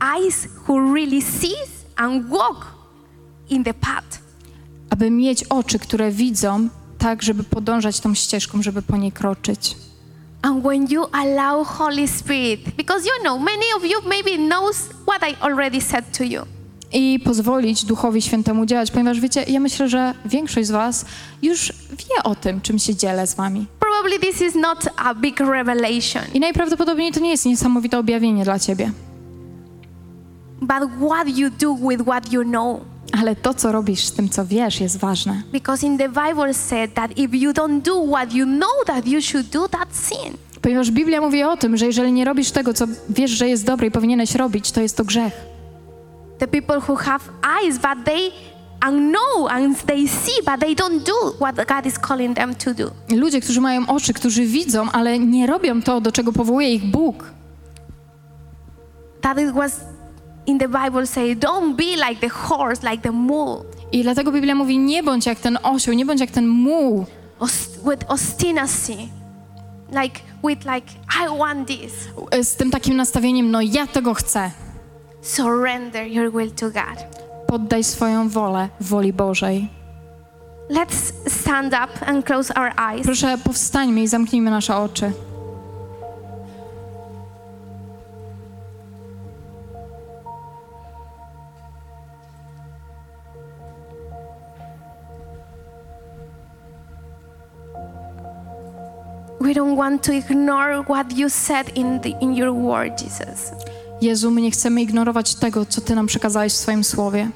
eyes 0.00 0.48
who 0.68 0.94
really 0.94 1.22
sees 1.22 1.70
and 1.96 2.28
walk 2.28 2.66
in 3.52 3.64
the 3.64 3.74
path. 3.74 4.18
Aby 4.90 5.10
mieć 5.10 5.44
oczy, 5.44 5.78
które 5.78 6.10
widzą, 6.10 6.68
tak, 6.98 7.22
żeby 7.22 7.44
podążać 7.44 8.00
tą 8.00 8.14
ścieżką, 8.14 8.62
żeby 8.62 8.82
po 8.82 8.96
niej 8.96 9.12
kroczyć. 9.12 9.76
And 10.42 10.62
when 10.64 10.86
you 10.90 11.04
allow 11.12 11.68
Holy 11.68 12.08
Spirit, 12.08 12.60
because 12.76 13.06
you 13.06 13.22
know, 13.22 13.40
many 13.40 13.64
of 13.76 13.84
you 13.84 14.08
maybe 14.08 14.36
knows 14.36 14.76
what 15.06 15.22
I 15.30 15.36
already 15.40 15.80
said 15.80 16.18
to 16.18 16.24
you. 16.24 16.42
I 16.92 17.20
pozwolić 17.24 17.84
Duchowi 17.84 18.22
Świętemu 18.22 18.66
działać, 18.66 18.90
ponieważ 18.90 19.20
wiecie, 19.20 19.42
ja 19.48 19.60
myślę, 19.60 19.88
że 19.88 20.14
większość 20.24 20.68
z 20.68 20.70
Was 20.70 21.04
już 21.42 21.72
wie 21.90 22.22
o 22.24 22.34
tym, 22.34 22.60
czym 22.60 22.78
się 22.78 22.94
dzielę 22.96 23.26
z 23.26 23.34
Wami. 23.34 23.66
Probably 23.80 24.18
this 24.18 24.42
is 24.42 24.54
not 24.54 24.88
a 24.96 25.14
big 25.14 25.40
revelation, 25.40 26.22
I 26.34 26.40
najprawdopodobniej 26.40 27.12
to 27.12 27.20
nie 27.20 27.30
jest 27.30 27.46
niesamowite 27.46 27.98
objawienie 27.98 28.44
dla 28.44 28.58
Ciebie. 28.58 28.90
but 30.60 30.82
what 30.98 31.28
you 31.28 31.50
do 31.50 31.74
with 31.88 32.00
what 32.06 32.32
you 32.32 32.44
know. 32.44 32.80
Ale 33.20 33.36
to, 33.36 33.54
co 33.54 33.72
robisz 33.72 34.04
z 34.04 34.12
tym, 34.12 34.28
co 34.28 34.46
wiesz, 34.46 34.80
jest 34.80 34.98
ważne. 34.98 35.42
Because 35.52 35.86
in 35.86 35.98
the 35.98 36.08
Bible 36.08 36.54
said 36.54 36.94
that 36.94 37.18
if 37.18 37.36
you 37.36 37.52
don't 37.52 37.80
do 37.80 38.06
what 38.06 38.32
you 38.32 38.46
know 38.46 38.84
that 38.86 39.06
you 39.06 39.22
should 39.22 39.46
do, 39.46 39.66
that's 39.66 39.94
sin. 39.94 40.36
Ponieważ 40.62 40.90
Biblia 40.90 41.20
mówi 41.20 41.42
o 41.42 41.56
tym, 41.56 41.76
że 41.76 41.86
jeżeli 41.86 42.12
nie 42.12 42.24
robisz 42.24 42.50
tego, 42.50 42.74
co 42.74 42.84
wiesz, 43.08 43.30
że 43.30 43.48
jest 43.48 43.64
dobre 43.64 43.86
i 43.86 43.90
powinieneś 43.90 44.34
robić, 44.34 44.72
to 44.72 44.80
jest 44.80 44.96
to 44.96 45.04
grzech. 45.04 45.32
The 46.38 46.46
people 46.48 46.80
who 46.88 46.96
have 46.96 47.20
eyes, 47.62 47.78
but 47.78 48.04
they 48.04 48.30
and 48.80 49.14
know 49.14 49.48
and 49.50 49.86
they 49.86 50.08
see, 50.08 50.42
but 50.44 50.60
they 50.60 50.74
don't 50.74 51.04
do 51.04 51.32
what 51.40 51.56
God 51.56 51.86
is 51.86 51.98
calling 52.08 52.36
them 52.36 52.54
to 52.54 52.74
do. 52.74 52.90
Ludzie, 53.16 53.40
którzy 53.40 53.60
mają 53.60 53.86
oczy, 53.86 54.14
którzy 54.14 54.46
widzą, 54.46 54.90
ale 54.92 55.18
nie 55.18 55.46
robią 55.46 55.82
to, 55.82 56.00
do 56.00 56.12
czego 56.12 56.32
powołuje 56.32 56.74
ich 56.74 56.90
Bóg. 56.90 57.24
That 59.20 59.38
it 59.38 59.52
was 59.52 59.80
in 60.46 60.58
the 60.58 60.68
Bible 60.68 61.06
say, 61.06 61.34
don't 61.34 61.76
be 61.76 61.96
like 61.96 62.20
the 62.20 62.28
horse, 62.28 62.82
like 62.90 63.02
the 63.02 63.12
mule, 63.12 63.64
I 63.92 64.02
dlatego 64.02 64.32
Biblia 64.32 64.54
mówi, 64.54 64.78
nie 64.78 65.02
bądź 65.02 65.26
jak 65.26 65.40
ten 65.40 65.58
osioł, 65.62 65.94
nie 65.94 66.06
bądź 66.06 66.20
jak 66.20 66.30
ten 66.30 66.48
muł, 66.48 67.06
with 67.90 68.04
obstinacy, 68.08 68.96
like 69.90 70.20
with 70.44 70.64
like 70.64 70.86
I 71.24 71.38
want 71.38 71.68
this. 71.68 71.92
z 72.42 72.56
tym 72.56 72.70
takim 72.70 72.96
nastawieniem, 72.96 73.50
no 73.50 73.60
ja 73.60 73.86
tego 73.86 74.14
chcę. 74.14 74.50
Surrender 75.22 76.06
your 76.06 76.32
will 76.32 76.50
to 76.50 76.66
God. 76.70 77.22
Poddaj 77.46 77.84
swoją 77.84 78.28
wolę 78.28 78.68
woli 78.80 79.12
Bożej. 79.12 79.68
Let's 80.70 81.12
stand 81.28 81.74
up 81.74 82.06
and 82.06 82.26
close 82.26 82.54
our 82.54 82.72
eyes. 82.90 83.02
Proszę, 83.02 83.38
powstańmy 83.44 84.02
i 84.02 84.08
zamknijmy 84.08 84.50
nasze 84.50 84.76
oczy. 84.76 85.12
We 99.42 99.54
don't 99.54 99.76
want 99.76 100.02
to 100.04 100.12
ignore 100.12 100.84
what 100.84 101.16
you 101.16 101.28
said 101.28 101.76
in 101.76 102.00
the 102.00 102.10
in 102.20 102.36
your 102.36 102.52
word, 102.52 103.02
Jesus. 103.02 103.52
Jezu, 104.00 104.30
my 104.30 104.40
nie 104.40 104.50
chcemy 104.50 104.82
ignorować 104.82 105.34
tego, 105.34 105.66
co 105.66 105.80
Ty 105.80 105.94
nam 105.94 106.06
przekazałeś 106.06 106.52
w 106.52 106.56
swoim 106.56 106.84
słowie. 106.84 107.30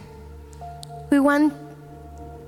We 1.11 1.23
want 1.23 1.55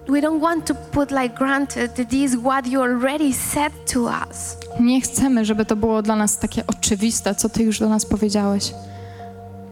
we 0.08 0.20
don't 0.20 0.40
want 0.40 0.66
to 0.66 0.74
put 0.74 1.10
like 1.10 1.34
granted 1.38 1.94
this 1.94 2.32
is 2.32 2.36
what 2.36 2.66
you 2.66 2.82
already 2.82 3.32
said 3.34 3.72
to 3.92 4.00
us. 4.00 4.56
Nie 4.80 5.00
chcemy, 5.00 5.44
żeby 5.44 5.64
to 5.64 5.76
było 5.76 6.02
dla 6.02 6.16
nas 6.16 6.38
takie 6.38 6.64
oczywiste, 6.66 7.34
co 7.34 7.48
Ty 7.48 7.62
już 7.62 7.78
do 7.78 7.88
nas 7.88 8.06
powiedziałeś. 8.06 8.72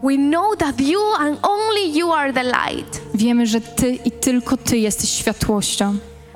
We 0.03 0.17
know 0.17 0.57
that 0.57 0.81
you 0.81 1.01
and 1.19 1.39
only 1.41 1.97
you 1.99 2.11
are 2.11 2.33
the 2.33 2.43
light. 2.43 3.01
Wiemy, 3.13 3.47
że 3.47 3.61
Ty 3.61 3.91
i 3.91 4.11
tylko 4.11 4.57
Ty 4.57 4.77
jesteś 4.77 5.09
światłością. 5.09 5.85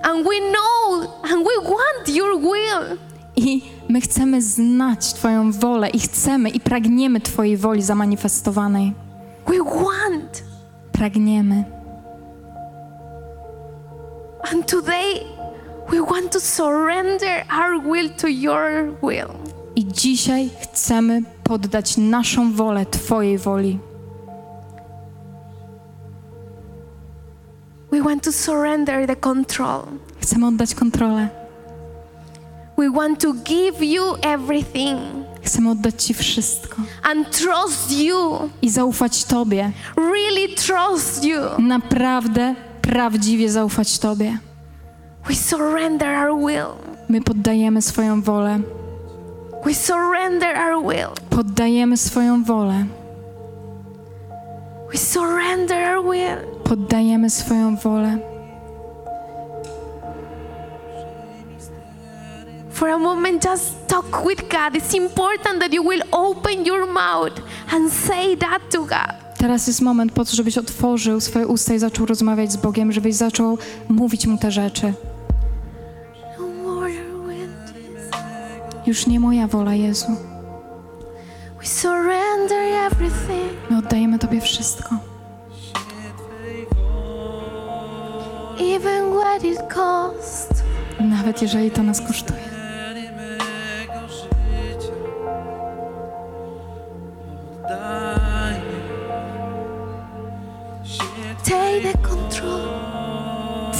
And 0.03 0.23
we 0.23 0.39
know 0.49 1.09
and 1.23 1.47
we 1.47 1.69
want 1.69 2.09
your 2.15 2.39
will. 2.39 3.10
I 3.41 3.61
my 3.89 4.01
chcemy 4.01 4.41
znać 4.41 5.13
Twoją 5.13 5.51
wolę 5.51 5.89
i 5.89 5.99
chcemy 5.99 6.49
i 6.49 6.59
pragniemy 6.59 7.21
Twojej 7.21 7.57
woli 7.57 7.81
zamanifestowanej. 7.81 8.93
We 9.47 9.57
want. 9.57 10.43
Pragniemy. 10.91 11.63
And 14.51 14.65
today 14.65 15.25
we 15.89 16.01
want 16.01 16.31
to 16.31 16.39
surrender 16.39 17.45
our 17.49 17.83
will 17.83 18.09
to 18.09 18.27
your 18.27 18.93
will. 19.03 19.31
I 19.75 19.85
dzisiaj 19.85 20.49
chcemy 20.61 21.21
poddać 21.43 21.97
naszą 21.97 22.53
wolę 22.53 22.85
Twojej 22.85 23.37
woli. 23.37 23.79
We 27.91 28.01
want 28.01 28.23
to 28.23 28.31
surrender 28.31 29.07
the 29.07 29.15
control. 29.15 29.83
Chcemy 30.21 30.47
oddać 30.47 30.75
kontrolę. 30.75 31.40
We 32.81 32.89
want 32.89 33.19
to 33.19 33.33
give 33.33 33.85
you 33.85 34.15
everything 34.21 34.99
Chcemy 35.43 35.69
oddać 35.69 36.03
Ci 36.03 36.13
wszystko 36.13 36.75
and 37.03 37.31
trust 37.31 37.91
you. 37.91 38.49
i 38.61 38.69
zaufać 38.69 39.23
Tobie. 39.23 39.71
Really 39.97 40.55
trust 40.55 41.25
you. 41.25 41.39
Naprawdę, 41.59 42.55
prawdziwie 42.81 43.49
zaufać 43.49 43.99
Tobie. 43.99 44.37
We 45.27 45.35
surrender 45.35 46.09
our 46.29 46.39
will. 46.45 46.75
My 47.09 47.21
poddajemy 47.21 47.81
swoją 47.81 48.21
wolę. 48.21 48.59
We 49.65 49.73
surrender 49.73 50.57
our 50.57 50.83
will. 50.87 51.09
Poddajemy 51.29 51.97
swoją 51.97 52.43
wolę. 52.43 52.85
We 54.91 54.97
surrender 54.97 55.97
our 55.97 56.05
will. 56.11 56.61
Poddajemy 56.63 57.29
swoją 57.29 57.75
wolę. 57.75 58.30
For 62.81 62.89
a 62.89 62.97
moment, 62.97 63.43
just 63.43 63.87
talk 63.87 64.25
with 64.25 64.49
God. 64.49 64.75
It's 64.75 64.95
important 64.95 65.59
that 65.59 65.71
you 65.71 65.83
will 65.83 66.01
open 66.11 66.65
your 66.65 66.87
mouth 66.87 67.39
and 67.71 67.91
say 67.91 68.35
that 68.37 68.61
to 68.71 68.79
God. 68.79 69.37
Teraz 69.37 69.67
jest 69.67 69.81
moment 69.81 70.11
po 70.11 70.25
to, 70.25 70.35
żebyś 70.35 70.57
otworzył 70.57 71.21
swoje 71.21 71.47
usta 71.47 71.73
i 71.73 71.79
zaczął 71.79 72.05
rozmawiać 72.05 72.51
z 72.51 72.57
Bogiem, 72.57 72.91
żebyś 72.91 73.15
zaczął 73.15 73.57
mówić 73.89 74.27
Mu 74.27 74.37
te 74.37 74.51
rzeczy. 74.51 74.93
No. 76.37 76.81
Już 78.85 79.07
nie 79.07 79.19
moja 79.19 79.47
wola, 79.47 79.73
Jezu. 79.73 80.07
My 83.69 83.77
oddajemy 83.77 84.19
Tobie 84.19 84.41
wszystko. 84.41 84.95
Nawet 90.99 91.41
jeżeli 91.41 91.71
to 91.71 91.83
nas 91.83 92.01
kosztuje. 92.01 92.50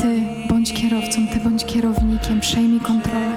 Ty 0.02 0.22
bądź 0.50 0.74
kierowcą, 0.74 1.28
Ty 1.34 1.40
bądź 1.40 1.66
kierownikiem, 1.66 2.40
przejmij 2.40 2.80
kontrolę. 2.80 3.36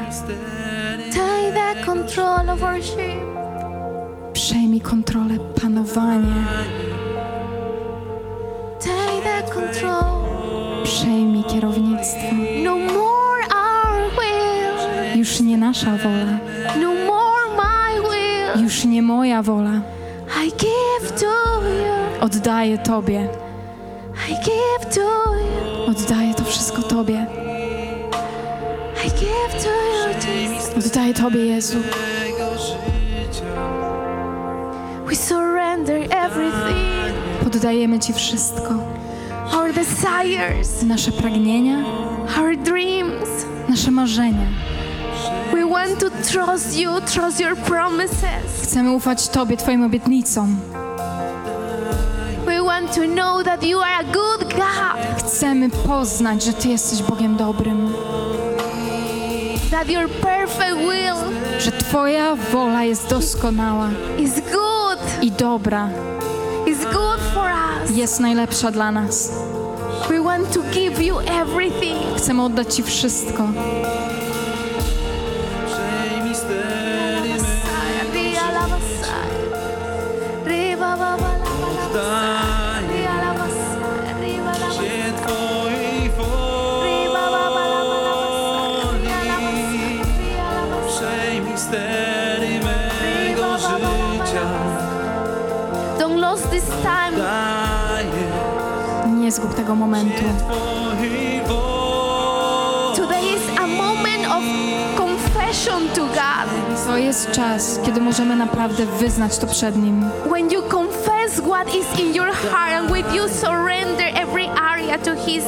Przejmij 4.33 4.81
kontrolę, 4.81 5.35
panowanie. 5.63 6.35
Take 8.81 9.23
the 9.25 9.55
control. 9.55 10.25
Przejmij 10.85 11.45
kierownictwo. 11.45 12.27
No 12.65 12.77
more 12.79 13.43
our 13.55 14.11
will. 14.19 15.19
Już 15.19 15.41
nie 15.41 15.57
nasza 15.59 15.91
wola, 15.97 16.39
No 16.81 16.89
more 16.89 17.45
my 17.57 18.09
will. 18.11 18.63
już 18.65 18.85
nie 18.85 19.03
moja 19.03 19.43
wola. 19.43 19.81
Oddaję 22.21 22.79
Tobie, 22.79 23.29
oddaję 25.89 26.35
to 26.35 26.45
wszystko 26.45 26.83
Tobie. 26.83 27.27
Oddaję 30.79 31.15
Tobie, 31.15 31.47
Jezu. 31.47 31.79
We 35.07 35.17
surrender 35.17 36.03
everything. 36.11 37.15
Poddajemy 37.45 37.99
Ci 37.99 38.13
wszystko. 38.13 38.75
Our 39.57 39.73
desires, 39.73 40.83
Nasze 40.83 41.13
pragnienia, 41.13 41.77
our 42.39 42.57
dreams. 42.57 43.29
nasze 43.69 43.91
marzenia. 43.91 44.47
We 45.55 45.65
want 45.65 46.01
to 46.01 46.11
trust 46.11 46.77
you, 46.77 47.01
trust 47.01 47.41
your 47.41 47.57
promises. 47.57 48.63
Chcemy 48.63 48.93
ufać 48.93 49.29
Tobie, 49.29 49.57
Twoim 49.57 49.83
obietnicom. 49.83 50.57
We 52.47 52.63
want 52.63 52.95
to 52.95 53.01
know 53.01 53.45
that 53.45 53.63
you 53.63 53.81
are 53.81 53.95
a 54.01 54.05
good 54.05 54.55
God, 54.55 55.19
Chcemy 55.19 55.71
poznać, 55.71 56.45
że 56.45 56.53
Ty 56.53 56.69
jesteś 56.69 57.03
Bogiem 57.03 57.37
dobrym, 57.37 57.93
that 59.71 59.89
your 59.91 60.09
perfect 60.09 60.77
will 60.77 61.35
że 61.61 61.73
Twoja 61.73 62.37
wola 62.53 62.85
jest 62.85 63.09
doskonała 63.11 63.89
is 64.19 64.35
good, 64.35 65.23
i 65.23 65.31
dobra, 65.33 65.89
is 66.67 66.79
good 66.85 67.21
for 67.35 67.51
us. 67.85 67.97
jest 67.97 68.21
najlepsza 68.21 68.71
dla 68.71 68.93
nas. 68.93 69.31
We 70.09 70.23
want 70.23 70.53
to 70.53 70.61
give 70.73 71.03
you 71.03 71.19
everything. 71.21 71.99
Chcemy 72.17 72.43
oddać 72.43 72.75
Ci 72.75 72.83
wszystko. 72.83 73.49
Zgub 99.35 99.55
tego 99.55 99.75
momentu. 99.75 100.23
Twojej 100.39 101.41
woli. 101.49 102.97
Today 102.97 103.23
is 103.23 103.59
a 103.59 103.67
moment 103.67 104.27
of 104.27 104.43
confession 104.97 105.89
to 105.95 106.01
God. 106.01 106.49
To 106.87 106.97
jest 106.97 107.31
czas, 107.31 107.79
kiedy 107.87 108.01
możemy 108.01 108.37
naprawdę 108.37 108.87
wyznać 108.87 109.39
to 109.39 109.47
przed 109.47 109.77
Nim. 109.77 110.05
When 110.31 110.51
you 110.51 110.63
confess 110.63 111.41
what 111.41 111.75
is 111.75 112.01
in 112.01 112.15
your 112.15 112.33
heart 112.33 112.73
and 112.73 112.93
with 112.93 113.15
you 113.15 113.29
surrender 113.29 114.07
every 114.15 114.49
area 114.73 114.99
to 114.99 115.15
His 115.27 115.45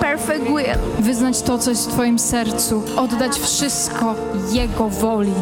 perfect 0.00 0.44
will. 0.44 1.04
Wyznać 1.04 1.42
to, 1.42 1.58
co 1.58 1.70
jest 1.70 1.90
w 1.90 1.92
Twoim 1.92 2.18
sercu. 2.18 2.82
Oddać 2.96 3.38
wszystko 3.38 4.14
Jego 4.52 4.88
woli. 4.88 5.32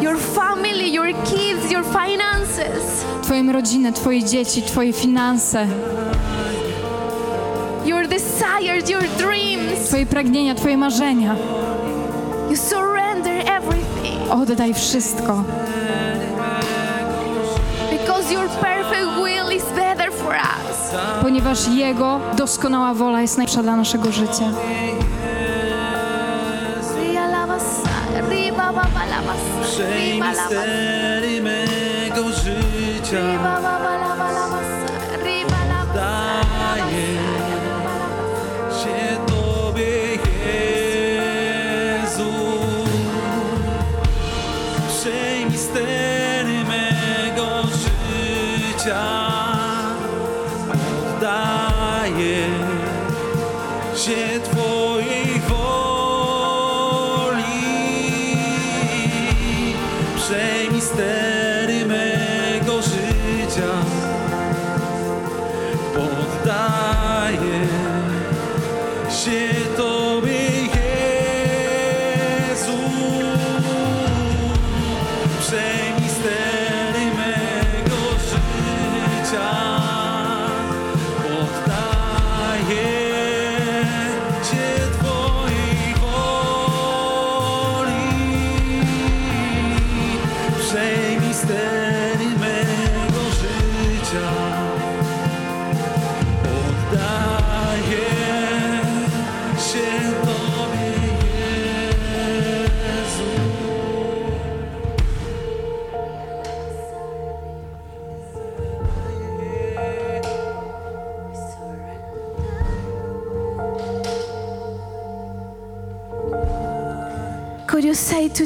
Your 0.00 0.18
family, 0.18 0.88
your 0.88 1.06
kids, 1.24 1.70
your 1.70 1.84
finances, 1.84 3.04
Twoją 3.22 3.52
rodzinę, 3.52 3.92
Twoje 3.92 4.24
dzieci, 4.24 4.62
Twoje 4.62 4.92
finanse, 4.92 5.66
your 8.84 9.02
dreams. 9.18 9.88
Twoje 9.88 10.06
pragnienia, 10.06 10.54
Twoje 10.54 10.76
marzenia. 10.76 11.36
You 12.50 12.56
surrender 12.56 13.42
everything 13.50 14.30
Oddaj 14.30 14.74
wszystko, 14.74 15.44
because 17.90 18.32
your 18.34 18.48
perfect 18.48 19.06
will 19.22 19.56
is 19.56 19.64
better 19.64 20.12
for 20.12 20.34
us. 20.34 20.76
ponieważ 21.22 21.68
Jego 21.68 22.20
doskonała 22.36 22.94
wola 22.94 23.22
jest 23.22 23.38
najlepsza 23.38 23.62
dla 23.62 23.76
naszego 23.76 24.12
życia. 24.12 24.44
Stery 29.74 30.12
mego 30.16 30.95
życia. 48.86 49.06
Oddaję 51.16 52.46
się 53.96 54.40
Twojej 54.40 54.75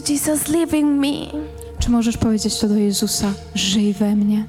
to 0.03 0.13
Jesus, 0.13 0.49
live 0.49 0.75
in 0.75 0.99
me? 0.99 1.27
Czy 1.79 1.91
możesz 1.91 2.17
powiedzieć 2.17 2.59
to 2.59 2.69
do 2.69 2.77
Jezusa? 2.77 3.33
Żyj 3.55 3.95
we 3.95 4.17
mnie. 4.17 4.45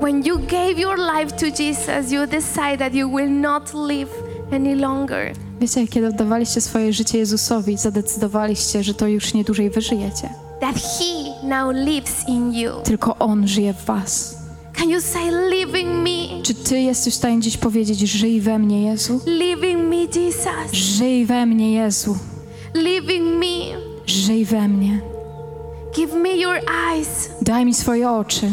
When 0.00 0.22
you 0.26 0.38
gave 0.38 0.78
your 0.78 0.98
life 0.98 1.36
to 1.36 1.46
Jesus, 1.62 2.12
you 2.12 2.26
decide 2.26 2.78
that 2.78 2.94
you 2.94 3.10
will 3.16 3.30
not 3.30 3.74
live 3.74 4.10
any 4.52 4.76
longer. 4.76 5.32
Wiecie, 5.60 5.86
kiedy 5.88 6.06
oddawaliście 6.06 6.60
swoje 6.60 6.92
życie 6.92 7.18
Jezusowi, 7.18 7.76
zadecydowaliście, 7.76 8.82
że 8.82 8.94
to 8.94 9.06
już 9.06 9.34
nie 9.34 9.44
dłużej 9.44 9.70
wy 9.70 9.80
żyjecie. 9.80 10.28
That 10.60 10.74
He 10.74 11.46
now 11.48 11.74
lives 11.74 12.28
in 12.28 12.52
you. 12.52 12.70
Tylko 12.84 13.16
On 13.18 13.48
żyje 13.48 13.74
w 13.74 13.84
was. 13.84 14.38
Can 14.72 14.90
you 14.90 15.00
say, 15.00 15.30
live 15.50 15.80
in 15.80 15.88
me? 15.88 16.42
Czy 16.42 16.54
ty 16.54 16.80
jesteś 16.80 17.14
w 17.14 17.16
stanie 17.16 17.40
dziś 17.40 17.56
powiedzieć, 17.56 17.98
żyj 17.98 18.40
we 18.40 18.58
mnie, 18.58 18.82
Jezu? 18.82 19.20
Live 19.26 19.64
in 19.64 19.88
me, 19.88 19.96
Jesus. 19.96 20.72
Żyj 20.72 21.26
we 21.26 21.46
mnie, 21.46 21.72
Jezu. 21.72 22.16
Live 22.74 23.10
in 23.10 23.38
me. 23.38 23.87
Żyj 24.08 24.44
we 24.44 24.68
mnie. 24.68 25.00
Give 25.96 26.14
me 26.14 26.28
your 26.36 26.60
eyes 26.92 27.30
Daj 27.42 27.64
mi 27.64 27.74
swoje 27.74 28.10
oczy, 28.10 28.52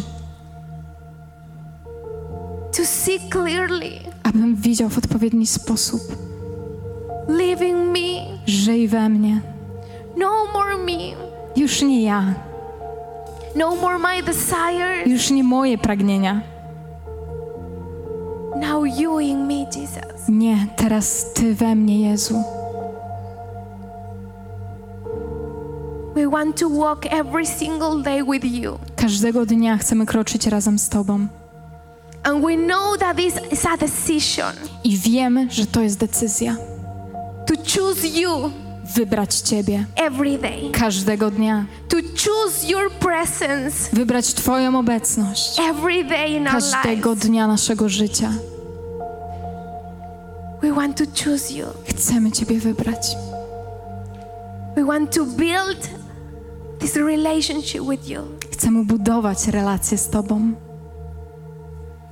to 2.78 2.86
see 2.86 3.20
clearly. 3.30 3.92
abym 4.24 4.56
widział 4.56 4.90
w 4.90 4.98
odpowiedni 4.98 5.48
sposób. 5.48 6.02
Live 7.28 7.62
in 7.62 7.76
me. 7.92 8.38
Żyj 8.46 8.88
we 8.88 9.10
mnie. 9.10 9.42
No 10.18 10.30
more 10.54 10.78
me. 10.78 11.16
Już 11.56 11.82
nie 11.82 12.04
ja, 12.04 12.24
No 13.56 13.76
more 13.76 13.98
my 14.00 14.24
desires. 14.24 15.06
już 15.08 15.32
nie 15.32 15.44
moje 15.44 15.78
pragnienia. 15.78 16.42
Now 18.62 18.86
you 18.86 19.20
in 19.20 19.48
me, 19.48 19.54
Jesus. 19.60 20.30
Nie, 20.30 20.68
teraz 20.76 21.34
Ty 21.34 21.54
we 21.56 21.76
mnie, 21.76 22.10
Jezu. 22.10 22.44
We 26.26 26.32
want 26.32 26.58
to 26.58 26.70
walk 26.70 27.06
every 27.06 27.46
single 27.46 28.02
day 28.04 28.24
with 28.24 28.46
you. 28.46 28.80
Każdego 28.96 29.46
dnia 29.46 29.78
chcemy 29.78 30.06
kroczyć 30.06 30.48
razem 30.48 30.80
z 30.80 30.90
Tobą. 30.90 31.28
And 32.24 32.42
we 32.46 32.56
know 32.58 32.98
that 33.00 33.18
this 33.18 33.34
is 33.52 33.66
a 33.66 33.78
decision 33.78 34.54
I 34.84 34.98
wiemy, 34.98 35.48
że 35.52 35.66
to 35.66 35.82
jest 35.82 36.00
decyzja. 36.00 36.56
to 37.48 37.54
choose 37.80 38.08
you 38.08 38.52
Wybrać 38.96 39.36
Ciebie 39.36 39.86
every 39.96 40.38
day, 40.38 40.72
każdego 40.72 41.32
dnia. 41.32 41.66
to 41.90 41.98
choose 41.98 42.68
your 42.68 42.92
presence 42.92 43.90
Wybrać 43.94 44.34
Twoją 44.34 44.80
obecność 44.80 45.60
every 45.60 46.04
day 46.06 46.30
in 46.32 46.48
our 46.48 46.52
każdego 46.54 47.10
lives. 47.10 47.26
dnia 47.28 47.48
naszego 47.48 47.90
życia. 47.90 48.32
We 50.62 50.74
want 50.74 50.98
to 50.98 51.04
choose 51.24 51.54
you. 51.54 51.66
Chcemy 51.90 52.32
Ciebie 52.32 52.60
wybrać. 52.60 53.16
We 54.76 54.86
want 54.86 55.16
to 55.16 55.26
build 55.26 55.90
this 56.80 56.96
relationship 56.96 57.84
with 57.90 58.10
you. 58.10 58.20
Chcemy 58.52 58.86
budować 58.86 59.48
relacje 59.48 59.98
z 59.98 60.10
Tobą. 60.10 60.52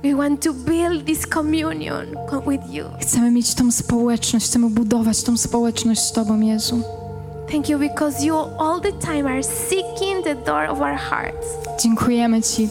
We 0.02 0.14
want 0.16 0.42
to 0.44 0.52
build 0.54 1.06
this 1.06 1.26
communion 1.34 2.06
co- 2.30 2.40
with 2.40 2.70
you. 2.70 2.84
Chcemy 3.00 3.30
mieć 3.30 3.54
tą 3.54 3.72
społeczność, 3.72 4.46
chcemy 4.46 4.70
budować 4.70 5.22
tą 5.22 5.36
społeczność 5.36 6.00
z 6.00 6.12
Tobą, 6.12 6.40
Jezu. 6.40 6.80
Thank 7.52 7.68
you 7.68 7.78
because 7.78 8.24
you 8.26 8.36
all 8.58 8.80
the 8.80 8.92
time 8.92 9.30
are 9.30 9.42
seeking 9.42 10.24
the 10.24 10.34
door 10.34 10.64
of 10.70 10.80
our 10.80 10.96
hearts. 10.96 11.46
Dziękujemy 11.82 12.42
Ci, 12.42 12.68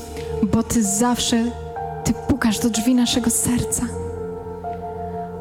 bo 0.52 0.64
Ty 0.64 0.84
zawsze, 0.84 1.44
Ty 2.04 2.14
pukasz 2.28 2.60
do 2.60 2.70
drzwi 2.70 2.96
naszego 2.96 3.30
serca. 3.30 3.82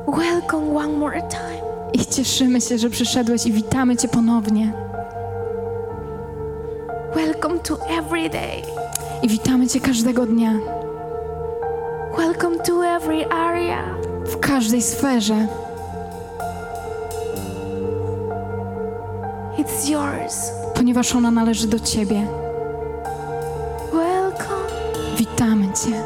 Welcome 0.06 0.74
one 0.78 0.92
more 0.98 1.22
time. 1.30 1.62
I 1.92 2.06
cieszymy 2.06 2.60
się, 2.60 2.78
że 2.78 2.90
przyszedłeś 2.90 3.46
i 3.46 3.52
witamy 3.52 3.96
Cię 3.96 4.08
ponownie. 4.08 4.72
Welcome 7.14 7.60
to 7.60 7.78
every 7.88 8.30
day. 8.30 8.62
I 9.22 9.28
witamy 9.28 9.66
Cię 9.68 9.80
każdego 9.80 10.26
dnia, 10.26 10.52
Welcome 12.18 12.58
to 12.58 12.84
every 12.84 13.24
area. 13.30 13.94
w 14.26 14.40
każdej 14.40 14.82
sferze. 14.82 15.46
It's 19.58 19.88
yours. 19.90 20.50
ponieważ 20.74 21.14
ona 21.14 21.30
należy 21.30 21.66
do 21.68 21.78
Ciebie. 21.80 22.26
Welcome. 23.92 24.70
Witamy 25.16 25.66
Cię. 25.66 26.02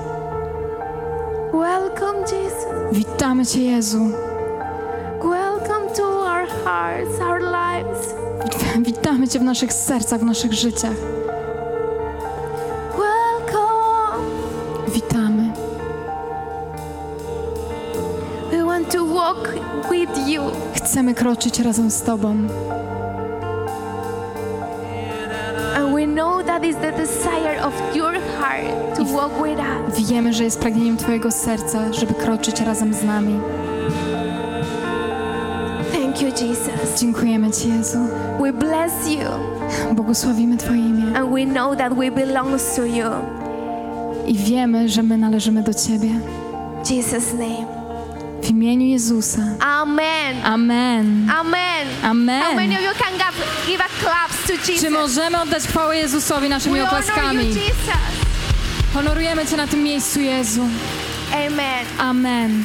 Welcome, 1.52 2.20
Jesus. 2.20 2.66
Witamy 2.92 3.46
Cię, 3.46 3.62
Jezu. 3.62 4.10
Welcome 5.24 5.94
to 5.96 6.02
our 6.04 6.48
hearts, 6.64 7.20
our 7.20 7.40
lives. 7.40 8.25
Witamy 8.80 9.28
Cię 9.28 9.38
w 9.38 9.42
naszych 9.42 9.72
sercach, 9.72 10.20
w 10.20 10.24
naszych 10.24 10.52
życiach. 10.52 10.96
Witamy. 14.94 15.52
Chcemy 20.74 21.14
kroczyć 21.14 21.60
razem 21.60 21.90
z 21.90 22.02
Tobą. 22.02 22.36
Wiemy, 30.08 30.32
że 30.32 30.44
jest 30.44 30.60
pragnieniem 30.60 30.96
Twojego 30.96 31.30
serca, 31.30 31.92
żeby 31.92 32.14
kroczyć 32.14 32.60
razem 32.60 32.94
z 32.94 33.04
nami. 33.04 33.40
Jesus. 36.40 37.00
Dziękujemy 37.00 37.50
Ci, 37.50 37.68
Jezu. 37.68 37.98
We 38.40 38.52
bless 38.52 38.92
you 39.08 39.94
Błogosławimy 39.94 40.56
Twoje 40.56 40.78
imię 40.78 41.18
and 41.18 41.34
we 41.34 41.44
know 41.46 41.76
that 41.78 41.94
we 41.94 42.10
belong 42.10 42.60
to 42.76 42.84
you. 42.84 43.06
i 44.26 44.34
wiemy, 44.34 44.88
że 44.88 45.02
my 45.02 45.16
należymy 45.18 45.62
do 45.62 45.74
Ciebie. 45.74 46.10
Jesus' 46.90 47.32
name. 47.32 47.66
W 48.42 48.50
imieniu 48.50 48.86
Jezusa. 48.86 49.42
Amen. 49.60 50.36
Amen. 50.44 51.30
Amen. 51.30 51.88
Amen. 52.02 52.42
How 52.42 52.54
many 52.54 52.74
of 52.74 52.82
you 52.82 52.90
can 53.04 53.12
give, 53.12 53.66
give 53.66 53.80
a 53.80 53.88
clap 54.02 54.30
to 54.46 54.52
Jesus? 54.52 54.80
Czy 54.84 54.90
możemy 54.90 55.42
oddać 55.42 55.62
chwałę 55.62 55.96
Jezusowi 55.96 56.48
naszymi 56.48 56.74
we 56.74 56.86
honor 56.86 57.04
you, 57.04 57.10
oklaskami? 57.12 57.46
Jesus. 57.48 57.66
Honorujemy 58.94 59.46
Cię 59.46 59.56
na 59.56 59.66
tym 59.66 59.82
miejscu, 59.82 60.20
Jezu. 60.20 60.62
Amen. 61.32 61.86
Amen. 61.98 62.64